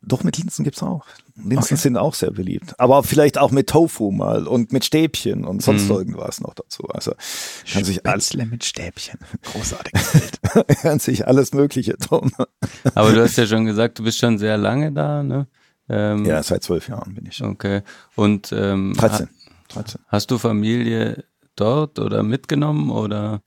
Doch, 0.00 0.22
mit 0.22 0.38
Linsen 0.38 0.64
gibt's 0.64 0.82
auch. 0.82 1.04
Linsen 1.34 1.58
okay. 1.58 1.76
sind 1.76 1.96
auch 1.96 2.14
sehr 2.14 2.30
beliebt. 2.30 2.78
Aber 2.78 3.02
vielleicht 3.02 3.36
auch 3.36 3.50
mit 3.50 3.68
Tofu 3.68 4.10
mal 4.10 4.46
und 4.46 4.72
mit 4.72 4.84
Stäbchen 4.84 5.44
und 5.44 5.62
sonst 5.62 5.84
mhm. 5.84 5.96
irgendwas 5.96 6.40
noch 6.40 6.54
dazu. 6.54 6.84
Also 6.88 7.12
kann 7.70 7.84
sich 7.84 8.06
alles 8.06 8.34
mit 8.34 8.64
Stäbchen. 8.64 9.18
Großartiges 9.42 10.12
Bild. 10.52 10.78
kann 10.82 10.98
sich 11.00 11.26
alles 11.26 11.52
Mögliche 11.52 11.96
tun. 11.96 12.32
Aber 12.94 13.12
du 13.12 13.22
hast 13.22 13.36
ja 13.36 13.46
schon 13.46 13.66
gesagt, 13.66 13.98
du 13.98 14.04
bist 14.04 14.18
schon 14.18 14.38
sehr 14.38 14.56
lange 14.56 14.92
da, 14.92 15.22
ne? 15.22 15.46
Ähm, 15.88 16.24
ja, 16.26 16.42
seit 16.42 16.62
zwölf 16.62 16.88
Jahren 16.88 17.14
bin 17.14 17.26
ich 17.26 17.36
schon. 17.36 17.50
Okay. 17.50 17.82
Und 18.14 18.52
ähm, 18.52 18.94
13. 18.96 19.28
13. 19.68 20.00
Hast 20.06 20.30
du 20.30 20.38
Familie 20.38 21.24
dort 21.56 21.98
oder 21.98 22.22
mitgenommen 22.22 22.90
oder? 22.90 23.42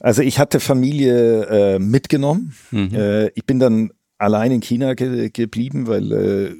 Also 0.00 0.22
ich 0.22 0.38
hatte 0.38 0.60
Familie 0.60 1.46
äh, 1.46 1.78
mitgenommen. 1.78 2.54
Mhm. 2.70 2.94
Äh, 2.94 3.28
ich 3.28 3.44
bin 3.46 3.58
dann 3.58 3.92
allein 4.22 4.52
in 4.52 4.60
China 4.60 4.94
ge 4.94 5.30
geblieben, 5.30 5.86
weil 5.86 6.12
äh, 6.12 6.54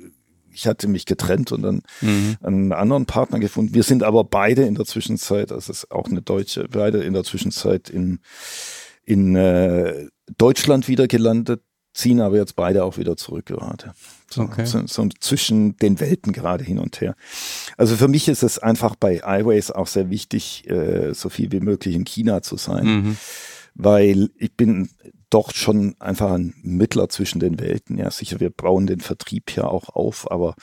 ich 0.50 0.66
hatte 0.66 0.88
mich 0.88 1.06
getrennt 1.06 1.52
und 1.52 1.62
dann 1.62 1.82
mhm. 2.00 2.36
einen 2.42 2.72
anderen 2.72 3.06
Partner 3.06 3.38
gefunden. 3.38 3.74
Wir 3.74 3.84
sind 3.84 4.02
aber 4.02 4.24
beide 4.24 4.62
in 4.64 4.74
der 4.74 4.84
Zwischenzeit, 4.84 5.50
das 5.50 5.70
ist 5.70 5.90
auch 5.90 6.08
eine 6.08 6.20
Deutsche, 6.20 6.68
beide 6.68 7.02
in 7.02 7.14
der 7.14 7.24
Zwischenzeit 7.24 7.88
in, 7.88 8.20
in 9.04 9.34
äh, 9.34 10.08
Deutschland 10.36 10.88
wieder 10.88 11.08
gelandet, 11.08 11.62
ziehen 11.94 12.20
aber 12.20 12.36
jetzt 12.36 12.56
beide 12.56 12.84
auch 12.84 12.98
wieder 12.98 13.16
zurück 13.16 13.46
gerade. 13.46 13.94
So, 14.30 14.42
okay. 14.42 14.66
so, 14.66 14.86
so 14.86 15.08
zwischen 15.20 15.76
den 15.76 16.00
Welten 16.00 16.32
gerade 16.32 16.64
hin 16.64 16.78
und 16.78 17.00
her. 17.00 17.14
Also 17.78 17.96
für 17.96 18.08
mich 18.08 18.28
ist 18.28 18.42
es 18.42 18.58
einfach 18.58 18.96
bei 18.96 19.22
iWays 19.24 19.70
auch 19.70 19.86
sehr 19.86 20.10
wichtig, 20.10 20.68
äh, 20.68 21.14
so 21.14 21.30
viel 21.30 21.52
wie 21.52 21.60
möglich 21.60 21.94
in 21.94 22.04
China 22.04 22.42
zu 22.42 22.56
sein. 22.56 22.84
Mhm 22.84 23.16
weil 23.74 24.30
ich 24.36 24.54
bin 24.56 24.90
doch 25.32 25.54
schon 25.54 25.94
einfach 25.98 26.32
ein 26.32 26.54
Mittler 26.62 27.08
zwischen 27.08 27.40
den 27.40 27.58
Welten. 27.58 27.98
Ja, 27.98 28.10
sicher, 28.10 28.40
wir 28.40 28.50
bauen 28.50 28.86
den 28.86 29.00
Vertrieb 29.00 29.50
hier 29.50 29.68
auch 29.68 29.88
auf, 29.90 30.30
aber 30.30 30.54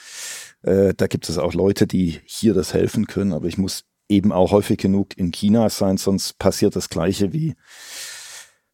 äh, 0.62 0.94
da 0.96 1.06
gibt 1.06 1.28
es 1.28 1.38
auch 1.38 1.54
Leute, 1.54 1.86
die 1.86 2.20
hier 2.24 2.54
das 2.54 2.74
helfen 2.74 3.06
können. 3.06 3.32
Aber 3.32 3.46
ich 3.46 3.58
muss 3.58 3.84
eben 4.08 4.32
auch 4.32 4.52
häufig 4.52 4.78
genug 4.78 5.16
in 5.16 5.30
China 5.30 5.68
sein, 5.68 5.96
sonst 5.96 6.38
passiert 6.38 6.76
das 6.76 6.88
Gleiche 6.88 7.32
wie 7.32 7.54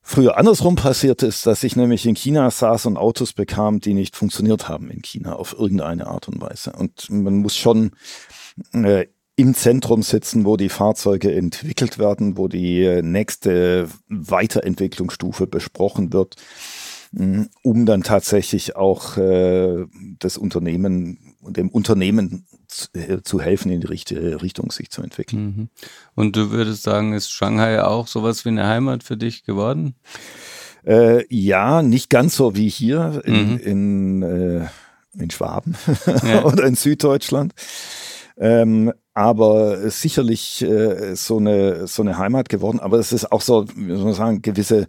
früher 0.08 0.38
andersrum 0.38 0.76
passiert 0.76 1.24
ist, 1.24 1.46
dass 1.46 1.64
ich 1.64 1.74
nämlich 1.74 2.06
in 2.06 2.14
China 2.14 2.48
saß 2.48 2.86
und 2.86 2.96
Autos 2.96 3.32
bekam, 3.32 3.80
die 3.80 3.92
nicht 3.92 4.14
funktioniert 4.14 4.68
haben 4.68 4.88
in 4.88 5.02
China 5.02 5.34
auf 5.34 5.52
irgendeine 5.58 6.06
Art 6.06 6.28
und 6.28 6.40
Weise. 6.40 6.72
Und 6.72 7.10
man 7.10 7.38
muss 7.38 7.56
schon 7.56 7.90
äh, 8.72 9.06
im 9.36 9.54
Zentrum 9.54 10.02
sitzen, 10.02 10.44
wo 10.44 10.56
die 10.56 10.70
Fahrzeuge 10.70 11.34
entwickelt 11.34 11.98
werden, 11.98 12.36
wo 12.38 12.48
die 12.48 12.82
äh, 12.82 13.02
nächste 13.02 13.88
Weiterentwicklungsstufe 14.08 15.46
besprochen 15.46 16.12
wird, 16.12 16.36
mm, 17.12 17.42
um 17.62 17.86
dann 17.86 18.02
tatsächlich 18.02 18.76
auch 18.76 19.18
äh, 19.18 19.84
das 20.18 20.38
Unternehmen 20.38 21.36
dem 21.52 21.68
Unternehmen 21.68 22.46
äh, 22.94 23.22
zu 23.22 23.40
helfen, 23.40 23.70
in 23.70 23.80
die 23.80 23.86
richtige 23.86 24.42
Richtung 24.42 24.70
sich 24.70 24.90
zu 24.90 25.02
entwickeln. 25.02 25.44
Mhm. 25.44 25.68
Und 26.14 26.36
du 26.36 26.50
würdest 26.50 26.82
sagen, 26.82 27.12
ist 27.12 27.30
Shanghai 27.30 27.82
auch 27.82 28.06
sowas 28.06 28.44
wie 28.44 28.50
eine 28.50 28.66
Heimat 28.66 29.02
für 29.02 29.16
dich 29.16 29.44
geworden? 29.44 29.94
Äh, 30.84 31.24
ja, 31.34 31.82
nicht 31.82 32.10
ganz 32.10 32.36
so 32.36 32.56
wie 32.56 32.68
hier 32.68 33.22
in, 33.24 33.52
mhm. 33.52 33.58
in, 33.58 34.22
äh, 34.22 34.66
in 35.18 35.30
Schwaben 35.30 35.76
ja. 36.22 36.44
oder 36.44 36.64
in 36.64 36.74
Süddeutschland. 36.74 37.54
Ähm, 38.38 38.92
aber 39.16 39.88
sicherlich 39.88 40.60
äh, 40.60 41.16
so 41.16 41.38
eine 41.38 41.86
so 41.86 42.02
eine 42.02 42.18
Heimat 42.18 42.50
geworden. 42.50 42.80
Aber 42.80 42.98
es 42.98 43.12
ist 43.12 43.32
auch 43.32 43.40
so, 43.40 43.66
wie 43.74 43.94
soll 43.94 44.04
man 44.04 44.12
sagen, 44.12 44.42
gewisse 44.42 44.88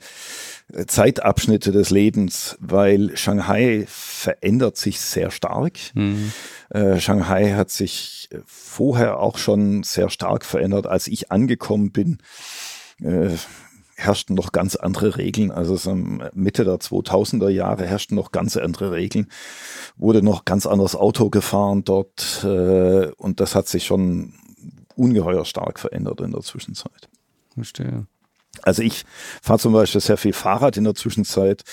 äh, 0.74 0.86
Zeitabschnitte 0.86 1.72
des 1.72 1.92
Lebens, 1.92 2.58
weil 2.60 3.16
Shanghai 3.16 3.86
verändert 3.88 4.76
sich 4.76 5.00
sehr 5.00 5.32
stark. 5.32 5.78
Mhm. 5.94 6.34
Äh, 6.72 7.00
Shanghai 7.00 7.54
hat 7.54 7.70
sich 7.70 8.28
vorher 8.46 9.22
auch 9.22 9.38
schon 9.38 9.84
sehr 9.84 10.10
stark 10.10 10.44
verändert, 10.44 10.88
als 10.88 11.08
ich 11.08 11.32
angekommen 11.32 11.94
bin. 11.94 12.18
Äh, 13.02 13.30
herrschten 13.98 14.36
noch 14.36 14.52
ganz 14.52 14.76
andere 14.76 15.18
Regeln. 15.18 15.52
Also 15.52 15.76
so 15.76 15.94
Mitte 15.96 16.64
der 16.64 16.76
2000er 16.76 17.50
Jahre 17.50 17.86
herrschten 17.86 18.16
noch 18.16 18.32
ganz 18.32 18.56
andere 18.56 18.92
Regeln. 18.92 19.28
Wurde 19.98 20.22
noch 20.22 20.46
ganz 20.46 20.66
anderes 20.66 20.96
Auto 20.96 21.30
gefahren 21.30 21.84
dort 21.84 22.44
äh, 22.44 23.08
und 23.18 23.40
das 23.40 23.56
hat 23.56 23.68
sich 23.68 23.86
schon 23.86 24.34
ungeheuer 24.96 25.46
stark 25.46 25.80
verändert 25.80 26.22
in 26.22 26.32
der 26.32 26.42
Zwischenzeit. 26.42 27.10
Verstehe. 27.54 28.06
Also 28.64 28.82
ich 28.82 29.04
fahre 29.42 29.60
zum 29.60 29.74
Beispiel 29.74 30.02
sehr 30.02 30.18
viel 30.18 30.34
Fahrrad 30.34 30.78
in 30.78 30.84
der 30.84 30.96
Zwischenzeit, 30.96 31.64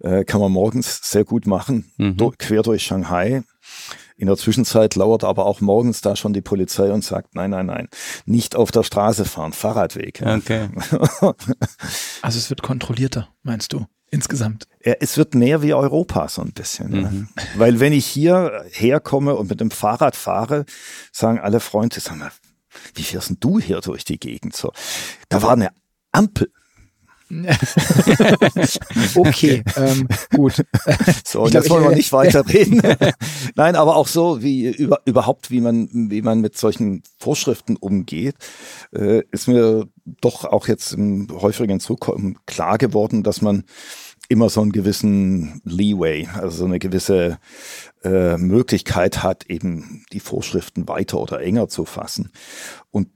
äh, 0.00 0.24
kann 0.24 0.40
man 0.40 0.52
morgens 0.52 1.00
sehr 1.02 1.24
gut 1.24 1.46
machen, 1.46 1.90
mhm. 1.96 2.16
quer 2.38 2.62
durch 2.62 2.82
Shanghai. 2.82 3.42
In 4.20 4.26
der 4.26 4.36
Zwischenzeit 4.36 4.96
lauert 4.96 5.24
aber 5.24 5.46
auch 5.46 5.62
morgens 5.62 6.02
da 6.02 6.14
schon 6.14 6.34
die 6.34 6.42
Polizei 6.42 6.92
und 6.92 7.02
sagt, 7.02 7.34
nein, 7.34 7.50
nein, 7.52 7.64
nein, 7.64 7.88
nicht 8.26 8.54
auf 8.54 8.70
der 8.70 8.82
Straße 8.82 9.24
fahren, 9.24 9.54
Fahrradweg. 9.54 10.22
Okay. 10.22 10.68
also 12.20 12.38
es 12.38 12.50
wird 12.50 12.60
kontrollierter, 12.60 13.30
meinst 13.42 13.72
du? 13.72 13.86
Insgesamt. 14.10 14.66
Ja, 14.84 14.92
es 15.00 15.16
wird 15.16 15.34
mehr 15.34 15.62
wie 15.62 15.72
Europa 15.72 16.28
so 16.28 16.42
ein 16.42 16.52
bisschen. 16.52 16.88
Mhm. 16.90 17.00
Ne? 17.00 17.28
Weil 17.56 17.80
wenn 17.80 17.94
ich 17.94 18.04
hier 18.04 18.62
herkomme 18.70 19.36
und 19.36 19.48
mit 19.48 19.60
dem 19.60 19.70
Fahrrad 19.70 20.16
fahre, 20.16 20.66
sagen 21.12 21.38
alle 21.38 21.60
Freunde, 21.60 21.98
sag 22.00 22.18
mal, 22.18 22.30
wie 22.94 23.04
fährst 23.04 23.30
denn 23.30 23.38
du 23.40 23.58
hier 23.58 23.80
durch 23.80 24.04
die 24.04 24.20
Gegend? 24.20 24.54
So, 24.54 24.70
da 25.30 25.40
war 25.40 25.52
eine 25.52 25.70
Ampel. 26.12 26.52
okay, 29.14 29.62
ähm, 29.76 30.08
gut. 30.34 30.64
So, 31.24 31.42
und 31.42 31.50
glaub, 31.50 31.62
jetzt 31.62 31.70
wollen 31.70 31.84
wir 31.84 31.94
nicht 31.94 32.12
weiterreden. 32.12 32.82
Nein, 33.54 33.76
aber 33.76 33.96
auch 33.96 34.08
so, 34.08 34.42
wie 34.42 34.68
über, 34.68 35.00
überhaupt, 35.04 35.50
wie 35.50 35.60
man, 35.60 35.88
wie 36.10 36.22
man 36.22 36.40
mit 36.40 36.58
solchen 36.58 37.02
Vorschriften 37.18 37.76
umgeht, 37.76 38.34
äh, 38.92 39.22
ist 39.30 39.46
mir 39.46 39.86
doch 40.04 40.44
auch 40.44 40.66
jetzt 40.66 40.92
im 40.92 41.28
häufigen 41.30 41.78
Zurückkommen 41.78 42.38
klar 42.46 42.78
geworden, 42.78 43.22
dass 43.22 43.42
man 43.42 43.64
immer 44.28 44.48
so 44.48 44.62
einen 44.62 44.72
gewissen 44.72 45.60
Leeway, 45.64 46.28
also 46.32 46.58
so 46.58 46.64
eine 46.64 46.78
gewisse 46.78 47.38
äh, 48.04 48.36
Möglichkeit 48.36 49.22
hat, 49.22 49.46
eben 49.46 50.04
die 50.12 50.20
Vorschriften 50.20 50.88
weiter 50.88 51.18
oder 51.18 51.40
enger 51.40 51.68
zu 51.68 51.84
fassen. 51.84 52.30
Und 52.90 53.08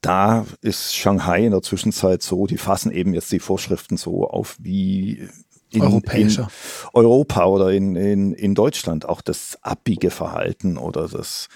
da 0.00 0.46
ist 0.60 0.94
Shanghai 0.94 1.44
in 1.46 1.50
der 1.50 1.62
Zwischenzeit 1.62 2.22
so, 2.22 2.46
die 2.46 2.58
fassen 2.58 2.92
eben 2.92 3.14
jetzt 3.14 3.32
die 3.32 3.40
Vorschriften 3.40 3.96
so 3.96 4.28
auf 4.28 4.56
wie 4.60 5.28
in, 5.70 5.82
in 5.82 6.48
Europa 6.92 7.44
oder 7.46 7.72
in, 7.72 7.96
in, 7.96 8.32
in 8.32 8.54
Deutschland. 8.54 9.08
Auch 9.08 9.20
das 9.20 9.58
Abbiegeverhalten 9.62 10.78
oder 10.78 11.08
das, 11.08 11.48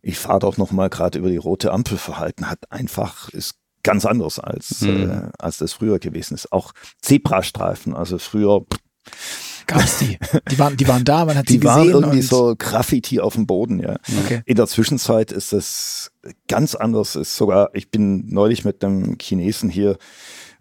ich 0.00 0.18
fahre 0.18 0.40
doch 0.40 0.56
noch 0.56 0.72
mal 0.72 0.88
gerade 0.88 1.18
über 1.18 1.30
die 1.30 1.36
rote 1.36 1.72
Ampelverhalten, 1.72 2.50
hat 2.50 2.58
einfach, 2.70 3.28
ist 3.28 3.54
ganz 3.84 4.04
anders 4.04 4.38
als, 4.38 4.80
mhm. 4.80 5.10
äh, 5.10 5.30
als 5.38 5.58
das 5.58 5.72
früher 5.74 5.98
gewesen 5.98 6.34
ist. 6.34 6.52
Auch 6.52 6.72
Zebrastreifen, 7.00 7.94
also 7.94 8.18
früher 8.18 8.64
Gab's 9.66 9.98
die? 9.98 10.18
Die 10.50 10.58
waren, 10.58 10.76
die 10.76 10.88
waren 10.88 11.04
da, 11.04 11.24
man 11.24 11.36
hat 11.36 11.48
die 11.48 11.54
sie 11.54 11.60
gesehen. 11.60 11.82
Die 11.82 11.92
waren 11.92 12.02
irgendwie 12.02 12.22
so 12.22 12.54
Graffiti 12.56 13.20
auf 13.20 13.34
dem 13.34 13.46
Boden, 13.46 13.80
ja. 13.80 13.96
Okay. 14.24 14.42
In 14.44 14.56
der 14.56 14.66
Zwischenzeit 14.66 15.32
ist 15.32 15.52
es 15.52 16.12
ganz 16.48 16.74
anders. 16.74 17.16
Ist 17.16 17.36
sogar, 17.36 17.70
ich 17.74 17.90
bin 17.90 18.26
neulich 18.28 18.64
mit 18.64 18.84
einem 18.84 19.16
Chinesen 19.20 19.70
hier 19.70 19.98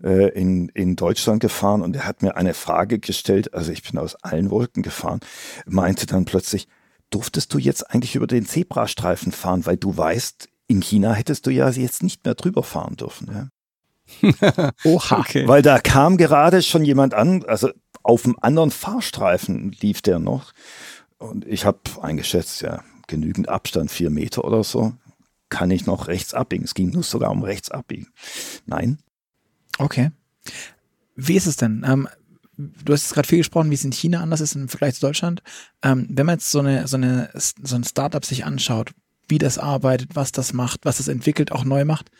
äh, 0.04 0.30
in, 0.30 0.70
in 0.70 0.96
Deutschland 0.96 1.42
gefahren 1.42 1.82
und 1.82 1.96
er 1.96 2.06
hat 2.06 2.22
mir 2.22 2.36
eine 2.36 2.54
Frage 2.54 3.00
gestellt, 3.00 3.54
also 3.54 3.72
ich 3.72 3.84
bin 3.84 4.00
aus 4.00 4.16
allen 4.16 4.50
Wolken 4.50 4.84
gefahren, 4.84 5.20
meinte 5.66 6.06
dann 6.06 6.26
plötzlich, 6.26 6.68
durftest 7.10 7.54
du 7.54 7.58
jetzt 7.58 7.90
eigentlich 7.92 8.16
über 8.16 8.28
den 8.28 8.46
Zebrastreifen 8.46 9.32
fahren, 9.32 9.66
weil 9.66 9.78
du 9.78 9.96
weißt, 9.96 10.48
in 10.68 10.82
China 10.82 11.14
hättest 11.14 11.46
du 11.46 11.52
ja 11.52 11.70
jetzt 11.70 12.04
nicht 12.04 12.24
mehr 12.26 12.36
drüber 12.36 12.64
fahren 12.64 12.96
dürfen. 12.96 13.50
Ja? 14.24 14.72
Oha. 14.84 15.20
Okay. 15.20 15.48
Weil 15.48 15.62
da 15.62 15.80
kam 15.80 16.18
gerade 16.18 16.62
schon 16.62 16.86
jemand 16.86 17.14
an, 17.14 17.44
also 17.46 17.70
auf 18.04 18.24
dem 18.24 18.38
anderen 18.42 18.72
Fahrstreifen 18.72 19.72
lief 19.80 20.02
der 20.02 20.20
noch. 20.20 20.54
Und 21.18 21.46
ich 21.46 21.66
habe 21.66 21.80
eingeschätzt, 22.02 22.62
ja, 22.62 22.84
genügend 23.08 23.50
Abstand, 23.50 23.92
vier 23.92 24.10
Meter 24.10 24.44
oder 24.44 24.64
so, 24.64 24.94
kann 25.50 25.70
ich 25.70 25.86
noch 25.86 26.08
rechts 26.08 26.34
abbiegen. 26.34 26.64
Es 26.64 26.74
ging 26.74 26.90
nur 26.90 27.04
sogar 27.04 27.32
um 27.32 27.44
rechts 27.44 27.70
abbiegen. 27.70 28.08
Nein. 28.66 29.00
Okay. 29.78 30.12
Wie 31.16 31.36
ist 31.36 31.46
es 31.46 31.58
denn? 31.58 31.86
Ähm, 31.86 32.08
du 32.58 32.94
hast 32.94 33.14
gerade 33.14 33.28
viel 33.28 33.40
gesprochen, 33.40 33.70
wie 33.70 33.76
es 33.76 33.84
in 33.84 33.92
China 33.92 34.22
anders 34.22 34.42
ist 34.42 34.56
im 34.56 34.70
Vergleich 34.70 34.96
zu 34.96 35.02
Deutschland. 35.02 35.44
Ähm, 35.84 36.08
wenn 36.10 36.26
man 36.26 36.36
jetzt 36.36 36.52
so 36.52 36.60
eine, 36.60 36.88
so 36.88 36.98
eine, 36.98 37.30
so 37.36 37.76
ein 37.76 37.84
Startup 37.84 38.26
sich 38.26 38.46
anschaut, 38.46 38.94
wie 39.28 39.38
das 39.38 39.58
arbeitet, 39.58 40.16
was 40.16 40.32
das 40.32 40.54
macht, 40.54 40.82
was 40.84 41.00
es 41.00 41.08
entwickelt, 41.08 41.52
auch 41.52 41.64
neu 41.64 41.86
macht. 41.86 42.12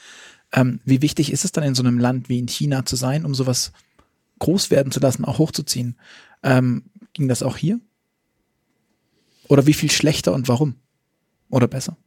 Ähm, 0.54 0.82
wie 0.84 1.02
wichtig 1.02 1.32
ist 1.32 1.46
es 1.46 1.52
dann 1.52 1.64
in 1.64 1.76
so 1.76 1.84
einem 1.84 2.00
Land 2.00 2.30
wie 2.30 2.40
in 2.40 2.48
China 2.48 2.86
zu 2.86 2.96
sein, 2.96 3.26
um 3.26 3.34
sowas 3.34 3.72
groß 4.42 4.72
werden 4.72 4.92
zu 4.92 5.00
lassen, 5.00 5.24
auch 5.24 5.38
hochzuziehen? 5.38 5.98
Ähm, 6.44 6.84
ging 7.14 7.28
das 7.28 7.44
auch 7.44 7.58
hier? 7.58 7.80
Oder 9.48 9.68
wie 9.68 9.74
viel 9.74 9.92
schlechter 9.92 10.34
und 10.34 10.48
warum? 10.48 10.76
Oder 11.50 11.68
besser? 11.68 11.98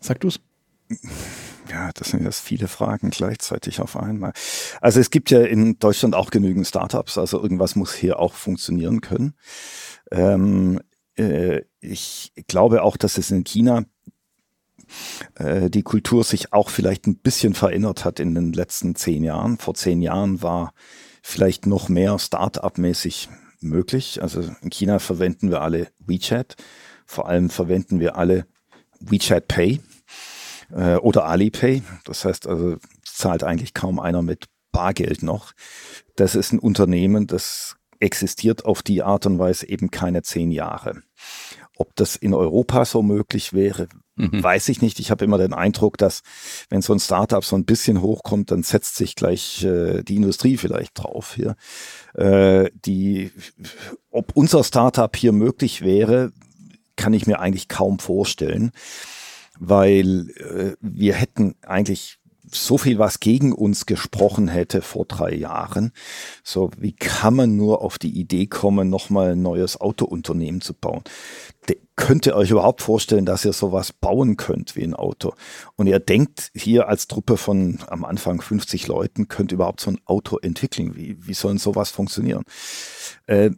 Sag 0.00 0.20
du's. 0.20 0.40
Ja, 1.70 1.90
das 1.92 2.10
sind 2.10 2.24
jetzt 2.24 2.40
viele 2.40 2.68
Fragen 2.68 3.10
gleichzeitig 3.10 3.80
auf 3.80 3.96
einmal. 3.96 4.32
Also 4.80 5.00
es 5.00 5.10
gibt 5.10 5.30
ja 5.30 5.42
in 5.42 5.78
Deutschland 5.78 6.14
auch 6.14 6.30
genügend 6.30 6.66
Startups, 6.66 7.16
also 7.16 7.42
irgendwas 7.42 7.76
muss 7.76 7.94
hier 7.94 8.18
auch 8.18 8.34
funktionieren 8.34 9.00
können. 9.00 9.34
Ähm, 10.10 10.80
äh, 11.16 11.62
ich 11.80 12.32
glaube 12.48 12.82
auch, 12.82 12.96
dass 12.96 13.16
es 13.16 13.30
in 13.30 13.44
China 13.44 13.84
äh, 15.36 15.70
die 15.70 15.82
Kultur 15.82 16.24
sich 16.24 16.52
auch 16.52 16.68
vielleicht 16.68 17.06
ein 17.06 17.16
bisschen 17.16 17.54
verändert 17.54 18.04
hat 18.04 18.20
in 18.20 18.34
den 18.34 18.52
letzten 18.52 18.94
zehn 18.94 19.24
Jahren. 19.24 19.58
Vor 19.58 19.74
zehn 19.74 20.02
Jahren 20.02 20.42
war 20.42 20.74
vielleicht 21.22 21.66
noch 21.66 21.88
mehr 21.88 22.18
Start-up-mäßig 22.18 23.28
möglich. 23.60 24.20
Also 24.22 24.42
in 24.60 24.70
China 24.70 24.98
verwenden 24.98 25.50
wir 25.50 25.62
alle 25.62 25.88
WeChat. 26.00 26.56
Vor 27.06 27.28
allem 27.28 27.48
verwenden 27.48 28.00
wir 28.00 28.16
alle 28.16 28.46
WeChat 29.00 29.48
Pay 29.48 29.80
äh, 30.72 30.96
oder 30.96 31.24
Alipay. 31.26 31.82
Das 32.04 32.24
heißt 32.24 32.46
also, 32.46 32.76
zahlt 33.04 33.44
eigentlich 33.44 33.74
kaum 33.74 34.00
einer 34.00 34.22
mit 34.22 34.46
Bargeld 34.72 35.22
noch. 35.22 35.52
Das 36.16 36.34
ist 36.34 36.52
ein 36.52 36.58
Unternehmen, 36.58 37.26
das 37.26 37.76
existiert 38.00 38.64
auf 38.64 38.82
die 38.82 39.02
Art 39.02 39.26
und 39.26 39.38
Weise 39.38 39.68
eben 39.68 39.90
keine 39.90 40.22
zehn 40.22 40.50
Jahre. 40.50 41.02
Ob 41.76 41.94
das 41.94 42.16
in 42.16 42.34
Europa 42.34 42.84
so 42.84 43.02
möglich 43.02 43.52
wäre, 43.52 43.88
mhm. 44.16 44.42
weiß 44.42 44.68
ich 44.68 44.82
nicht. 44.82 45.00
Ich 45.00 45.10
habe 45.10 45.24
immer 45.24 45.38
den 45.38 45.52
Eindruck, 45.52 45.98
dass 45.98 46.22
wenn 46.68 46.82
so 46.82 46.92
ein 46.92 47.00
Startup 47.00 47.44
so 47.44 47.56
ein 47.56 47.64
bisschen 47.64 48.00
hochkommt, 48.02 48.50
dann 48.50 48.62
setzt 48.62 48.96
sich 48.96 49.14
gleich 49.14 49.64
äh, 49.64 50.02
die 50.02 50.16
Industrie 50.16 50.56
vielleicht 50.56 50.98
drauf 50.98 51.34
hier. 51.34 51.56
Äh, 52.14 52.70
die, 52.74 53.30
ob 54.10 54.32
unser 54.34 54.64
Startup 54.64 55.14
hier 55.14 55.32
möglich 55.32 55.82
wäre, 55.82 56.32
kann 56.96 57.14
ich 57.14 57.26
mir 57.26 57.40
eigentlich 57.40 57.68
kaum 57.68 57.98
vorstellen, 57.98 58.72
weil 59.58 60.30
äh, 60.36 60.76
wir 60.80 61.14
hätten 61.14 61.54
eigentlich 61.62 62.18
so 62.54 62.78
viel, 62.78 62.98
was 62.98 63.20
gegen 63.20 63.52
uns 63.52 63.86
gesprochen 63.86 64.48
hätte 64.48 64.82
vor 64.82 65.04
drei 65.06 65.34
Jahren. 65.34 65.92
So, 66.42 66.70
wie 66.76 66.92
kann 66.92 67.34
man 67.34 67.56
nur 67.56 67.82
auf 67.82 67.98
die 67.98 68.18
Idee 68.18 68.46
kommen, 68.46 68.90
nochmal 68.90 69.32
ein 69.32 69.42
neues 69.42 69.80
Autounternehmen 69.80 70.60
zu 70.60 70.74
bauen? 70.74 71.02
De 71.68 71.78
könnt 71.94 72.26
ihr 72.26 72.34
euch 72.34 72.50
überhaupt 72.50 72.82
vorstellen, 72.82 73.26
dass 73.26 73.44
ihr 73.44 73.52
sowas 73.52 73.92
bauen 73.92 74.36
könnt 74.36 74.76
wie 74.76 74.82
ein 74.82 74.94
Auto? 74.94 75.34
Und 75.76 75.86
ihr 75.86 76.00
denkt 76.00 76.50
hier 76.54 76.88
als 76.88 77.06
Truppe 77.06 77.36
von 77.36 77.78
am 77.86 78.04
Anfang 78.04 78.40
50 78.40 78.88
Leuten, 78.88 79.28
könnt 79.28 79.52
ihr 79.52 79.56
überhaupt 79.56 79.80
so 79.80 79.90
ein 79.90 80.00
Auto 80.06 80.38
entwickeln? 80.38 80.96
Wie, 80.96 81.16
wie 81.26 81.34
soll 81.34 81.58
sowas 81.58 81.90
funktionieren? 81.90 82.44
Äh, 83.26 83.50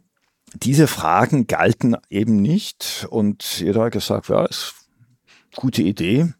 diese 0.53 0.87
Fragen 0.87 1.47
galten 1.47 1.97
eben 2.09 2.41
nicht 2.41 3.07
und 3.09 3.59
jeder 3.59 3.85
hat 3.85 3.93
gesagt, 3.93 4.29
ja, 4.29 4.45
ist 4.45 4.73
gute 5.55 5.81
Idee 5.81 6.33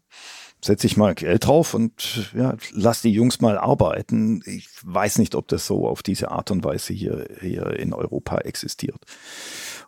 setze 0.66 0.86
ich 0.86 0.96
mal 0.96 1.14
Geld 1.14 1.46
drauf 1.46 1.74
und 1.74 2.32
ja, 2.34 2.56
lass 2.72 3.02
die 3.02 3.10
Jungs 3.10 3.40
mal 3.40 3.58
arbeiten. 3.58 4.42
Ich 4.44 4.68
weiß 4.82 5.18
nicht, 5.18 5.34
ob 5.34 5.48
das 5.48 5.66
so 5.66 5.88
auf 5.88 6.02
diese 6.02 6.30
Art 6.30 6.50
und 6.50 6.64
Weise 6.64 6.92
hier, 6.92 7.26
hier 7.40 7.78
in 7.78 7.92
Europa 7.92 8.38
existiert. 8.38 9.00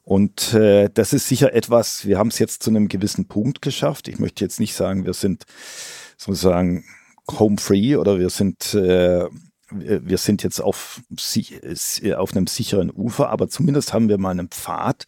Und 0.04 0.54
äh, 0.54 0.88
das 0.92 1.12
ist 1.12 1.28
sicher 1.28 1.52
etwas, 1.52 2.06
wir 2.06 2.18
haben 2.18 2.28
es 2.28 2.38
jetzt 2.38 2.62
zu 2.62 2.70
einem 2.70 2.88
gewissen 2.88 3.26
Punkt 3.28 3.60
geschafft. 3.60 4.08
Ich 4.08 4.18
möchte 4.18 4.44
jetzt 4.44 4.60
nicht 4.60 4.74
sagen, 4.74 5.04
wir 5.04 5.12
sind 5.12 5.44
sozusagen 6.16 6.84
home 7.38 7.58
free 7.58 7.96
oder 7.96 8.18
wir 8.18 8.30
sind 8.30 8.74
äh, 8.74 9.26
wir 9.70 10.18
sind 10.18 10.42
jetzt 10.42 10.60
auf, 10.60 11.00
auf 12.16 12.36
einem 12.36 12.46
sicheren 12.46 12.90
Ufer, 12.90 13.30
aber 13.30 13.48
zumindest 13.48 13.92
haben 13.92 14.08
wir 14.08 14.18
mal 14.18 14.30
einen 14.30 14.48
Pfad, 14.48 15.04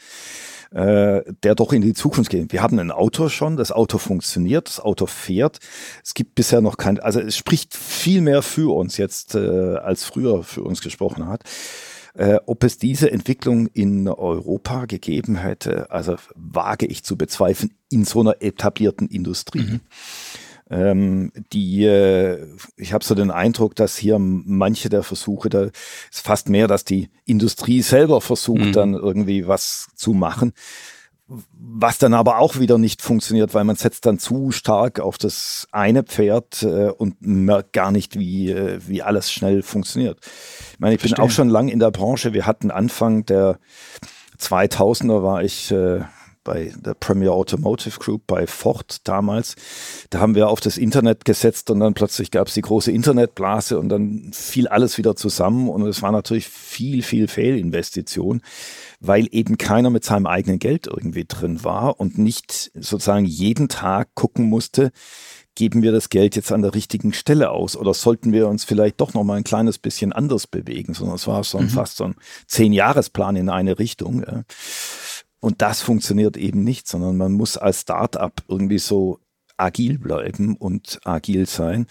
äh, 0.70 1.22
der 1.42 1.54
doch 1.54 1.72
in 1.72 1.82
die 1.82 1.94
Zukunft 1.94 2.30
geht. 2.30 2.52
Wir 2.52 2.62
haben 2.62 2.78
ein 2.78 2.90
Auto 2.90 3.28
schon, 3.28 3.56
das 3.56 3.72
Auto 3.72 3.98
funktioniert, 3.98 4.68
das 4.68 4.80
Auto 4.80 5.06
fährt. 5.06 5.58
Es 6.04 6.14
gibt 6.14 6.34
bisher 6.34 6.60
noch 6.60 6.76
kein, 6.76 7.00
also 7.00 7.20
es 7.20 7.36
spricht 7.36 7.74
viel 7.74 8.20
mehr 8.20 8.42
für 8.42 8.74
uns 8.74 8.96
jetzt, 8.96 9.34
äh, 9.34 9.76
als 9.76 10.04
früher 10.04 10.42
für 10.42 10.62
uns 10.62 10.80
gesprochen 10.80 11.26
hat. 11.26 11.42
Äh, 12.14 12.38
ob 12.46 12.64
es 12.64 12.76
diese 12.76 13.10
Entwicklung 13.10 13.68
in 13.68 14.08
Europa 14.08 14.86
gegeben 14.86 15.36
hätte, 15.36 15.90
also 15.90 16.16
wage 16.34 16.86
ich 16.86 17.04
zu 17.04 17.16
bezweifeln, 17.16 17.72
in 17.88 18.04
so 18.04 18.20
einer 18.20 18.36
etablierten 18.40 19.08
Industrie. 19.08 19.60
Mhm. 19.60 19.80
Ähm, 20.70 21.32
die, 21.52 21.84
äh, 21.84 22.46
ich 22.76 22.92
habe 22.92 23.04
so 23.04 23.16
den 23.16 23.32
Eindruck, 23.32 23.74
dass 23.74 23.96
hier 23.96 24.18
manche 24.20 24.88
der 24.88 25.02
Versuche, 25.02 25.48
da 25.48 25.64
ist 25.64 26.20
fast 26.22 26.48
mehr, 26.48 26.68
dass 26.68 26.84
die 26.84 27.10
Industrie 27.24 27.82
selber 27.82 28.20
versucht, 28.20 28.66
mhm. 28.66 28.72
dann 28.72 28.94
irgendwie 28.94 29.48
was 29.48 29.88
zu 29.96 30.12
machen. 30.12 30.52
Was 31.26 31.98
dann 31.98 32.14
aber 32.14 32.38
auch 32.38 32.58
wieder 32.58 32.78
nicht 32.78 33.02
funktioniert, 33.02 33.54
weil 33.54 33.62
man 33.62 33.76
setzt 33.76 34.06
dann 34.06 34.18
zu 34.18 34.50
stark 34.50 34.98
auf 34.98 35.16
das 35.18 35.68
eine 35.70 36.02
Pferd 36.02 36.62
äh, 36.62 36.90
und 36.90 37.16
merkt 37.20 37.72
gar 37.72 37.92
nicht, 37.92 38.18
wie, 38.18 38.50
äh, 38.50 38.80
wie 38.86 39.02
alles 39.02 39.30
schnell 39.30 39.62
funktioniert. 39.62 40.18
Ich 40.72 40.80
meine, 40.80 40.94
ich 40.94 41.00
Verstehen. 41.00 41.16
bin 41.16 41.24
auch 41.24 41.30
schon 41.30 41.48
lang 41.48 41.68
in 41.68 41.78
der 41.78 41.90
Branche. 41.90 42.32
Wir 42.32 42.46
hatten 42.46 42.70
Anfang 42.70 43.24
der 43.26 43.58
2000er 44.40 45.22
war 45.22 45.42
ich 45.42 45.70
äh, 45.70 46.00
bei 46.44 46.72
der 46.76 46.94
Premier 46.94 47.32
Automotive 47.32 47.98
Group, 47.98 48.26
bei 48.26 48.46
Ford 48.46 49.06
damals. 49.06 49.56
Da 50.10 50.20
haben 50.20 50.34
wir 50.34 50.48
auf 50.48 50.60
das 50.60 50.78
Internet 50.78 51.24
gesetzt 51.24 51.70
und 51.70 51.80
dann 51.80 51.94
plötzlich 51.94 52.30
gab 52.30 52.48
es 52.48 52.54
die 52.54 52.62
große 52.62 52.90
Internetblase 52.90 53.78
und 53.78 53.88
dann 53.88 54.30
fiel 54.32 54.68
alles 54.68 54.98
wieder 54.98 55.16
zusammen 55.16 55.68
und 55.68 55.86
es 55.86 56.02
war 56.02 56.12
natürlich 56.12 56.48
viel, 56.48 57.02
viel 57.02 57.28
Fehlinvestition, 57.28 58.42
weil 59.00 59.28
eben 59.30 59.58
keiner 59.58 59.90
mit 59.90 60.04
seinem 60.04 60.26
eigenen 60.26 60.58
Geld 60.58 60.86
irgendwie 60.86 61.24
drin 61.26 61.64
war 61.64 62.00
und 62.00 62.18
nicht 62.18 62.70
sozusagen 62.74 63.26
jeden 63.26 63.68
Tag 63.68 64.14
gucken 64.14 64.46
musste, 64.46 64.92
geben 65.54 65.82
wir 65.82 65.92
das 65.92 66.08
Geld 66.08 66.36
jetzt 66.36 66.52
an 66.52 66.62
der 66.62 66.74
richtigen 66.74 67.12
Stelle 67.12 67.50
aus 67.50 67.76
oder 67.76 67.92
sollten 67.92 68.32
wir 68.32 68.48
uns 68.48 68.64
vielleicht 68.64 69.00
doch 69.00 69.14
noch 69.14 69.24
mal 69.24 69.36
ein 69.36 69.44
kleines 69.44 69.78
bisschen 69.78 70.12
anders 70.12 70.46
bewegen, 70.46 70.94
sondern 70.94 71.16
es 71.16 71.26
war 71.26 71.44
so 71.44 71.58
ein, 71.58 71.64
mhm. 71.64 71.70
fast 71.70 71.96
so 71.96 72.04
ein 72.04 72.14
Zehn-Jahres-Plan 72.46 73.36
in 73.36 73.48
eine 73.50 73.78
Richtung. 73.78 74.22
Ja. 74.22 74.42
Und 75.40 75.62
das 75.62 75.80
funktioniert 75.80 76.36
eben 76.36 76.62
nicht, 76.62 76.86
sondern 76.86 77.16
man 77.16 77.32
muss 77.32 77.56
als 77.56 77.80
Start-up 77.80 78.42
irgendwie 78.48 78.78
so 78.78 79.18
agil 79.56 79.98
bleiben 79.98 80.56
und 80.56 81.00
agil 81.04 81.46
sein. 81.46 81.86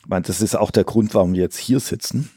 Ich 0.00 0.08
meine, 0.08 0.22
das 0.22 0.40
ist 0.40 0.56
auch 0.56 0.70
der 0.70 0.84
Grund, 0.84 1.14
warum 1.14 1.34
wir 1.34 1.42
jetzt 1.42 1.58
hier 1.58 1.80
sitzen 1.80 2.30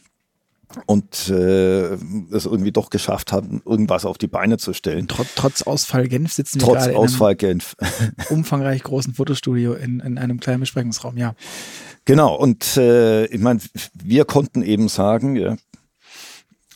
und 0.85 1.29
äh, 1.29 1.93
es 1.93 2.45
irgendwie 2.45 2.71
doch 2.71 2.89
geschafft 2.89 3.31
haben, 3.31 3.61
irgendwas 3.65 4.05
auf 4.05 4.17
die 4.17 4.27
Beine 4.27 4.57
zu 4.57 4.73
stellen. 4.73 5.07
Trotz, 5.07 5.29
trotz 5.35 5.61
Ausfall 5.61 6.07
Genf 6.07 6.33
sitzen 6.33 6.59
wir 6.59 6.67
trotz 6.67 6.85
gerade 6.85 6.97
Ausfall 6.97 7.33
in 7.33 7.39
einem 7.39 7.59
Genf. 7.59 7.75
umfangreich 8.29 8.83
großen 8.83 9.13
Fotostudio 9.13 9.73
in, 9.73 9.99
in 10.01 10.17
einem 10.17 10.39
kleinen 10.39 10.59
Besprechungsraum, 10.59 11.17
ja. 11.17 11.35
Genau, 12.05 12.35
und 12.35 12.77
äh, 12.77 13.25
ich 13.25 13.39
meine, 13.39 13.59
wir 13.93 14.25
konnten 14.25 14.61
eben 14.61 14.89
sagen, 14.89 15.35
ja, 15.35 15.55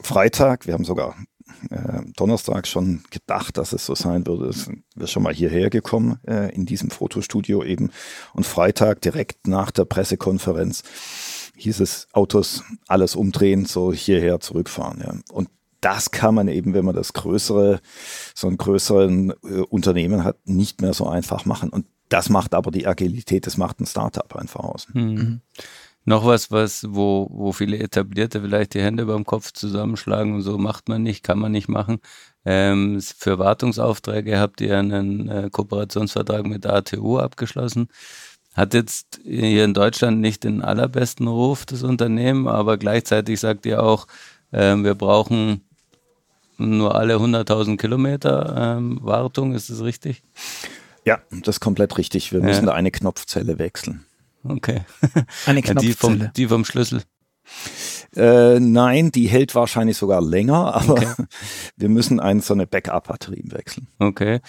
Freitag, 0.01 0.67
wir 0.67 0.73
haben 0.73 0.85
sogar 0.85 1.15
äh, 1.69 2.01
Donnerstag 2.15 2.67
schon 2.67 3.03
gedacht, 3.11 3.57
dass 3.57 3.73
es 3.73 3.85
so 3.85 3.95
sein 3.95 4.25
würde. 4.25 4.51
Sind 4.53 4.83
wir 4.95 5.07
schon 5.07 5.23
mal 5.23 5.33
hierher 5.33 5.69
gekommen 5.69 6.19
äh, 6.27 6.53
in 6.53 6.65
diesem 6.65 6.89
Fotostudio 6.89 7.63
eben. 7.63 7.91
Und 8.33 8.45
Freitag 8.45 9.01
direkt 9.01 9.47
nach 9.47 9.71
der 9.71 9.85
Pressekonferenz 9.85 10.83
hieß 11.55 11.79
es 11.79 12.07
Autos 12.13 12.63
alles 12.87 13.15
umdrehen, 13.15 13.65
so 13.65 13.93
hierher 13.93 14.39
zurückfahren. 14.39 15.01
Ja. 15.01 15.13
Und 15.31 15.49
das 15.81 16.11
kann 16.11 16.35
man 16.35 16.47
eben, 16.47 16.73
wenn 16.73 16.85
man 16.85 16.95
das 16.95 17.13
größere, 17.13 17.81
so 18.35 18.47
ein 18.47 18.57
größeren 18.57 19.31
äh, 19.43 19.61
Unternehmen 19.69 20.23
hat, 20.23 20.37
nicht 20.45 20.81
mehr 20.81 20.93
so 20.93 21.07
einfach 21.07 21.45
machen. 21.45 21.69
Und 21.69 21.85
das 22.09 22.29
macht 22.29 22.53
aber 22.53 22.71
die 22.71 22.85
Agilität, 22.87 23.47
das 23.47 23.57
macht 23.57 23.79
ein 23.79 23.85
Startup 23.85 24.35
einfach 24.35 24.59
aus. 24.59 24.87
Mhm. 24.93 25.41
Noch 26.03 26.25
was, 26.25 26.49
was, 26.49 26.85
wo, 26.89 27.27
wo 27.31 27.51
viele 27.51 27.77
Etablierte 27.77 28.41
vielleicht 28.41 28.73
die 28.73 28.81
Hände 28.81 29.05
beim 29.05 29.23
Kopf 29.23 29.51
zusammenschlagen 29.51 30.33
und 30.33 30.41
so 30.41 30.57
macht 30.57 30.89
man 30.89 31.03
nicht, 31.03 31.23
kann 31.23 31.37
man 31.37 31.51
nicht 31.51 31.69
machen. 31.69 31.99
Ähm, 32.43 32.99
für 33.01 33.37
Wartungsaufträge 33.37 34.39
habt 34.39 34.61
ihr 34.61 34.79
einen 34.79 35.29
äh, 35.29 35.49
Kooperationsvertrag 35.51 36.47
mit 36.47 36.63
der 36.63 36.73
ATU 36.73 37.19
abgeschlossen. 37.19 37.87
Hat 38.55 38.73
jetzt 38.73 39.21
hier 39.23 39.63
in 39.63 39.75
Deutschland 39.75 40.19
nicht 40.19 40.43
den 40.43 40.61
allerbesten 40.61 41.27
Ruf, 41.27 41.65
das 41.65 41.83
Unternehmen, 41.83 42.47
aber 42.47 42.77
gleichzeitig 42.77 43.39
sagt 43.39 43.65
ihr 43.67 43.83
auch, 43.83 44.07
äh, 44.51 44.75
wir 44.75 44.95
brauchen 44.95 45.61
nur 46.57 46.95
alle 46.95 47.15
100.000 47.15 47.77
Kilometer 47.77 48.77
ähm, 48.77 48.99
Wartung. 49.01 49.53
Ist 49.53 49.69
das 49.69 49.81
richtig? 49.81 50.23
Ja, 51.05 51.19
das 51.29 51.55
ist 51.55 51.59
komplett 51.59 51.97
richtig. 51.97 52.31
Wir 52.31 52.39
ja. 52.39 52.45
müssen 52.45 52.65
da 52.65 52.73
eine 52.73 52.91
Knopfzelle 52.91 53.59
wechseln. 53.59 54.05
Okay. 54.43 54.81
Eine 55.45 55.61
Knopfzelle. 55.61 55.87
Die 55.87 55.93
vom, 55.93 56.33
die 56.33 56.47
vom 56.47 56.65
Schlüssel. 56.65 57.03
Äh, 58.15 58.59
nein, 58.59 59.11
die 59.11 59.27
hält 59.27 59.55
wahrscheinlich 59.55 59.97
sogar 59.97 60.21
länger, 60.21 60.73
aber 60.75 60.93
okay. 60.93 61.25
wir 61.77 61.89
müssen 61.89 62.19
ein, 62.19 62.41
so 62.41 62.53
eine 62.53 62.67
Backup-Batterie 62.67 63.43
wechseln. 63.45 63.87
Okay. 63.99 64.41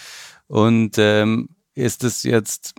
Und 0.47 0.97
ähm, 0.97 1.49
ist 1.73 2.03
es 2.03 2.23
jetzt 2.23 2.75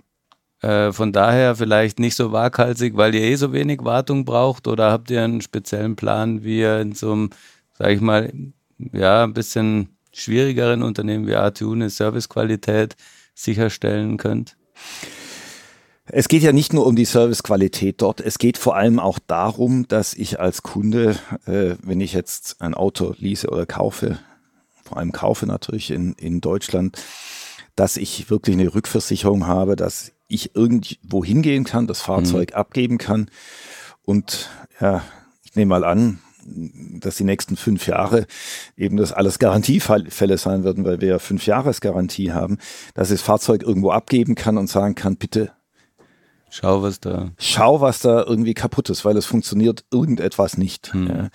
äh, 0.61 0.91
von 0.91 1.11
daher 1.11 1.55
vielleicht 1.55 1.99
nicht 1.99 2.15
so 2.15 2.31
waghalsig, 2.31 2.95
weil 2.95 3.13
ihr 3.15 3.21
eh 3.21 3.35
so 3.35 3.51
wenig 3.51 3.83
Wartung 3.83 4.25
braucht 4.25 4.67
oder 4.67 4.91
habt 4.91 5.11
ihr 5.11 5.23
einen 5.23 5.41
speziellen 5.41 5.95
Plan, 5.95 6.43
wie 6.43 6.59
ihr 6.59 6.79
in 6.79 6.93
so 6.93 7.11
einem, 7.11 7.29
sag 7.73 7.89
ich 7.89 8.01
mal, 8.01 8.31
ja, 8.77 9.23
ein 9.23 9.33
bisschen 9.33 9.89
schwierigeren 10.13 10.81
Unternehmen 10.81 11.27
wie 11.27 11.35
ATU 11.35 11.73
eine 11.73 11.89
Servicequalität 11.89 12.95
sicherstellen 13.33 14.17
könnt? 14.17 14.55
Es 16.07 16.27
geht 16.27 16.43
ja 16.43 16.51
nicht 16.51 16.71
nur 16.71 16.85
um 16.85 16.95
die 16.95 17.05
Servicequalität 17.05 18.01
dort, 18.01 18.21
es 18.21 18.37
geht 18.37 18.59
vor 18.59 18.75
allem 18.75 18.99
auch 18.99 19.17
darum, 19.17 19.87
dass 19.87 20.13
ich 20.13 20.39
als 20.39 20.61
Kunde, 20.61 21.17
äh, 21.47 21.75
wenn 21.81 21.99
ich 21.99 22.13
jetzt 22.13 22.61
ein 22.61 22.75
Auto 22.75 23.15
lease 23.17 23.49
oder 23.49 23.65
kaufe, 23.65 24.19
vor 24.83 24.97
allem 24.97 25.11
kaufe 25.11 25.47
natürlich 25.47 25.89
in, 25.89 26.13
in 26.13 26.41
Deutschland, 26.41 27.01
dass 27.75 27.97
ich 27.97 28.29
wirklich 28.29 28.55
eine 28.55 28.73
Rückversicherung 28.73 29.47
habe, 29.47 29.75
dass 29.75 30.11
ich 30.27 30.55
irgendwo 30.55 31.25
hingehen 31.25 31.63
kann, 31.63 31.87
das 31.87 32.01
Fahrzeug 32.01 32.51
mhm. 32.51 32.55
abgeben 32.55 32.97
kann 32.99 33.29
und 34.03 34.49
ja, 34.79 35.01
ich 35.43 35.55
nehme 35.55 35.69
mal 35.69 35.83
an, 35.83 36.19
dass 36.45 37.15
die 37.15 37.23
nächsten 37.23 37.57
fünf 37.57 37.87
Jahre 37.87 38.27
eben 38.77 38.97
das 38.97 39.11
alles 39.11 39.39
Garantiefälle 39.39 40.37
sein 40.37 40.63
würden, 40.63 40.85
weil 40.85 41.01
wir 41.01 41.07
ja 41.07 41.19
fünf 41.19 41.47
Jahresgarantie 41.47 42.31
haben, 42.31 42.59
dass 42.93 43.09
ich 43.09 43.17
das 43.17 43.25
Fahrzeug 43.25 43.63
irgendwo 43.63 43.89
abgeben 43.89 44.35
kann 44.35 44.59
und 44.59 44.69
sagen 44.69 44.93
kann, 44.93 45.15
bitte 45.15 45.51
Schau, 46.49 46.83
was 46.83 46.99
da. 46.99 47.31
Schau, 47.37 47.81
was 47.81 47.99
da 47.99 48.23
irgendwie 48.23 48.53
kaputt 48.53 48.89
ist, 48.89 49.03
weil 49.03 49.17
es 49.17 49.25
funktioniert 49.25 49.83
irgendetwas 49.91 50.57
nicht. 50.57 50.93
Hm. 50.93 51.07
Ja. 51.07 51.29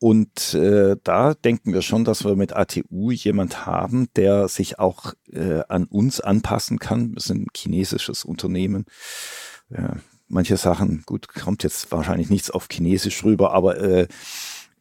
Und 0.00 0.54
äh, 0.54 0.96
da 1.02 1.34
denken 1.34 1.72
wir 1.72 1.82
schon, 1.82 2.04
dass 2.04 2.24
wir 2.24 2.36
mit 2.36 2.54
ATU 2.54 3.10
jemand 3.10 3.66
haben, 3.66 4.08
der 4.16 4.48
sich 4.48 4.78
auch 4.78 5.14
äh, 5.32 5.62
an 5.68 5.84
uns 5.84 6.20
anpassen 6.20 6.78
kann. 6.78 7.14
Wir 7.14 7.20
sind 7.20 7.42
ein 7.42 7.48
chinesisches 7.56 8.24
Unternehmen. 8.24 8.84
Ja, 9.70 9.96
manche 10.28 10.56
Sachen, 10.56 11.02
gut, 11.04 11.28
kommt 11.28 11.62
jetzt 11.62 11.90
wahrscheinlich 11.90 12.30
nichts 12.30 12.50
auf 12.50 12.68
Chinesisch 12.70 13.24
rüber, 13.24 13.52
aber 13.52 13.78
äh, 13.78 14.08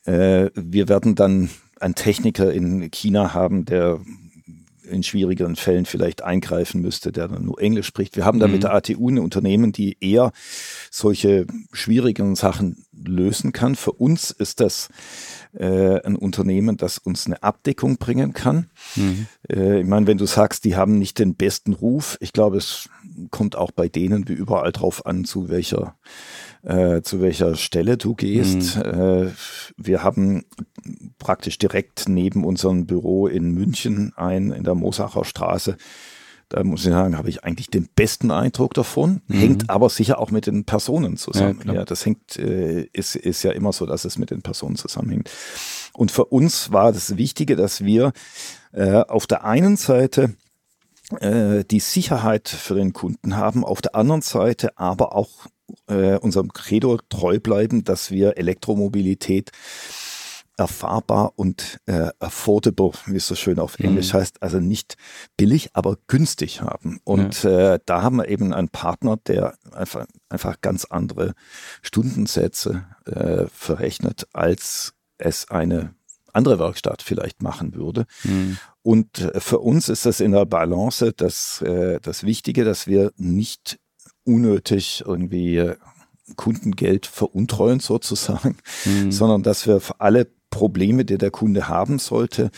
äh, 0.06 0.52
wir 0.54 0.88
werden 0.88 1.16
dann 1.16 1.50
einen 1.80 1.96
Techniker 1.96 2.52
in 2.54 2.90
China 2.92 3.34
haben, 3.34 3.66
der 3.66 4.00
in 4.90 5.04
schwierigeren 5.04 5.56
Fällen 5.56 5.86
vielleicht 5.86 6.24
eingreifen 6.24 6.82
müsste, 6.82 7.12
der 7.12 7.28
dann 7.28 7.46
nur 7.46 7.60
Englisch 7.60 7.88
spricht. 7.88 8.16
Wir 8.16 8.26
haben 8.26 8.40
da 8.40 8.48
mhm. 8.48 8.54
mit 8.54 8.64
der 8.64 8.74
ATU 8.74 9.10
ein 9.10 9.20
Unternehmen, 9.20 9.72
die 9.72 9.98
eher 10.00 10.32
solche 10.92 11.46
schwierigen 11.72 12.36
Sachen 12.36 12.86
lösen 12.92 13.52
kann. 13.52 13.76
Für 13.76 13.92
uns 13.92 14.32
ist 14.32 14.60
das 14.60 14.90
äh, 15.54 16.02
ein 16.02 16.16
Unternehmen, 16.16 16.78
das 16.78 16.98
uns 16.98 17.26
eine 17.26 17.44
Abdeckung 17.44 17.98
bringen 17.98 18.34
kann. 18.34 18.70
Mhm. 18.96 19.28
Äh, 19.50 19.82
ich 19.82 19.88
meine, 19.88 20.08
wenn 20.08 20.18
du 20.18 20.26
sagst, 20.26 20.66
die 20.66 20.76
haben 20.76 20.98
nicht 20.98 21.20
den 21.20 21.36
besten 21.36 21.74
Ruf, 21.74 22.18
ich 22.20 22.34
glaube, 22.34 22.58
es 22.58 22.90
kommt 23.32 23.56
auch 23.56 23.72
bei 23.72 23.88
denen 23.88 24.28
wie 24.28 24.34
überall 24.34 24.72
drauf 24.72 25.06
an, 25.06 25.26
zu 25.26 25.50
welcher 25.50 25.98
äh, 26.68 27.02
zu 27.02 27.22
welcher 27.22 27.56
Stelle 27.56 27.98
du 27.98 28.14
gehst. 28.14 28.76
Mhm. 28.76 28.82
Äh, 28.84 29.32
wir 29.78 30.04
haben 30.04 30.44
praktisch 31.18 31.58
direkt 31.58 32.10
neben 32.10 32.44
unserem 32.44 32.86
Büro 32.86 33.28
in 33.28 33.52
München 33.52 34.14
ein, 34.18 34.52
in 34.52 34.64
der 34.64 34.76
Mosacher 34.76 35.24
Straße. 35.24 35.78
Da 36.50 36.64
muss 36.64 36.86
ich 36.86 36.92
sagen, 36.92 37.18
habe 37.18 37.30
ich 37.30 37.44
eigentlich 37.44 37.70
den 37.70 37.88
besten 37.94 38.32
Eindruck 38.32 38.74
davon. 38.74 39.22
Mhm. 39.28 39.34
Hängt 39.40 39.70
aber 39.70 39.90
sicher 39.90 40.20
auch 40.20 40.30
mit 40.30 40.46
den 40.46 40.66
Personen 40.66 41.16
zusammen. 41.16 41.62
Ja, 41.66 41.74
ja 41.74 41.86
das 41.86 42.06
hängt, 42.06 42.38
äh, 42.38 42.88
ist, 42.92 43.16
ist 43.16 43.44
ja 43.44 43.52
immer 43.52 43.72
so, 43.72 43.86
dass 43.86 44.04
es 44.04 44.18
mit 44.18 44.32
den 44.32 44.42
Personen 44.42 44.76
zusammenhängt. 44.76 45.30
Und 45.94 46.12
für 46.12 46.26
uns 46.26 46.72
war 46.72 46.92
das 46.92 47.18
Wichtige, 47.18 47.56
dass 47.56 47.84
wir 47.84 48.12
äh, 48.74 49.04
auf 49.08 49.26
der 49.26 49.46
einen 49.46 49.78
Seite 49.78 50.36
äh, 51.20 51.64
die 51.64 51.80
Sicherheit 51.80 52.50
für 52.50 52.76
den 52.76 52.92
Kunden 52.92 53.38
haben, 53.38 53.64
auf 53.64 53.82
der 53.82 53.96
anderen 53.96 54.22
Seite 54.22 54.78
aber 54.78 55.16
auch 55.16 55.48
äh, 55.88 56.18
unserem 56.18 56.54
Credo 56.54 57.00
treu 57.10 57.40
bleiben, 57.40 57.84
dass 57.84 58.12
wir 58.12 58.38
Elektromobilität 58.38 59.52
erfahrbar 60.58 61.34
und 61.36 61.80
äh, 61.86 62.10
affordable, 62.20 62.92
wie 63.06 63.18
es 63.18 63.28
so 63.28 63.36
schön 63.36 63.60
auf 63.60 63.80
Englisch 63.80 64.12
mhm. 64.12 64.18
heißt, 64.18 64.42
also 64.42 64.60
nicht 64.60 64.98
billig, 65.38 65.70
aber 65.74 65.98
günstig 66.08 66.62
haben. 66.62 67.00
Und 67.04 67.44
ja. 67.44 67.76
äh, 67.76 67.80
da 67.86 68.02
haben 68.02 68.18
wir 68.18 68.28
eben 68.28 68.54
einen 68.54 68.70
Partner, 68.70 69.18
der 69.28 69.56
einfach, 69.72 70.08
einfach 70.30 70.60
ganz 70.62 70.86
andere 70.86 71.36
Stundensätze 71.84 72.86
äh, 73.06 73.46
verrechnet, 73.54 74.28
als 74.34 74.94
es 75.20 75.50
eine 75.50 75.94
andere 76.34 76.60
Werkstatt 76.60 77.04
vielleicht 77.04 77.42
machen 77.42 77.76
würde. 77.76 78.06
Mhm. 78.24 78.58
Und 78.82 79.20
äh, 79.20 79.40
für 79.40 79.60
uns 79.60 79.90
ist 79.90 80.08
das 80.08 80.20
in 80.20 80.32
der 80.32 80.46
Balance 80.46 81.14
das, 81.14 81.62
äh, 81.62 82.00
das 82.02 82.24
Wichtige, 82.24 82.64
dass 82.64 82.88
wir 82.88 83.12
nicht 83.18 83.80
unnötig 84.28 85.04
irgendwie 85.06 85.58
äh, 85.58 85.76
Kundengeld 86.36 87.06
veruntreuen 87.06 87.80
sozusagen, 87.80 88.58
mhm. 88.86 89.12
sondern 89.12 89.44
dass 89.44 89.66
wir 89.66 89.80
für 89.80 90.00
alle 90.02 90.28
Probleme, 90.50 91.06
die 91.06 91.18
der 91.18 91.32
Kunde 91.32 91.68
haben 91.68 92.00
sollte, 92.00 92.52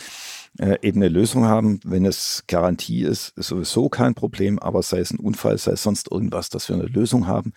äh, 0.58 0.78
eben 0.82 1.00
eine 1.00 1.08
Lösung 1.08 1.44
haben. 1.44 1.80
Wenn 1.84 2.04
es 2.04 2.44
Garantie 2.46 3.02
ist, 3.02 3.36
ist 3.36 3.48
sowieso 3.48 3.88
kein 3.88 4.14
Problem, 4.14 4.58
aber 4.58 4.82
sei 4.82 4.98
es 4.98 5.10
ein 5.10 5.18
Unfall, 5.18 5.58
sei 5.58 5.72
es 5.72 5.82
sonst 5.82 6.10
irgendwas, 6.10 6.48
dass 6.48 6.68
wir 6.68 6.76
eine 6.76 6.86
Lösung 6.86 7.26
haben, 7.26 7.52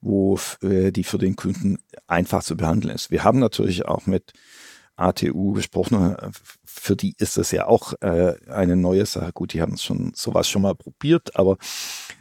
wo 0.00 0.38
äh, 0.62 0.92
die 0.92 1.04
für 1.04 1.18
den 1.18 1.36
Kunden 1.36 1.78
einfach 2.06 2.42
zu 2.42 2.56
behandeln 2.56 2.94
ist. 2.94 3.10
Wir 3.10 3.24
haben 3.24 3.38
natürlich 3.38 3.86
auch 3.86 4.06
mit 4.06 4.32
ATU 4.96 5.52
gesprochen. 5.52 6.14
Für 6.64 6.94
die 6.94 7.14
ist 7.18 7.36
das 7.36 7.50
ja 7.50 7.66
auch 7.66 7.94
äh, 8.00 8.34
eine 8.50 8.76
neue 8.76 9.06
Sache. 9.06 9.32
Gut, 9.32 9.54
die 9.54 9.62
haben 9.62 9.76
schon 9.76 10.12
sowas 10.14 10.48
schon 10.48 10.62
mal 10.62 10.74
probiert, 10.74 11.36
aber 11.36 11.56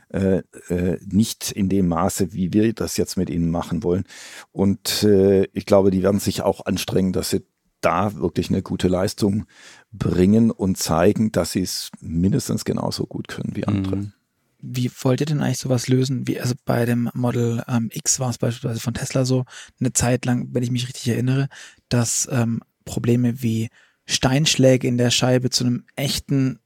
äh, 0.10 0.42
äh, 0.70 0.98
nicht 1.06 1.52
in 1.52 1.70
dem 1.70 1.88
Maße, 1.88 2.34
wie 2.34 2.52
wir 2.52 2.74
das 2.74 2.98
jetzt 2.98 3.16
mit 3.16 3.30
ihnen 3.30 3.52
machen 3.52 3.84
wollen. 3.84 4.06
Und 4.52 5.04
äh, 5.04 5.46
ich 5.54 5.66
glaube, 5.66 5.92
die 5.92 6.04
werden 6.04 6.20
sich 6.20 6.42
auch 6.42 6.66
anstrengen, 6.66 7.14
dass 7.14 7.30
sie 7.30 7.46
da 7.82 8.16
wirklich 8.16 8.50
eine 8.50 8.62
gute 8.62 8.88
Leistung 8.88 9.46
bringen 9.92 10.52
und 10.52 10.78
zeigen, 10.78 11.32
dass 11.32 11.52
sie 11.54 11.62
es 11.62 11.92
mindestens 12.02 12.66
genauso 12.66 13.06
gut 13.06 13.28
können 13.28 13.56
wie 13.56 13.68
andere. 13.68 13.96
Mhm. 13.96 14.14
wie 14.62 14.92
wollt 15.02 15.22
ihr 15.22 15.26
denn 15.26 15.42
eigentlich 15.42 15.60
sowas 15.60 15.88
lösen? 15.88 16.28
Wie, 16.28 16.40
also 16.42 16.56
bei 16.66 16.86
dem 16.86 17.10
Model 17.14 17.64
ähm, 17.68 17.90
X 17.94 18.20
war 18.20 18.30
es 18.30 18.38
beispielsweise 18.38 18.82
von 18.82 18.94
Tesla 18.94 19.24
so 19.24 19.46
eine 19.80 19.94
Zeit 19.94 20.26
lang, 20.26 20.50
wenn 20.52 20.64
ich 20.64 20.72
mich 20.72 20.88
richtig 20.88 21.08
erinnere, 21.08 21.48
dass 21.88 22.28
ähm, 22.32 22.62
Probleme 22.84 23.42
wie 23.42 23.70
Steinschläge 24.06 24.88
in 24.88 24.98
der 24.98 25.12
Scheibe 25.12 25.52
zu 25.52 25.64
einem 25.64 25.86
echten 25.96 26.60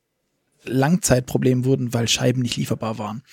Langzeitproblem 0.66 1.66
wurden, 1.66 1.94
weil 1.94 2.08
Scheiben 2.08 2.42
nicht 2.42 2.58
lieferbar 2.58 2.98
waren. 2.98 3.24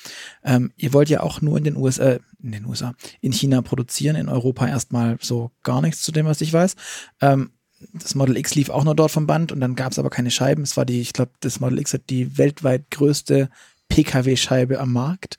Ähm, 0.45 0.72
ihr 0.76 0.93
wollt 0.93 1.09
ja 1.09 1.20
auch 1.20 1.41
nur 1.41 1.59
in 1.59 1.64
den 1.64 1.76
USA, 1.76 2.18
in 2.43 2.53
den 2.53 2.64
USA, 2.66 2.95
in 3.20 3.33
China 3.33 3.62
produzieren, 3.62 4.16
in 4.16 4.28
Europa 4.28 4.66
erstmal 4.66 5.18
so 5.20 5.51
gar 5.62 5.81
nichts 5.81 6.03
zu 6.03 6.12
dem, 6.12 6.26
was 6.26 6.41
ich 6.41 6.53
weiß. 6.53 6.76
Ähm, 7.20 7.51
das 7.95 8.14
Model 8.14 8.37
X 8.37 8.55
lief 8.55 8.68
auch 8.68 8.85
nur 8.85 8.95
dort 8.95 9.11
vom 9.11 9.26
Band 9.26 9.53
und 9.53 9.61
dann 9.61 9.74
gab 9.74 9.93
es 9.93 9.99
aber 9.99 10.11
keine 10.11 10.31
Scheiben. 10.31 10.62
Es 10.62 10.76
war 10.76 10.85
die, 10.85 11.01
ich 11.01 11.12
glaube, 11.12 11.33
das 11.41 11.61
Model 11.61 11.78
X 11.78 11.95
hat 11.95 12.11
die 12.11 12.37
weltweit 12.37 12.91
größte 12.91 13.49
PKW-Scheibe 13.91 14.78
am 14.78 14.93
Markt. 14.93 15.37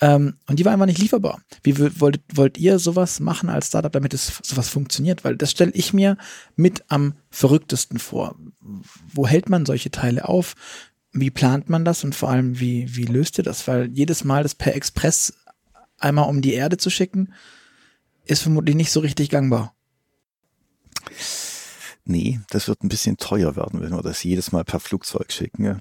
Ähm, 0.00 0.34
und 0.48 0.58
die 0.58 0.64
war 0.64 0.72
einfach 0.72 0.86
nicht 0.86 0.98
lieferbar. 0.98 1.40
Wie 1.62 1.78
wollt, 2.00 2.20
wollt 2.32 2.58
ihr 2.58 2.80
sowas 2.80 3.20
machen 3.20 3.48
als 3.48 3.68
Startup, 3.68 3.92
damit 3.92 4.14
es 4.14 4.40
sowas 4.42 4.68
funktioniert? 4.68 5.22
Weil 5.22 5.36
das 5.36 5.52
stelle 5.52 5.72
ich 5.72 5.92
mir 5.92 6.16
mit 6.56 6.82
am 6.88 7.14
verrücktesten 7.30 7.98
vor. 7.98 8.34
Wo 9.12 9.26
hält 9.26 9.48
man 9.48 9.66
solche 9.66 9.90
Teile 9.90 10.28
auf? 10.28 10.54
Wie 11.12 11.30
plant 11.30 11.68
man 11.68 11.84
das 11.84 12.04
und 12.04 12.14
vor 12.14 12.30
allem, 12.30 12.60
wie, 12.60 12.94
wie 12.94 13.04
löst 13.04 13.38
ihr 13.38 13.44
das? 13.44 13.66
Weil 13.66 13.90
jedes 13.90 14.24
Mal 14.24 14.42
das 14.42 14.54
per 14.54 14.74
Express 14.74 15.34
einmal 15.98 16.28
um 16.28 16.40
die 16.40 16.54
Erde 16.54 16.76
zu 16.76 16.90
schicken, 16.90 17.32
ist 18.24 18.42
vermutlich 18.42 18.76
nicht 18.76 18.92
so 18.92 19.00
richtig 19.00 19.28
gangbar. 19.28 19.74
Nee, 22.10 22.40
das 22.50 22.66
wird 22.66 22.82
ein 22.82 22.88
bisschen 22.88 23.18
teuer 23.18 23.54
werden, 23.54 23.80
wenn 23.80 23.92
wir 23.92 24.02
das 24.02 24.24
jedes 24.24 24.50
Mal 24.50 24.64
per 24.64 24.80
Flugzeug 24.80 25.30
schicken. 25.30 25.80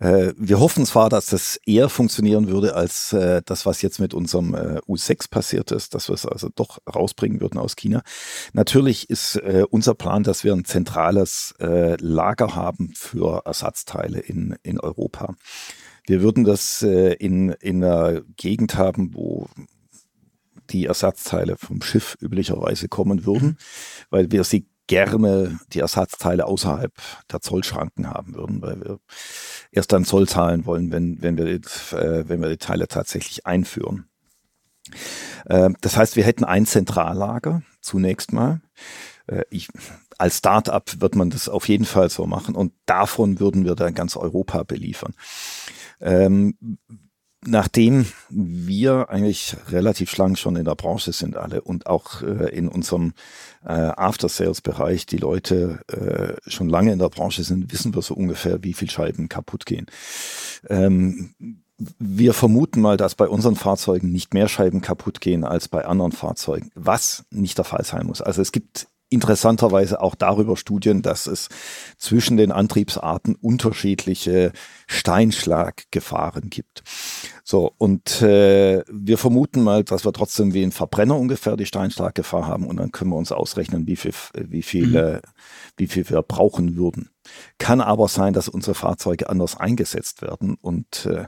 Äh, 0.00 0.32
wir 0.36 0.58
hoffen 0.58 0.84
zwar, 0.84 1.08
dass 1.08 1.26
das 1.26 1.60
eher 1.64 1.88
funktionieren 1.88 2.48
würde 2.48 2.74
als 2.74 3.12
äh, 3.12 3.42
das, 3.46 3.64
was 3.64 3.80
jetzt 3.80 4.00
mit 4.00 4.12
unserem 4.12 4.54
äh, 4.54 4.80
U6 4.88 5.30
passiert 5.30 5.70
ist, 5.70 5.94
dass 5.94 6.08
wir 6.08 6.14
es 6.14 6.26
also 6.26 6.48
doch 6.52 6.80
rausbringen 6.92 7.40
würden 7.40 7.58
aus 7.58 7.76
China. 7.76 8.02
Natürlich 8.54 9.08
ist 9.08 9.36
äh, 9.36 9.64
unser 9.70 9.94
Plan, 9.94 10.24
dass 10.24 10.42
wir 10.42 10.52
ein 10.52 10.64
zentrales 10.64 11.54
äh, 11.60 11.94
Lager 12.00 12.56
haben 12.56 12.92
für 12.96 13.42
Ersatzteile 13.44 14.18
in, 14.18 14.56
in 14.64 14.80
Europa. 14.80 15.36
Wir 16.08 16.22
würden 16.22 16.42
das 16.42 16.82
äh, 16.82 17.12
in, 17.12 17.50
in 17.50 17.84
einer 17.84 18.22
Gegend 18.36 18.74
haben, 18.74 19.14
wo 19.14 19.46
die 20.70 20.86
Ersatzteile 20.86 21.56
vom 21.56 21.82
Schiff 21.82 22.16
üblicherweise 22.20 22.88
kommen 22.88 23.26
würden, 23.26 23.58
weil 24.10 24.32
wir 24.32 24.42
sie 24.42 24.66
gerne 24.86 25.58
die 25.72 25.80
Ersatzteile 25.80 26.46
außerhalb 26.46 26.92
der 27.30 27.40
Zollschranken 27.40 28.08
haben 28.08 28.34
würden, 28.34 28.62
weil 28.62 28.80
wir 28.80 28.98
erst 29.70 29.92
dann 29.92 30.04
Zoll 30.04 30.28
zahlen 30.28 30.66
wollen, 30.66 30.92
wenn, 30.92 31.22
wenn, 31.22 31.36
wir, 31.36 31.46
äh, 31.46 32.28
wenn 32.28 32.42
wir 32.42 32.48
die 32.48 32.58
Teile 32.58 32.88
tatsächlich 32.88 33.46
einführen. 33.46 34.08
Äh, 35.46 35.70
das 35.80 35.96
heißt, 35.96 36.16
wir 36.16 36.24
hätten 36.24 36.44
ein 36.44 36.66
Zentrallager 36.66 37.62
zunächst 37.80 38.32
mal. 38.32 38.60
Äh, 39.26 39.44
ich, 39.50 39.68
als 40.18 40.38
Start-up 40.38 41.00
wird 41.00 41.14
man 41.14 41.30
das 41.30 41.48
auf 41.48 41.68
jeden 41.68 41.84
Fall 41.84 42.10
so 42.10 42.26
machen 42.26 42.54
und 42.54 42.72
davon 42.86 43.40
würden 43.40 43.64
wir 43.64 43.74
dann 43.74 43.94
ganz 43.94 44.16
Europa 44.16 44.62
beliefern. 44.64 45.14
Ähm, 46.00 46.78
nachdem 47.44 48.06
wir 48.30 49.10
eigentlich 49.10 49.56
relativ 49.68 50.16
lang 50.16 50.36
schon 50.36 50.56
in 50.56 50.64
der 50.64 50.74
Branche 50.74 51.12
sind 51.12 51.36
alle 51.36 51.62
und 51.62 51.86
auch 51.86 52.22
äh, 52.22 52.48
in 52.54 52.68
unserem 52.68 53.14
äh, 53.64 53.72
After-Sales-Bereich 53.72 55.06
die 55.06 55.16
Leute 55.16 55.80
äh, 55.88 56.50
schon 56.50 56.68
lange 56.68 56.92
in 56.92 56.98
der 56.98 57.08
Branche 57.08 57.42
sind, 57.42 57.72
wissen 57.72 57.94
wir 57.94 58.02
so 58.02 58.14
ungefähr, 58.14 58.62
wie 58.62 58.74
viel 58.74 58.90
Scheiben 58.90 59.28
kaputt 59.28 59.66
gehen. 59.66 59.86
Ähm, 60.68 61.34
wir 61.98 62.32
vermuten 62.32 62.80
mal, 62.80 62.96
dass 62.96 63.16
bei 63.16 63.28
unseren 63.28 63.56
Fahrzeugen 63.56 64.12
nicht 64.12 64.34
mehr 64.34 64.48
Scheiben 64.48 64.80
kaputt 64.80 65.20
gehen 65.20 65.44
als 65.44 65.66
bei 65.68 65.84
anderen 65.84 66.12
Fahrzeugen, 66.12 66.70
was 66.76 67.24
nicht 67.30 67.58
der 67.58 67.64
Fall 67.64 67.84
sein 67.84 68.06
muss. 68.06 68.22
Also 68.22 68.40
es 68.40 68.52
gibt 68.52 68.86
interessanterweise 69.12 70.00
auch 70.00 70.14
darüber 70.14 70.56
Studien, 70.56 71.02
dass 71.02 71.26
es 71.26 71.48
zwischen 71.98 72.36
den 72.36 72.50
Antriebsarten 72.50 73.34
unterschiedliche 73.34 74.52
Steinschlaggefahren 74.86 76.48
gibt. 76.50 76.82
So, 77.52 77.70
und 77.76 78.22
äh, 78.22 78.82
wir 78.90 79.18
vermuten 79.18 79.62
mal, 79.62 79.84
dass 79.84 80.06
wir 80.06 80.12
trotzdem 80.14 80.54
wie 80.54 80.62
ein 80.62 80.72
Verbrenner 80.72 81.18
ungefähr 81.18 81.54
die 81.58 81.66
Steinschlaggefahr 81.66 82.46
haben 82.46 82.66
und 82.66 82.78
dann 82.78 82.92
können 82.92 83.10
wir 83.10 83.18
uns 83.18 83.30
ausrechnen, 83.30 83.86
wie 83.86 83.96
viel, 83.96 84.14
wie 84.32 84.62
viel, 84.62 84.86
mhm. 84.86 84.96
äh, 84.96 85.20
wie 85.76 85.86
viel 85.86 86.08
wir 86.08 86.22
brauchen 86.22 86.76
würden. 86.76 87.10
Kann 87.58 87.80
aber 87.80 88.08
sein, 88.08 88.32
dass 88.32 88.48
unsere 88.48 88.74
Fahrzeuge 88.74 89.28
anders 89.28 89.56
eingesetzt 89.56 90.22
werden 90.22 90.56
und 90.60 91.06
äh, 91.06 91.26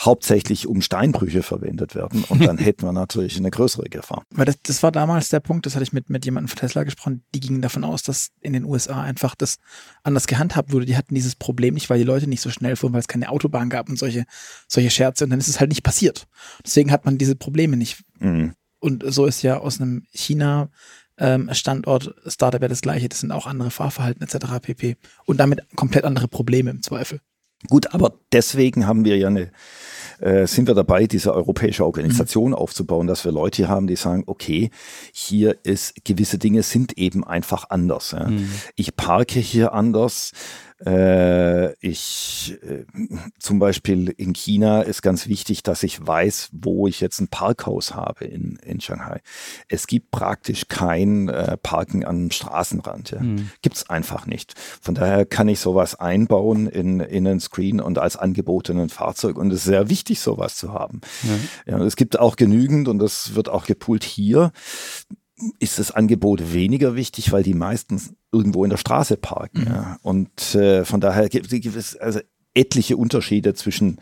hauptsächlich 0.00 0.66
um 0.66 0.82
Steinbrüche 0.82 1.42
verwendet 1.42 1.94
werden. 1.94 2.24
Und 2.28 2.44
dann 2.44 2.58
hätten 2.58 2.86
wir 2.86 2.92
natürlich 2.92 3.36
eine 3.36 3.50
größere 3.50 3.88
Gefahr. 3.88 4.24
Weil 4.30 4.46
das, 4.46 4.56
das 4.62 4.82
war 4.82 4.92
damals 4.92 5.28
der 5.28 5.40
Punkt, 5.40 5.66
das 5.66 5.74
hatte 5.74 5.84
ich 5.84 5.92
mit, 5.92 6.10
mit 6.10 6.24
jemandem 6.24 6.48
von 6.48 6.58
Tesla 6.58 6.84
gesprochen, 6.84 7.24
die 7.34 7.40
gingen 7.40 7.62
davon 7.62 7.84
aus, 7.84 8.02
dass 8.02 8.30
in 8.40 8.52
den 8.52 8.64
USA 8.64 9.02
einfach 9.02 9.34
das 9.34 9.56
anders 10.02 10.26
gehandhabt 10.26 10.72
wurde. 10.72 10.86
Die 10.86 10.96
hatten 10.96 11.14
dieses 11.14 11.36
Problem 11.36 11.74
nicht, 11.74 11.90
weil 11.90 11.98
die 11.98 12.04
Leute 12.04 12.26
nicht 12.26 12.42
so 12.42 12.50
schnell 12.50 12.76
fuhren, 12.76 12.92
weil 12.92 13.00
es 13.00 13.08
keine 13.08 13.30
Autobahn 13.30 13.70
gab 13.70 13.88
und 13.88 13.98
solche, 13.98 14.24
solche 14.68 14.90
Scherze. 14.90 15.24
Und 15.24 15.30
dann 15.30 15.40
ist 15.40 15.48
es 15.48 15.60
halt 15.60 15.70
nicht 15.70 15.82
passiert. 15.82 16.26
Deswegen 16.64 16.90
hat 16.90 17.04
man 17.04 17.18
diese 17.18 17.36
Probleme 17.36 17.76
nicht. 17.76 18.02
Mhm. 18.18 18.54
Und 18.80 19.04
so 19.06 19.26
ist 19.26 19.42
ja 19.42 19.58
aus 19.58 19.80
einem 19.80 20.04
China 20.10 20.70
ähm, 21.20 21.48
Standort 21.52 22.14
Startup 22.26 22.60
ja 22.60 22.68
das 22.68 22.80
gleiche. 22.80 23.08
Das 23.08 23.20
sind 23.20 23.30
auch 23.30 23.46
andere 23.46 23.70
Fahrverhalten 23.70 24.22
etc. 24.22 24.58
pp. 24.60 24.96
Und 25.26 25.38
damit 25.38 25.62
komplett 25.76 26.04
andere 26.04 26.26
Probleme 26.28 26.70
im 26.70 26.82
Zweifel. 26.82 27.20
Gut, 27.68 27.92
aber 27.92 28.14
deswegen 28.32 28.86
haben 28.86 29.04
wir 29.04 29.18
ja 29.18 29.28
eine, 29.28 29.50
äh, 30.18 30.46
sind 30.46 30.66
wir 30.66 30.74
dabei, 30.74 31.06
diese 31.06 31.34
europäische 31.34 31.84
Organisation 31.84 32.50
mhm. 32.50 32.54
aufzubauen, 32.54 33.06
dass 33.06 33.26
wir 33.26 33.32
Leute 33.32 33.68
haben, 33.68 33.86
die 33.86 33.96
sagen, 33.96 34.24
okay, 34.26 34.70
hier 35.12 35.58
ist 35.62 36.04
gewisse 36.04 36.38
Dinge 36.38 36.62
sind 36.62 36.96
eben 36.96 37.22
einfach 37.22 37.68
anders. 37.68 38.12
Ja. 38.12 38.28
Mhm. 38.28 38.48
Ich 38.76 38.96
parke 38.96 39.40
hier 39.40 39.74
anders. 39.74 40.32
Äh, 40.84 41.74
ich 41.86 42.58
äh, 42.62 42.84
zum 43.38 43.58
Beispiel 43.58 44.08
in 44.16 44.32
China 44.32 44.80
ist 44.80 45.02
ganz 45.02 45.28
wichtig, 45.28 45.62
dass 45.62 45.82
ich 45.82 46.06
weiß, 46.06 46.50
wo 46.52 46.86
ich 46.86 47.00
jetzt 47.00 47.20
ein 47.20 47.28
Parkhaus 47.28 47.94
habe 47.94 48.24
in, 48.24 48.56
in 48.64 48.80
Shanghai. 48.80 49.20
Es 49.68 49.86
gibt 49.86 50.10
praktisch 50.10 50.68
kein 50.68 51.28
äh, 51.28 51.58
Parken 51.58 52.04
am 52.04 52.30
Straßenrand. 52.30 53.10
Ja. 53.10 53.20
Mhm. 53.20 53.50
Gibt 53.60 53.76
es 53.76 53.90
einfach 53.90 54.26
nicht. 54.26 54.54
Von 54.80 54.94
daher 54.94 55.26
kann 55.26 55.48
ich 55.48 55.60
sowas 55.60 55.96
einbauen 55.96 56.66
in, 56.66 57.00
in 57.00 57.26
einen 57.26 57.40
Screen 57.40 57.80
und 57.80 57.98
als 57.98 58.16
angebotenen 58.16 58.88
Fahrzeug. 58.88 59.36
Und 59.36 59.50
es 59.50 59.58
ist 59.60 59.64
sehr 59.64 59.90
wichtig, 59.90 60.20
sowas 60.20 60.56
zu 60.56 60.72
haben. 60.72 61.02
Mhm. 61.22 61.48
Ja, 61.66 61.78
es 61.84 61.96
gibt 61.96 62.18
auch 62.18 62.36
genügend 62.36 62.88
und 62.88 62.98
das 62.98 63.34
wird 63.34 63.50
auch 63.50 63.66
gepoolt 63.66 64.04
hier 64.04 64.52
ist 65.58 65.78
das 65.78 65.90
Angebot 65.90 66.52
weniger 66.52 66.94
wichtig, 66.94 67.32
weil 67.32 67.42
die 67.42 67.54
meistens 67.54 68.14
irgendwo 68.32 68.64
in 68.64 68.70
der 68.70 68.76
Straße 68.76 69.16
parken. 69.16 69.62
Mhm. 69.62 69.66
Ja. 69.66 69.98
Und 70.02 70.54
äh, 70.54 70.84
von 70.84 71.00
daher 71.00 71.28
gibt, 71.28 71.48
gibt 71.50 71.76
es 71.76 71.96
also 71.96 72.20
etliche 72.54 72.96
Unterschiede 72.96 73.54
zwischen, 73.54 73.98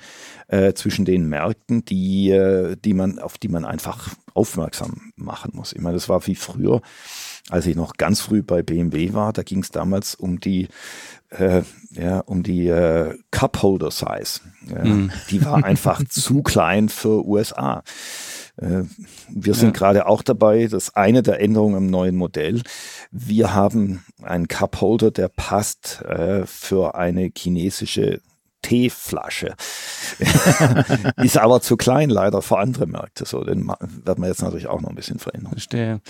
äh, 0.49 0.72
zwischen 0.72 1.05
den 1.05 1.28
Märkten, 1.28 1.84
die, 1.84 2.30
äh, 2.30 2.76
die 2.76 2.95
man, 2.95 3.18
auf 3.18 3.36
die 3.36 3.49
man 3.49 3.64
einfach 3.64 4.14
aufmerksam 4.32 5.12
machen 5.16 5.53
muss. 5.55 5.72
Ich 5.72 5.80
meine, 5.80 5.95
das 5.95 6.09
war 6.09 6.26
wie 6.26 6.34
früher, 6.34 6.80
als 7.51 7.66
ich 7.66 7.76
noch 7.76 7.95
ganz 7.95 8.20
früh 8.20 8.43
bei 8.43 8.62
BMW 8.62 9.12
war, 9.12 9.32
da 9.32 9.43
ging 9.43 9.61
es 9.61 9.70
damals 9.70 10.14
um 10.14 10.41
die 10.41 10.68
äh, 11.30 11.62
ja, 11.91 12.20
um 12.20 12.43
die 12.43 12.68
äh, 12.68 13.18
Cup 13.30 13.62
Holder 13.62 13.91
Size. 13.91 14.41
Ja, 14.68 14.84
mhm. 14.84 15.11
Die 15.30 15.45
war 15.45 15.62
einfach 15.64 16.03
zu 16.09 16.43
klein 16.43 16.89
für 16.89 17.26
USA. 17.26 17.82
Äh, 18.59 18.85
wir 19.29 19.55
sind 19.55 19.69
ja. 19.69 19.79
gerade 19.79 20.07
auch 20.07 20.23
dabei, 20.23 20.65
das 20.65 20.89
ist 20.89 20.97
eine 20.97 21.23
der 21.23 21.41
Änderungen 21.41 21.77
im 21.77 21.91
neuen 21.91 22.17
Modell. 22.17 22.63
Wir 23.11 23.55
haben 23.55 24.05
einen 24.23 24.49
Cup 24.49 24.81
Holder, 24.81 25.11
der 25.11 25.29
passt 25.29 26.03
äh, 26.03 26.45
für 26.47 26.95
eine 26.95 27.31
chinesische 27.37 28.21
Teeflasche. 28.63 29.55
ist 31.17 31.39
aber 31.39 31.61
zu 31.61 31.77
klein 31.77 32.11
leider 32.11 32.43
für 32.43 32.59
andere 32.59 32.87
Märkte. 32.87 33.25
So, 33.25 33.45
den 33.45 33.69
werden 33.69 34.23
wir 34.23 34.29
jetzt 34.29 34.43
natürlich 34.43 34.67
auch 34.67 34.81
noch 34.81 34.91
ein 34.91 34.97
bisschen 34.97 35.19
verändern. 35.19 35.53
Verstehe. 35.53 36.01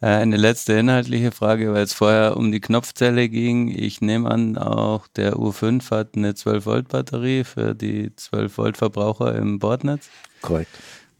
Äh, 0.00 0.06
eine 0.06 0.36
letzte 0.36 0.74
inhaltliche 0.74 1.32
Frage, 1.32 1.72
weil 1.72 1.82
es 1.82 1.94
vorher 1.94 2.36
um 2.36 2.52
die 2.52 2.60
Knopfzelle 2.60 3.28
ging. 3.28 3.68
Ich 3.68 4.00
nehme 4.00 4.30
an, 4.30 4.56
auch 4.56 5.08
der 5.08 5.34
U5 5.34 5.90
hat 5.90 6.16
eine 6.16 6.32
12-Volt-Batterie 6.32 7.44
für 7.44 7.74
die 7.74 8.10
12-Volt-Verbraucher 8.10 9.34
im 9.34 9.58
Bordnetz. 9.58 10.08
Korrekt. 10.42 10.70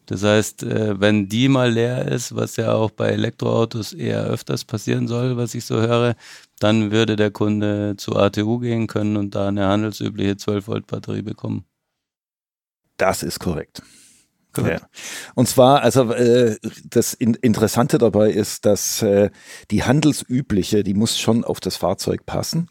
Das 0.07 0.22
heißt, 0.22 0.62
äh, 0.62 1.00
wenn 1.00 1.28
die 1.28 1.48
mal 1.48 1.72
leer 1.72 2.07
ist, 2.07 2.34
was 2.34 2.57
ja 2.57 2.72
auch 2.72 2.90
bei 2.90 3.09
Elektroautos 3.09 3.92
eher 3.92 4.24
öfters 4.24 4.64
passieren 4.64 5.09
soll, 5.09 5.36
was 5.36 5.54
ich 5.54 5.64
so 5.64 5.80
höre, 5.80 6.14
dann 6.61 6.92
würde 6.92 7.16
der 7.16 7.30
Kunde 7.30 7.94
zu 7.96 8.16
ATU 8.16 8.61
gehen 8.61 8.86
können 8.86 9.16
und 9.16 9.34
da 9.34 9.48
eine 9.48 9.66
handelsübliche 9.66 10.32
12-Volt-Batterie 10.32 11.22
bekommen. 11.22 11.64
Das 12.96 13.22
ist 13.22 13.40
korrekt. 13.40 13.82
Ja. 14.64 14.80
Und 15.34 15.48
zwar, 15.48 15.82
also 15.82 16.12
äh, 16.12 16.57
das 16.84 17.12
in 17.12 17.34
Interessante 17.34 17.98
dabei 17.98 18.30
ist, 18.30 18.64
dass 18.64 19.02
äh, 19.02 19.30
die 19.70 19.82
handelsübliche, 19.82 20.82
die 20.82 20.94
muss 20.94 21.18
schon 21.18 21.44
auf 21.44 21.61
das 21.61 21.76
Fahrzeug 21.76 22.24
passen. 22.24 22.70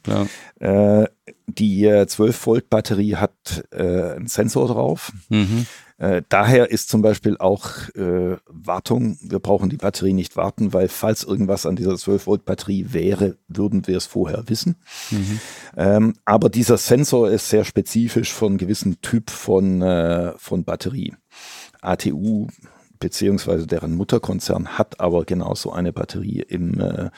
Äh, 0.59 1.05
die 1.47 2.03
12 2.07 2.47
Volt 2.47 2.69
Batterie 2.69 3.17
hat 3.17 3.65
äh, 3.71 4.15
einen 4.15 4.27
Sensor 4.27 4.67
drauf. 4.67 5.11
Mhm. 5.29 5.67
Äh, 5.97 6.23
daher 6.27 6.71
ist 6.71 6.89
zum 6.89 7.01
Beispiel 7.01 7.37
auch 7.37 7.89
äh, 7.95 8.35
Wartung, 8.47 9.17
wir 9.21 9.39
brauchen 9.39 9.69
die 9.69 9.77
Batterie 9.77 10.13
nicht 10.13 10.35
warten, 10.35 10.73
weil 10.73 10.89
falls 10.89 11.23
irgendwas 11.23 11.65
an 11.65 11.77
dieser 11.77 11.95
12 11.95 12.27
Volt 12.27 12.45
Batterie 12.45 12.87
wäre, 12.89 13.37
würden 13.47 13.87
wir 13.87 13.95
es 13.95 14.05
vorher 14.05 14.43
wissen. 14.47 14.75
Mhm. 15.11 15.39
Ähm, 15.77 16.13
aber 16.25 16.49
dieser 16.49 16.77
Sensor 16.77 17.29
ist 17.29 17.49
sehr 17.49 17.63
spezifisch 17.63 18.33
für 18.33 18.47
einen 18.47 18.57
gewissen 18.57 18.99
Typ 19.01 19.29
von, 19.29 19.81
äh, 19.81 20.33
von 20.37 20.65
Batterie. 20.65 21.13
ATU 21.81 22.47
beziehungsweise 22.99 23.67
deren 23.67 23.95
Mutterkonzern 23.95 24.77
hat 24.77 24.99
aber 24.99 25.25
genauso 25.25 25.71
eine 25.71 25.93
Batterie 25.93 26.41
im, 26.41 26.79
äh, 26.79 27.09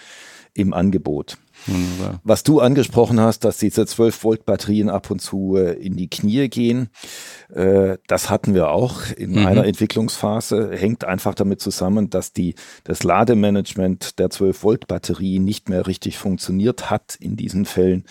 im 0.53 0.73
Angebot. 0.73 1.37
Wunderbar. 1.65 2.21
Was 2.23 2.43
du 2.43 2.59
angesprochen 2.59 3.19
hast, 3.19 3.43
dass 3.43 3.57
diese 3.57 3.85
12 3.85 4.23
Volt 4.23 4.45
Batterien 4.45 4.89
ab 4.89 5.09
und 5.09 5.19
zu 5.19 5.57
äh, 5.57 5.73
in 5.73 5.95
die 5.97 6.09
Knie 6.09 6.47
gehen, 6.49 6.89
äh, 7.53 7.97
das 8.07 8.29
hatten 8.29 8.53
wir 8.53 8.69
auch 8.69 9.11
in 9.15 9.31
mhm. 9.31 9.45
einer 9.45 9.65
Entwicklungsphase. 9.65 10.71
Hängt 10.73 11.03
einfach 11.03 11.35
damit 11.35 11.59
zusammen, 11.59 12.09
dass 12.09 12.33
die, 12.33 12.55
das 12.83 13.03
Lademanagement 13.03 14.19
der 14.19 14.29
12 14.29 14.63
Volt 14.63 14.87
Batterie 14.87 15.39
nicht 15.39 15.69
mehr 15.69 15.87
richtig 15.87 16.17
funktioniert 16.17 16.89
hat 16.89 17.17
in 17.19 17.35
diesen 17.35 17.65
Fällen. 17.65 18.05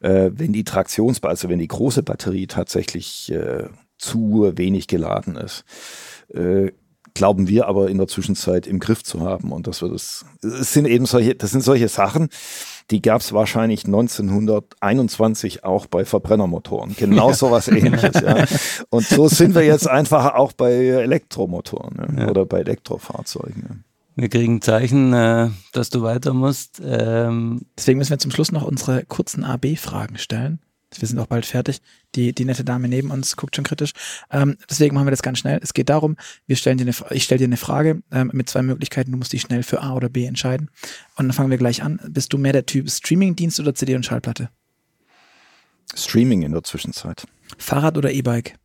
Äh, 0.00 0.30
wenn 0.34 0.52
die 0.52 0.64
Traktionsbatterie, 0.64 1.32
also 1.32 1.48
wenn 1.48 1.58
die 1.58 1.68
große 1.68 2.02
Batterie 2.02 2.46
tatsächlich 2.46 3.32
zu 3.96 4.52
wenig 4.56 4.88
geladen 4.88 5.36
ist. 5.36 5.64
Glauben 7.14 7.48
wir 7.48 7.66
aber 7.66 7.90
in 7.90 7.98
der 7.98 8.08
Zwischenzeit 8.08 8.66
im 8.66 8.80
Griff 8.80 9.02
zu 9.02 9.20
haben. 9.20 9.52
Und 9.52 9.66
das 9.66 9.82
wird 9.82 9.92
es, 9.92 10.24
es 10.42 10.72
sind 10.72 10.86
eben 10.86 11.06
solche, 11.06 11.34
das 11.34 11.50
sind 11.50 11.62
solche 11.62 11.88
Sachen, 11.88 12.28
die 12.90 13.02
gab 13.02 13.20
es 13.20 13.32
wahrscheinlich 13.32 13.84
1921 13.84 15.64
auch 15.64 15.86
bei 15.86 16.04
Verbrennermotoren. 16.04 16.94
Genau 16.96 17.32
so 17.32 17.50
was 17.50 17.68
ähnliches. 17.68 18.20
ja. 18.20 18.44
Und 18.90 19.06
so 19.06 19.28
sind 19.28 19.54
wir 19.54 19.64
jetzt 19.64 19.88
einfach 19.88 20.34
auch 20.34 20.52
bei 20.52 20.72
Elektromotoren 20.72 22.16
ja, 22.16 22.24
ja. 22.24 22.30
oder 22.30 22.44
bei 22.46 22.60
Elektrofahrzeugen. 22.60 23.64
Ja. 23.68 23.76
Wir 24.14 24.28
kriegen 24.28 24.60
Zeichen, 24.60 25.12
äh, 25.12 25.48
dass 25.72 25.88
du 25.88 26.02
weiter 26.02 26.34
musst. 26.34 26.82
Ähm 26.84 27.62
Deswegen 27.78 27.98
müssen 27.98 28.10
wir 28.10 28.18
zum 28.18 28.30
Schluss 28.30 28.52
noch 28.52 28.62
unsere 28.62 29.04
kurzen 29.04 29.44
AB-Fragen 29.44 30.18
stellen. 30.18 30.60
Wir 31.00 31.08
sind 31.08 31.18
auch 31.18 31.26
bald 31.26 31.46
fertig. 31.46 31.80
Die, 32.14 32.34
die 32.34 32.44
nette 32.44 32.64
Dame 32.64 32.88
neben 32.88 33.10
uns 33.10 33.36
guckt 33.36 33.56
schon 33.56 33.64
kritisch. 33.64 33.92
Ähm, 34.30 34.56
deswegen 34.68 34.94
machen 34.94 35.06
wir 35.06 35.10
das 35.10 35.22
ganz 35.22 35.38
schnell. 35.38 35.58
Es 35.62 35.74
geht 35.74 35.88
darum, 35.88 36.16
wir 36.46 36.56
stellen 36.56 36.78
dir 36.78 36.84
eine, 36.84 36.94
ich 37.10 37.24
stelle 37.24 37.38
dir 37.38 37.44
eine 37.44 37.56
Frage 37.56 38.02
ähm, 38.10 38.30
mit 38.32 38.48
zwei 38.48 38.62
Möglichkeiten. 38.62 39.12
Du 39.12 39.18
musst 39.18 39.32
dich 39.32 39.42
schnell 39.42 39.62
für 39.62 39.82
A 39.82 39.94
oder 39.94 40.08
B 40.08 40.24
entscheiden. 40.24 40.70
Und 41.16 41.28
dann 41.28 41.32
fangen 41.32 41.50
wir 41.50 41.58
gleich 41.58 41.82
an. 41.82 42.00
Bist 42.08 42.32
du 42.32 42.38
mehr 42.38 42.52
der 42.52 42.66
Typ 42.66 42.90
Streamingdienst 42.90 43.60
oder 43.60 43.74
CD 43.74 43.94
und 43.94 44.04
Schallplatte? 44.04 44.50
Streaming 45.94 46.42
in 46.42 46.52
der 46.52 46.62
Zwischenzeit. 46.62 47.26
Fahrrad 47.58 47.96
oder 47.98 48.12
E-Bike? 48.12 48.56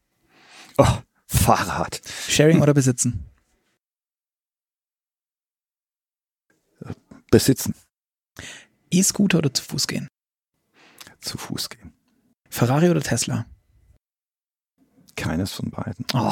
Oh, 0.78 0.98
Fahrrad. 1.26 2.02
Sharing 2.28 2.62
oder 2.62 2.74
besitzen? 2.74 3.26
Besitzen. 7.30 7.76
E-Scooter 8.90 9.40
oder 9.40 9.54
zu 9.54 9.64
Fuß 9.64 9.88
gehen? 9.88 10.08
Zu 11.20 11.38
Fuß 11.38 11.70
gehen. 11.70 11.97
Ferrari 12.50 12.90
oder 12.90 13.02
Tesla? 13.02 13.46
Keines 15.16 15.52
von 15.52 15.72
beiden. 15.72 16.06
Oh. 16.14 16.32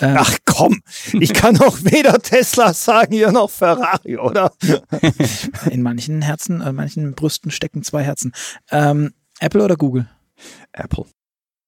Ähm, 0.00 0.16
Ach 0.18 0.36
komm, 0.46 0.80
ich 1.12 1.34
kann 1.34 1.54
doch 1.54 1.84
weder 1.84 2.18
Tesla 2.20 2.72
sagen 2.72 3.12
hier 3.12 3.30
noch 3.30 3.50
Ferrari, 3.50 4.16
oder? 4.16 4.52
In 5.70 5.82
manchen 5.82 6.22
Herzen, 6.22 6.60
in 6.60 6.66
äh, 6.66 6.72
manchen 6.72 7.14
Brüsten 7.14 7.50
stecken 7.50 7.82
zwei 7.82 8.02
Herzen. 8.02 8.32
Ähm, 8.70 9.12
Apple 9.38 9.62
oder 9.62 9.76
Google? 9.76 10.08
Apple. 10.72 11.04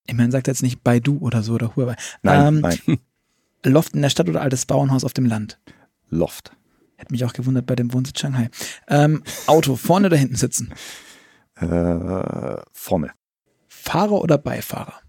Immerhin 0.07 0.31
sagt 0.31 0.49
er 0.49 0.53
jetzt 0.53 0.63
nicht 0.63 0.83
Baidu 0.83 1.19
oder 1.19 1.43
so 1.43 1.55
oder 1.55 1.77
Huawei. 1.77 1.97
Nein, 2.23 2.47
ähm, 2.47 2.61
nein. 2.61 2.99
Loft 3.65 3.95
in 3.95 4.03
der 4.03 4.11
Stadt 4.11 4.29
oder 4.29 4.41
altes 4.41 4.67
Bauernhaus 4.67 5.05
auf 5.05 5.13
dem 5.13 5.27
Land? 5.27 5.59
Loft. 6.09 6.53
Hätte 6.97 7.13
mich 7.13 7.25
auch 7.25 7.33
gewundert 7.33 7.67
bei 7.67 7.77
dem 7.77 7.93
Wohnsitz 7.93 8.21
Shanghai. 8.21 8.49
Ähm, 8.89 9.23
Auto, 9.47 9.77
vorne 9.77 10.07
oder 10.07 10.17
hinten 10.17 10.37
sitzen? 10.37 10.73
Äh, 11.57 12.57
vorne. 12.73 13.13
Fahrer 13.87 14.21
oder 14.21 14.37
Beifahrer? 14.37 15.01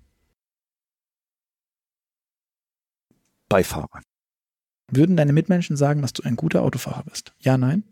Beifahrer. 3.50 4.02
Würden 4.92 5.18
deine 5.18 5.34
Mitmenschen 5.34 5.76
sagen, 5.76 6.04
dass 6.04 6.14
du 6.14 6.22
ein 6.22 6.36
guter 6.36 6.62
Autofahrer 6.62 7.04
bist? 7.04 7.34
Ja, 7.40 7.58
nein? 7.58 7.84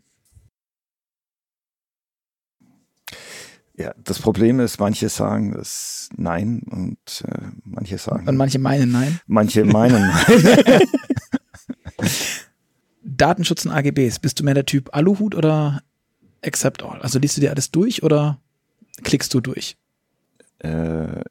Ja, 3.74 3.94
das 3.98 4.20
Problem 4.20 4.60
ist, 4.60 4.78
manche 4.78 5.08
sagen 5.08 5.52
das 5.52 6.08
Nein 6.16 6.60
und 6.70 7.24
äh, 7.26 7.48
manche 7.64 7.98
sagen. 7.98 8.28
Und 8.28 8.36
manche 8.36 8.60
meinen 8.60 8.92
Nein? 8.92 9.20
Manche 9.26 9.64
meinen 9.64 10.08
Nein. 10.28 10.80
Datenschutz 13.02 13.66
und 13.66 13.72
AGBs. 13.72 14.20
Bist 14.20 14.38
du 14.38 14.44
mehr 14.44 14.54
der 14.54 14.66
Typ 14.66 14.94
Aluhut 14.94 15.34
oder 15.34 15.82
Accept 16.44 16.84
All? 16.84 17.02
Also 17.02 17.18
liest 17.18 17.36
du 17.36 17.40
dir 17.40 17.50
alles 17.50 17.72
durch 17.72 18.04
oder 18.04 18.40
klickst 19.02 19.34
du 19.34 19.40
durch? 19.40 19.76
Äh, 20.58 21.22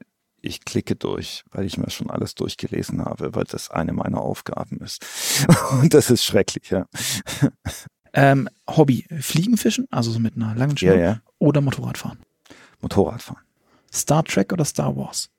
ich 0.41 0.63
klicke 0.63 0.95
durch, 0.95 1.43
weil 1.51 1.65
ich 1.65 1.77
mir 1.77 1.89
schon 1.89 2.09
alles 2.09 2.35
durchgelesen 2.35 3.03
habe, 3.03 3.33
weil 3.33 3.45
das 3.45 3.71
eine 3.71 3.93
meiner 3.93 4.21
Aufgaben 4.21 4.77
ist. 4.81 5.03
Und 5.81 5.93
das 5.93 6.11
ist 6.11 6.23
schrecklich, 6.23 6.69
ja. 6.69 6.87
Ähm, 8.13 8.47
Hobby, 8.67 9.05
Fliegenfischen, 9.19 9.87
also 9.91 10.11
so 10.11 10.19
mit 10.19 10.35
einer 10.35 10.55
langen 10.55 10.77
Schnur, 10.77 10.95
ja, 10.95 11.01
ja. 11.01 11.21
oder 11.39 11.61
Motorradfahren? 11.61 12.19
Motorradfahren. 12.79 13.43
Star 13.91 14.23
Trek 14.23 14.53
oder 14.53 14.65
Star 14.65 14.95
Wars? 14.95 15.29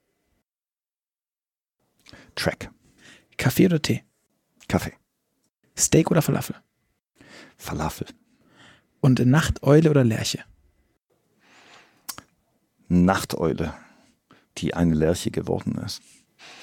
Trek. 2.34 2.70
Kaffee 3.38 3.66
oder 3.66 3.80
Tee? 3.80 4.02
Kaffee. 4.68 4.92
Steak 5.76 6.10
oder 6.10 6.22
Falafel? 6.22 6.56
Falafel. 7.56 8.06
Und 9.00 9.24
Nachteule 9.24 9.90
oder 9.90 10.04
Lerche? 10.04 10.44
Nachteule, 12.88 13.74
die 14.58 14.74
eine 14.74 14.94
Lerche 14.94 15.30
geworden 15.30 15.80
ist. 15.84 16.00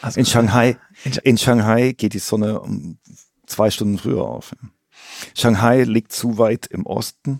Also 0.02 0.20
in, 0.20 0.26
Shanghai, 0.26 0.78
in 1.24 1.38
Shanghai 1.38 1.94
geht 1.94 2.14
die 2.14 2.20
Sonne 2.20 2.60
um 2.60 2.98
zwei 3.46 3.70
Stunden 3.70 3.98
früher 3.98 4.24
auf. 4.24 4.56
Shanghai 5.36 5.84
liegt 5.84 6.12
zu 6.12 6.38
weit 6.38 6.68
im 6.68 6.86
Osten 6.86 7.40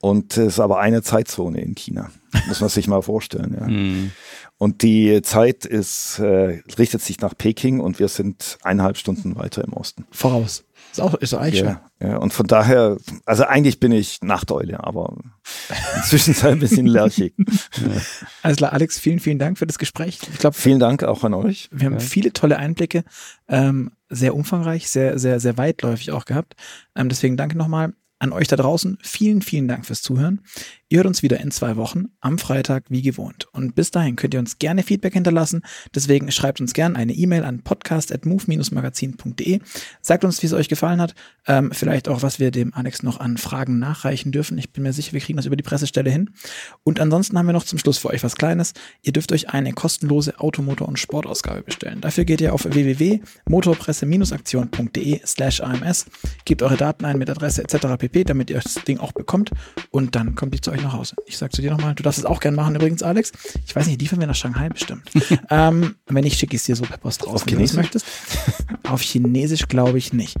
und 0.00 0.36
es 0.36 0.54
ist 0.54 0.60
aber 0.60 0.80
eine 0.80 1.02
Zeitzone 1.02 1.60
in 1.60 1.74
China. 1.74 2.10
Muss 2.48 2.60
man 2.60 2.70
sich 2.70 2.88
mal 2.88 3.02
vorstellen. 3.02 3.56
Ja. 3.58 3.68
Mm. 3.68 4.10
Und 4.58 4.82
die 4.82 5.22
Zeit 5.22 5.64
ist, 5.64 6.18
äh, 6.18 6.62
richtet 6.78 7.02
sich 7.02 7.20
nach 7.20 7.36
Peking 7.36 7.80
und 7.80 7.98
wir 7.98 8.08
sind 8.08 8.58
eineinhalb 8.62 8.96
Stunden 8.96 9.36
weiter 9.36 9.62
im 9.62 9.72
Osten. 9.72 10.06
Voraus. 10.10 10.64
Ist 10.92 11.00
auch, 11.00 11.14
ist 11.14 11.32
eigentlich 11.32 11.62
ja, 11.62 11.80
ja, 12.00 12.18
und 12.18 12.34
von 12.34 12.46
daher, 12.46 12.98
also 13.24 13.44
eigentlich 13.44 13.80
bin 13.80 13.92
ich 13.92 14.20
Nachteule, 14.20 14.84
aber 14.84 15.16
inzwischen 15.96 16.36
ein 16.46 16.58
bisschen 16.58 16.86
lärchig. 16.86 17.34
ja. 17.38 18.00
Alles 18.42 18.58
klar, 18.58 18.74
Alex, 18.74 18.98
vielen, 18.98 19.18
vielen 19.18 19.38
Dank 19.38 19.58
für 19.58 19.66
das 19.66 19.78
Gespräch. 19.78 20.18
Ich 20.30 20.38
glaube, 20.38 20.54
vielen 20.54 20.78
Dank 20.78 21.02
auch 21.02 21.24
an 21.24 21.32
euch. 21.32 21.70
Wir 21.72 21.86
haben 21.86 21.94
ja. 21.94 22.00
viele 22.00 22.34
tolle 22.34 22.58
Einblicke, 22.58 23.04
ähm, 23.48 23.92
sehr 24.10 24.34
umfangreich, 24.34 24.90
sehr, 24.90 25.18
sehr, 25.18 25.40
sehr 25.40 25.56
weitläufig 25.56 26.12
auch 26.12 26.26
gehabt. 26.26 26.56
Ähm, 26.94 27.08
deswegen 27.08 27.38
danke 27.38 27.56
nochmal 27.56 27.94
an 28.18 28.32
euch 28.32 28.46
da 28.46 28.56
draußen. 28.56 28.98
Vielen, 29.02 29.40
vielen 29.40 29.66
Dank 29.66 29.86
fürs 29.86 30.02
Zuhören. 30.02 30.42
Ihr 30.92 30.98
hört 30.98 31.06
uns 31.06 31.22
wieder 31.22 31.40
in 31.40 31.50
zwei 31.50 31.76
Wochen 31.76 32.10
am 32.20 32.36
Freitag 32.36 32.84
wie 32.90 33.00
gewohnt. 33.00 33.48
Und 33.52 33.74
bis 33.74 33.90
dahin 33.90 34.14
könnt 34.14 34.34
ihr 34.34 34.40
uns 34.40 34.58
gerne 34.58 34.82
Feedback 34.82 35.14
hinterlassen. 35.14 35.62
Deswegen 35.94 36.30
schreibt 36.30 36.60
uns 36.60 36.74
gerne 36.74 36.96
eine 36.96 37.14
E-Mail 37.14 37.44
an 37.44 37.62
podcast.move-magazin.de. 37.62 39.60
Sagt 40.02 40.22
uns, 40.22 40.42
wie 40.42 40.48
es 40.48 40.52
euch 40.52 40.68
gefallen 40.68 41.00
hat. 41.00 41.14
Ähm, 41.46 41.70
vielleicht 41.72 42.10
auch, 42.10 42.20
was 42.20 42.40
wir 42.40 42.50
dem 42.50 42.74
Alex 42.74 43.02
noch 43.02 43.20
an 43.20 43.38
Fragen 43.38 43.78
nachreichen 43.78 44.32
dürfen. 44.32 44.58
Ich 44.58 44.70
bin 44.70 44.82
mir 44.82 44.92
sicher, 44.92 45.14
wir 45.14 45.20
kriegen 45.20 45.38
das 45.38 45.46
über 45.46 45.56
die 45.56 45.62
Pressestelle 45.62 46.10
hin. 46.10 46.28
Und 46.84 47.00
ansonsten 47.00 47.38
haben 47.38 47.46
wir 47.46 47.54
noch 47.54 47.64
zum 47.64 47.78
Schluss 47.78 47.96
für 47.96 48.10
euch 48.10 48.22
was 48.22 48.36
Kleines. 48.36 48.74
Ihr 49.00 49.14
dürft 49.14 49.32
euch 49.32 49.48
eine 49.48 49.72
kostenlose 49.72 50.40
Automotor- 50.40 50.88
und 50.88 50.98
Sportausgabe 50.98 51.62
bestellen. 51.62 52.02
Dafür 52.02 52.26
geht 52.26 52.42
ihr 52.42 52.52
auf 52.52 52.66
www.motorpresse-aktion.de 52.66 55.22
slash 55.24 55.62
AMS, 55.62 56.04
gebt 56.44 56.62
eure 56.62 56.76
Daten 56.76 57.06
ein 57.06 57.16
mit 57.16 57.30
Adresse 57.30 57.64
etc. 57.64 57.96
pp, 57.96 58.24
damit 58.24 58.50
ihr 58.50 58.60
das 58.60 58.74
Ding 58.86 58.98
auch 58.98 59.12
bekommt. 59.12 59.52
Und 59.90 60.16
dann 60.16 60.34
kommt 60.34 60.52
die 60.52 60.60
zu 60.60 60.70
euch 60.70 60.81
nach 60.82 60.92
Hause. 60.92 61.16
Ich 61.26 61.38
sag 61.38 61.52
zu 61.52 61.62
dir 61.62 61.70
nochmal, 61.70 61.94
du 61.94 62.02
darfst 62.02 62.18
es 62.18 62.24
auch 62.24 62.40
gerne 62.40 62.56
machen 62.56 62.74
übrigens, 62.74 63.02
Alex. 63.02 63.32
Ich 63.66 63.74
weiß 63.74 63.86
nicht, 63.86 64.00
liefern 64.00 64.20
wir 64.20 64.26
nach 64.26 64.34
Shanghai 64.34 64.68
bestimmt. 64.68 65.02
ähm, 65.50 65.96
wenn 66.06 66.24
nicht, 66.24 66.38
schicke 66.38 66.54
ich 66.56 66.60
es 66.60 66.66
dir 66.66 66.76
so 66.76 66.84
per 66.84 66.98
Post 66.98 67.26
raus, 67.26 67.42
auf 67.42 67.46
wenn 67.46 67.54
Chinesisch? 67.54 67.72
du 67.72 67.80
möchtest. 67.80 68.06
auf 68.88 69.00
Chinesisch 69.00 69.68
glaube 69.68 69.98
ich 69.98 70.12
nicht. 70.12 70.36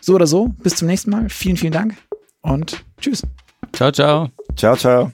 So 0.00 0.14
oder 0.14 0.26
so, 0.26 0.48
bis 0.48 0.76
zum 0.76 0.88
nächsten 0.88 1.10
Mal. 1.10 1.28
Vielen, 1.28 1.56
vielen 1.56 1.72
Dank 1.72 1.96
und 2.42 2.84
tschüss. 3.00 3.22
Ciao, 3.72 3.90
ciao. 3.90 4.30
Ciao, 4.56 4.76
ciao. 4.76 5.10